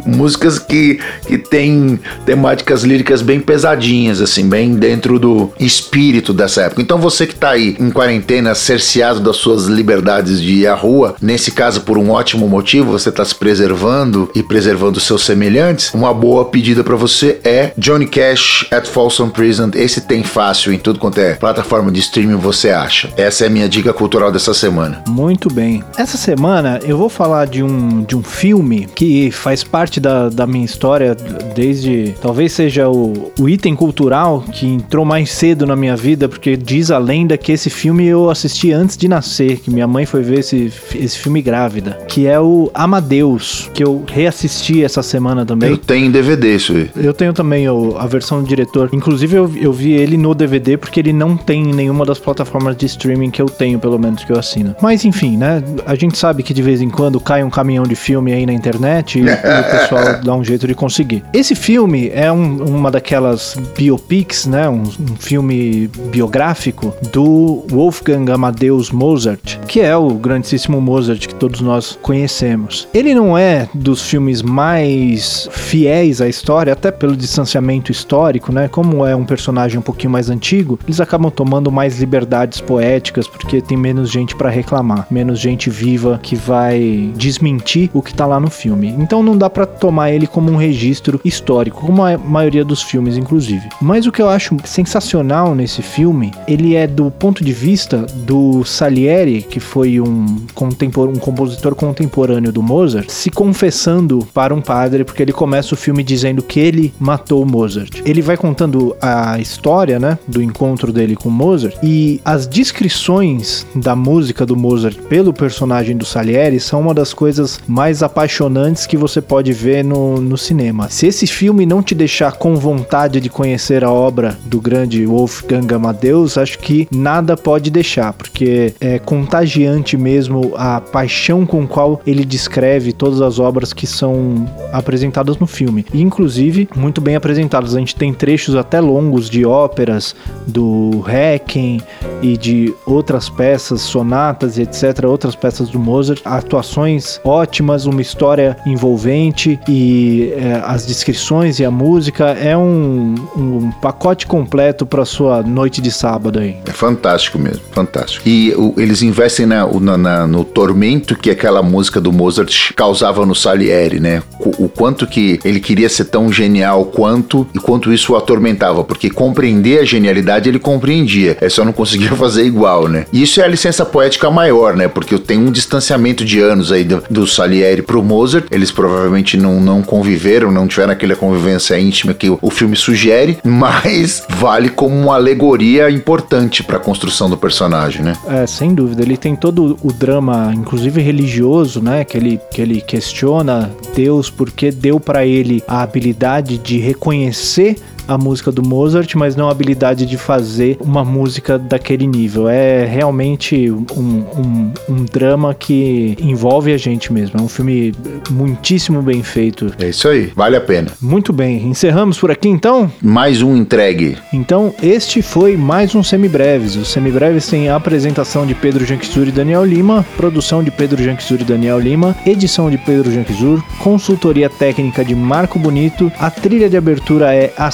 músicas 0.04 0.58
que, 0.58 0.98
que 1.26 1.38
têm 1.38 1.98
temáticas 2.24 2.82
líricas 2.82 3.22
bem 3.22 3.40
pesadinhas, 3.40 4.20
assim, 4.20 4.48
bem 4.48 4.74
dentro 4.74 5.18
do 5.18 5.52
espírito 5.58 6.32
dessa 6.32 6.62
época. 6.62 6.82
Então 6.82 6.98
você 6.98 7.26
que 7.26 7.34
tá 7.34 7.50
aí 7.50 7.76
em 7.78 7.90
quarentena, 7.90 8.54
cerceado 8.54 9.20
das 9.20 9.36
suas 9.36 9.66
liberdades 9.66 10.40
de 10.40 10.62
ir 10.62 10.66
à 10.66 10.74
rua, 10.74 11.16
nesse 11.20 11.50
caso 11.52 11.82
por 11.82 11.98
um 11.98 12.10
ótimo 12.10 12.48
motivo, 12.48 12.92
você 12.92 13.10
tá 13.10 13.24
se 13.24 13.34
preservando 13.34 14.30
e 14.34 14.42
preservando 14.42 15.00
seus 15.00 15.24
semelhantes, 15.24 15.92
uma 15.94 16.12
boa 16.12 16.46
pedida 16.46 16.82
para 16.82 16.96
você 16.96 17.38
é 17.44 17.72
Johnny 17.76 18.06
Cash 18.06 18.66
at 18.70 18.86
Folsom 18.86 19.28
Prison. 19.28 19.70
Esse 19.74 20.02
tem 20.02 20.22
fácil 20.22 20.72
em 20.72 20.78
tudo 20.78 20.98
quanto 20.98 21.18
é 21.18 21.25
plataforma 21.34 21.90
de 21.90 22.00
streaming 22.00 22.36
você 22.36 22.70
acha. 22.70 23.10
Essa 23.16 23.44
é 23.44 23.46
a 23.46 23.50
minha 23.50 23.68
dica 23.68 23.92
cultural 23.92 24.30
dessa 24.30 24.54
semana. 24.54 25.02
Muito 25.08 25.52
bem. 25.52 25.82
Essa 25.96 26.16
semana 26.16 26.80
eu 26.84 26.96
vou 26.96 27.08
falar 27.08 27.46
de 27.46 27.62
um, 27.62 28.02
de 28.02 28.16
um 28.16 28.22
filme 28.22 28.86
que 28.94 29.30
faz 29.30 29.64
parte 29.64 30.00
da, 30.00 30.28
da 30.28 30.46
minha 30.46 30.64
história 30.64 31.14
desde. 31.54 32.14
Talvez 32.20 32.52
seja 32.52 32.88
o, 32.88 33.32
o 33.38 33.48
item 33.48 33.74
cultural 33.74 34.44
que 34.52 34.66
entrou 34.66 35.04
mais 35.04 35.30
cedo 35.32 35.66
na 35.66 35.76
minha 35.76 35.96
vida, 35.96 36.28
porque 36.28 36.56
diz 36.56 36.90
a 36.90 36.98
lenda 36.98 37.36
que 37.36 37.52
esse 37.52 37.70
filme 37.70 38.06
eu 38.06 38.30
assisti 38.30 38.72
antes 38.72 38.96
de 38.96 39.08
nascer, 39.08 39.58
que 39.58 39.70
minha 39.70 39.86
mãe 39.86 40.06
foi 40.06 40.22
ver 40.22 40.40
esse, 40.40 40.72
esse 40.94 41.18
filme 41.18 41.42
grávida, 41.42 41.98
que 42.08 42.26
é 42.26 42.38
o 42.40 42.70
Amadeus, 42.74 43.70
que 43.74 43.82
eu 43.82 44.04
reassisti 44.06 44.84
essa 44.84 45.02
semana 45.02 45.44
também. 45.44 45.70
Eu 45.70 45.78
tenho 45.78 46.10
DVD 46.10 46.54
isso 46.54 46.72
aí. 46.72 46.90
Eu 46.96 47.12
tenho 47.12 47.32
também 47.32 47.68
o, 47.68 47.96
a 47.98 48.06
versão 48.06 48.42
do 48.42 48.48
diretor. 48.48 48.90
Inclusive, 48.92 49.36
eu, 49.36 49.52
eu 49.56 49.72
vi 49.72 49.92
ele 49.92 50.16
no 50.16 50.34
DVD 50.34 50.76
porque 50.76 51.00
ele 51.00 51.05
não 51.12 51.36
tem 51.36 51.70
em 51.70 51.74
nenhuma 51.74 52.04
das 52.04 52.18
plataformas 52.18 52.76
de 52.76 52.86
streaming 52.86 53.30
que 53.30 53.40
eu 53.40 53.46
tenho, 53.46 53.78
pelo 53.78 53.98
menos 53.98 54.24
que 54.24 54.32
eu 54.32 54.38
assino. 54.38 54.74
Mas 54.80 55.04
enfim, 55.04 55.36
né? 55.36 55.62
A 55.86 55.94
gente 55.94 56.16
sabe 56.18 56.42
que 56.42 56.54
de 56.54 56.62
vez 56.62 56.80
em 56.80 56.90
quando 56.90 57.20
cai 57.20 57.42
um 57.42 57.50
caminhão 57.50 57.84
de 57.84 57.94
filme 57.94 58.32
aí 58.32 58.46
na 58.46 58.52
internet 58.52 59.18
e, 59.18 59.22
e 59.22 59.24
o 59.24 59.70
pessoal 59.70 60.20
dá 60.24 60.34
um 60.34 60.44
jeito 60.44 60.66
de 60.66 60.74
conseguir. 60.74 61.24
Esse 61.32 61.54
filme 61.54 62.10
é 62.14 62.30
um, 62.30 62.64
uma 62.64 62.90
daquelas 62.90 63.56
biopics, 63.76 64.46
né? 64.46 64.68
Um, 64.68 64.82
um 64.82 65.16
filme 65.18 65.88
biográfico 66.10 66.94
do 67.12 67.64
Wolfgang 67.70 68.30
Amadeus 68.32 68.90
Mozart, 68.90 69.58
que 69.66 69.80
é 69.80 69.96
o 69.96 70.10
grandíssimo 70.14 70.80
Mozart 70.80 71.26
que 71.26 71.34
todos 71.34 71.60
nós 71.60 71.98
conhecemos. 72.02 72.88
Ele 72.92 73.14
não 73.14 73.36
é 73.36 73.68
dos 73.74 74.02
filmes 74.02 74.42
mais 74.42 75.48
fiéis 75.52 76.20
à 76.20 76.28
história, 76.28 76.72
até 76.72 76.90
pelo 76.90 77.16
distanciamento 77.16 77.90
histórico, 77.92 78.52
né? 78.52 78.68
Como 78.68 79.04
é 79.04 79.14
um 79.14 79.24
personagem 79.24 79.78
um 79.78 79.82
pouquinho 79.82 80.10
mais 80.10 80.30
antigo, 80.30 80.78
eles 80.96 81.00
acabam 81.00 81.30
tomando 81.30 81.70
mais 81.70 82.00
liberdades 82.00 82.60
poéticas 82.60 83.28
porque 83.28 83.60
tem 83.60 83.76
menos 83.76 84.10
gente 84.10 84.34
para 84.34 84.48
reclamar, 84.48 85.06
menos 85.10 85.38
gente 85.38 85.68
viva 85.68 86.18
que 86.22 86.34
vai 86.34 87.12
desmentir 87.14 87.90
o 87.92 88.00
que 88.00 88.14
tá 88.14 88.24
lá 88.24 88.40
no 88.40 88.50
filme. 88.50 88.94
Então 88.98 89.22
não 89.22 89.36
dá 89.36 89.50
para 89.50 89.66
tomar 89.66 90.10
ele 90.10 90.26
como 90.26 90.50
um 90.50 90.56
registro 90.56 91.20
histórico, 91.24 91.84
como 91.84 92.02
a 92.02 92.16
maioria 92.16 92.64
dos 92.64 92.82
filmes, 92.82 93.16
inclusive. 93.16 93.68
Mas 93.80 94.06
o 94.06 94.12
que 94.12 94.22
eu 94.22 94.28
acho 94.28 94.56
sensacional 94.64 95.54
nesse 95.54 95.82
filme, 95.82 96.32
ele 96.48 96.74
é 96.74 96.86
do 96.86 97.10
ponto 97.10 97.44
de 97.44 97.52
vista 97.52 98.06
do 98.14 98.64
Salieri, 98.64 99.42
que 99.42 99.60
foi 99.60 100.00
um, 100.00 100.46
contempor 100.54 101.08
um 101.08 101.16
compositor 101.16 101.74
contemporâneo 101.74 102.52
do 102.52 102.62
Mozart, 102.62 103.10
se 103.10 103.30
confessando 103.30 104.26
para 104.32 104.54
um 104.54 104.62
padre, 104.62 105.04
porque 105.04 105.22
ele 105.22 105.32
começa 105.32 105.74
o 105.74 105.76
filme 105.76 106.02
dizendo 106.02 106.42
que 106.42 106.58
ele 106.58 106.94
matou 106.98 107.44
Mozart. 107.44 108.00
Ele 108.04 108.22
vai 108.22 108.36
contando 108.36 108.96
a 109.02 109.38
história, 109.38 109.98
né, 109.98 110.18
do 110.26 110.42
encontro 110.42 110.85
dele 110.92 111.16
com 111.16 111.30
Mozart 111.30 111.76
e 111.82 112.20
as 112.24 112.46
descrições 112.46 113.66
da 113.74 113.94
música 113.94 114.44
do 114.44 114.56
Mozart 114.56 114.96
pelo 115.08 115.32
personagem 115.32 115.96
do 115.96 116.04
Salieri 116.04 116.60
são 116.60 116.80
uma 116.80 116.94
das 116.94 117.12
coisas 117.12 117.60
mais 117.66 118.02
apaixonantes 118.02 118.86
que 118.86 118.96
você 118.96 119.20
pode 119.20 119.52
ver 119.52 119.84
no, 119.84 120.20
no 120.20 120.36
cinema. 120.36 120.88
Se 120.90 121.06
esse 121.06 121.26
filme 121.26 121.66
não 121.66 121.82
te 121.82 121.94
deixar 121.94 122.32
com 122.32 122.56
vontade 122.56 123.20
de 123.20 123.28
conhecer 123.28 123.84
a 123.84 123.90
obra 123.90 124.38
do 124.44 124.60
grande 124.60 125.04
Wolfgang 125.04 125.74
Amadeus, 125.74 126.38
acho 126.38 126.58
que 126.58 126.88
nada 126.90 127.36
pode 127.36 127.70
deixar, 127.70 128.12
porque 128.12 128.74
é 128.80 128.98
contagiante 128.98 129.96
mesmo 129.96 130.52
a 130.56 130.80
paixão 130.80 131.46
com 131.46 131.66
qual 131.66 132.00
ele 132.06 132.24
descreve 132.24 132.92
todas 132.92 133.20
as 133.20 133.38
obras 133.38 133.72
que 133.72 133.86
são 133.86 134.46
apresentadas 134.72 135.38
no 135.38 135.46
filme. 135.46 135.84
E, 135.92 136.02
inclusive, 136.02 136.68
muito 136.74 137.00
bem 137.00 137.16
apresentadas. 137.16 137.74
A 137.74 137.78
gente 137.78 137.94
tem 137.94 138.12
trechos 138.12 138.54
até 138.54 138.80
longos 138.80 139.28
de 139.28 139.44
óperas 139.44 140.14
do 140.46 140.75
Requiem 141.00 141.80
e 142.22 142.36
de 142.36 142.74
outras 142.86 143.28
peças, 143.28 143.80
sonatas 143.82 144.58
e 144.58 144.62
etc, 144.62 145.04
outras 145.04 145.34
peças 145.34 145.68
do 145.68 145.78
Mozart, 145.78 146.20
atuações 146.24 147.20
ótimas, 147.24 147.86
uma 147.86 148.00
história 148.00 148.56
envolvente 148.66 149.58
e 149.68 150.32
é, 150.36 150.62
as 150.64 150.86
descrições 150.86 151.58
e 151.58 151.64
a 151.64 151.70
música 151.70 152.30
é 152.30 152.56
um, 152.56 153.14
um 153.36 153.70
pacote 153.82 154.26
completo 154.26 154.86
para 154.86 155.04
sua 155.04 155.42
noite 155.42 155.80
de 155.80 155.90
sábado 155.90 156.38
aí. 156.38 156.56
É 156.66 156.72
fantástico 156.72 157.38
mesmo, 157.38 157.62
fantástico. 157.72 158.26
E 158.28 158.54
o, 158.54 158.74
eles 158.76 159.02
investem 159.02 159.46
na, 159.46 159.66
na, 159.66 159.96
na, 159.96 160.26
no 160.26 160.44
tormento 160.44 161.16
que 161.16 161.30
aquela 161.30 161.62
música 161.62 162.00
do 162.00 162.12
Mozart 162.12 162.72
causava 162.74 163.24
no 163.26 163.34
Salieri, 163.34 164.00
né? 164.00 164.22
O, 164.38 164.64
o, 164.64 164.68
quanto 164.68 165.06
que 165.06 165.38
ele 165.44 165.60
queria 165.60 165.88
ser 165.88 166.06
tão 166.06 166.32
genial 166.32 166.84
quanto 166.86 167.46
e 167.54 167.58
quanto 167.58 167.92
isso 167.92 168.12
o 168.12 168.16
atormentava, 168.16 168.84
porque 168.84 169.10
compreender 169.10 169.80
a 169.80 169.84
genialidade 169.84 170.48
ele 170.48 170.58
compreendia, 170.66 171.36
é 171.40 171.48
só 171.48 171.64
não 171.64 171.72
conseguia 171.72 172.10
fazer 172.16 172.44
igual, 172.44 172.88
né? 172.88 173.06
E 173.12 173.22
isso 173.22 173.40
é 173.40 173.44
a 173.44 173.46
licença 173.46 173.86
poética 173.86 174.28
maior, 174.28 174.74
né? 174.74 174.88
Porque 174.88 175.16
tem 175.16 175.38
um 175.38 175.52
distanciamento 175.52 176.24
de 176.24 176.40
anos 176.40 176.72
aí 176.72 176.82
do, 176.82 177.04
do 177.08 177.24
Salieri 177.24 177.82
pro 177.82 178.02
Mozart, 178.02 178.46
eles 178.50 178.72
provavelmente 178.72 179.36
não, 179.36 179.60
não 179.60 179.80
conviveram, 179.80 180.50
não 180.50 180.66
tiveram 180.66 180.92
aquela 180.92 181.14
convivência 181.14 181.78
íntima 181.78 182.12
que 182.12 182.28
o, 182.28 182.36
o 182.42 182.50
filme 182.50 182.74
sugere, 182.74 183.38
mas 183.44 184.24
vale 184.28 184.68
como 184.68 184.96
uma 184.96 185.14
alegoria 185.14 185.88
importante 185.88 186.64
para 186.64 186.78
a 186.78 186.80
construção 186.80 187.30
do 187.30 187.36
personagem, 187.36 188.02
né? 188.02 188.16
É, 188.28 188.44
sem 188.44 188.74
dúvida. 188.74 189.02
Ele 189.02 189.16
tem 189.16 189.36
todo 189.36 189.78
o 189.80 189.92
drama, 189.92 190.52
inclusive 190.52 191.00
religioso, 191.00 191.80
né? 191.80 192.02
Que 192.02 192.16
ele, 192.16 192.40
que 192.50 192.60
ele 192.60 192.80
questiona 192.80 193.70
Deus 193.94 194.28
porque 194.28 194.72
deu 194.72 194.98
para 194.98 195.24
ele 195.24 195.62
a 195.68 195.82
habilidade 195.82 196.58
de 196.58 196.78
reconhecer 196.78 197.76
a 198.06 198.16
música 198.18 198.52
do 198.52 198.62
Mozart, 198.62 199.14
mas 199.14 199.36
não 199.36 199.48
a 199.48 199.50
habilidade 199.50 200.06
de 200.06 200.16
fazer 200.16 200.76
uma 200.80 201.04
música 201.04 201.58
daquele 201.58 202.06
nível. 202.06 202.48
É 202.48 202.84
realmente 202.84 203.70
um, 203.70 203.84
um, 203.96 204.72
um 204.88 205.04
drama 205.04 205.54
que 205.54 206.16
envolve 206.20 206.72
a 206.72 206.76
gente 206.76 207.12
mesmo. 207.12 207.38
É 207.38 207.42
um 207.42 207.48
filme 207.48 207.94
muitíssimo 208.30 209.02
bem 209.02 209.22
feito. 209.22 209.72
É 209.78 209.88
isso 209.88 210.08
aí, 210.08 210.32
vale 210.34 210.56
a 210.56 210.60
pena. 210.60 210.92
Muito 211.00 211.32
bem, 211.32 211.66
encerramos 211.66 212.18
por 212.18 212.30
aqui 212.30 212.48
então? 212.48 212.90
Mais 213.02 213.42
um 213.42 213.56
entregue. 213.56 214.16
Então, 214.32 214.74
este 214.82 215.22
foi 215.22 215.56
mais 215.56 215.94
um 215.94 216.02
Semibreves. 216.02 216.76
Os 216.76 216.88
Semibreves 216.88 217.46
tem 217.48 217.68
a 217.68 217.76
apresentação 217.76 218.46
de 218.46 218.54
Pedro 218.54 218.84
Janquizur 218.84 219.28
e 219.28 219.32
Daniel 219.32 219.64
Lima, 219.64 220.04
produção 220.16 220.62
de 220.62 220.70
Pedro 220.70 221.02
Janquizur 221.02 221.40
e 221.40 221.44
Daniel 221.44 221.78
Lima, 221.78 222.16
edição 222.26 222.70
de 222.70 222.78
Pedro 222.78 223.10
Janquizur, 223.10 223.62
consultoria 223.78 224.48
técnica 224.48 225.04
de 225.04 225.14
Marco 225.14 225.58
Bonito, 225.58 226.10
a 226.18 226.30
trilha 226.30 226.68
de 226.68 226.76
abertura 226.76 227.34
é 227.34 227.52
a 227.56 227.70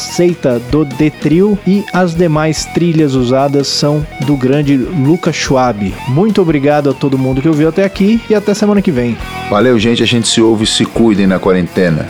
Do 0.71 0.85
Detril 0.85 1.59
e 1.67 1.85
as 1.93 2.15
demais 2.15 2.65
trilhas 2.67 3.15
usadas 3.15 3.67
são 3.67 4.07
do 4.25 4.37
grande 4.37 4.77
Lucas 4.77 5.35
Schwab. 5.35 5.93
Muito 6.09 6.41
obrigado 6.41 6.91
a 6.91 6.95
todo 6.95 7.19
mundo 7.19 7.43
que 7.43 7.49
ouviu 7.49 7.69
até 7.69 7.85
aqui 7.85 8.21
e 8.31 8.35
até 8.35 8.55
semana 8.55 8.81
que 8.81 8.93
vem. 8.93 9.17
Valeu, 9.51 9.79
gente. 9.79 10.03
A 10.03 10.07
gente 10.07 10.29
se 10.29 10.41
ouve 10.41 10.65
e 10.65 10.67
se 10.67 10.85
cuidem 10.85 11.27
na 11.27 11.39
quarentena. 11.39 12.09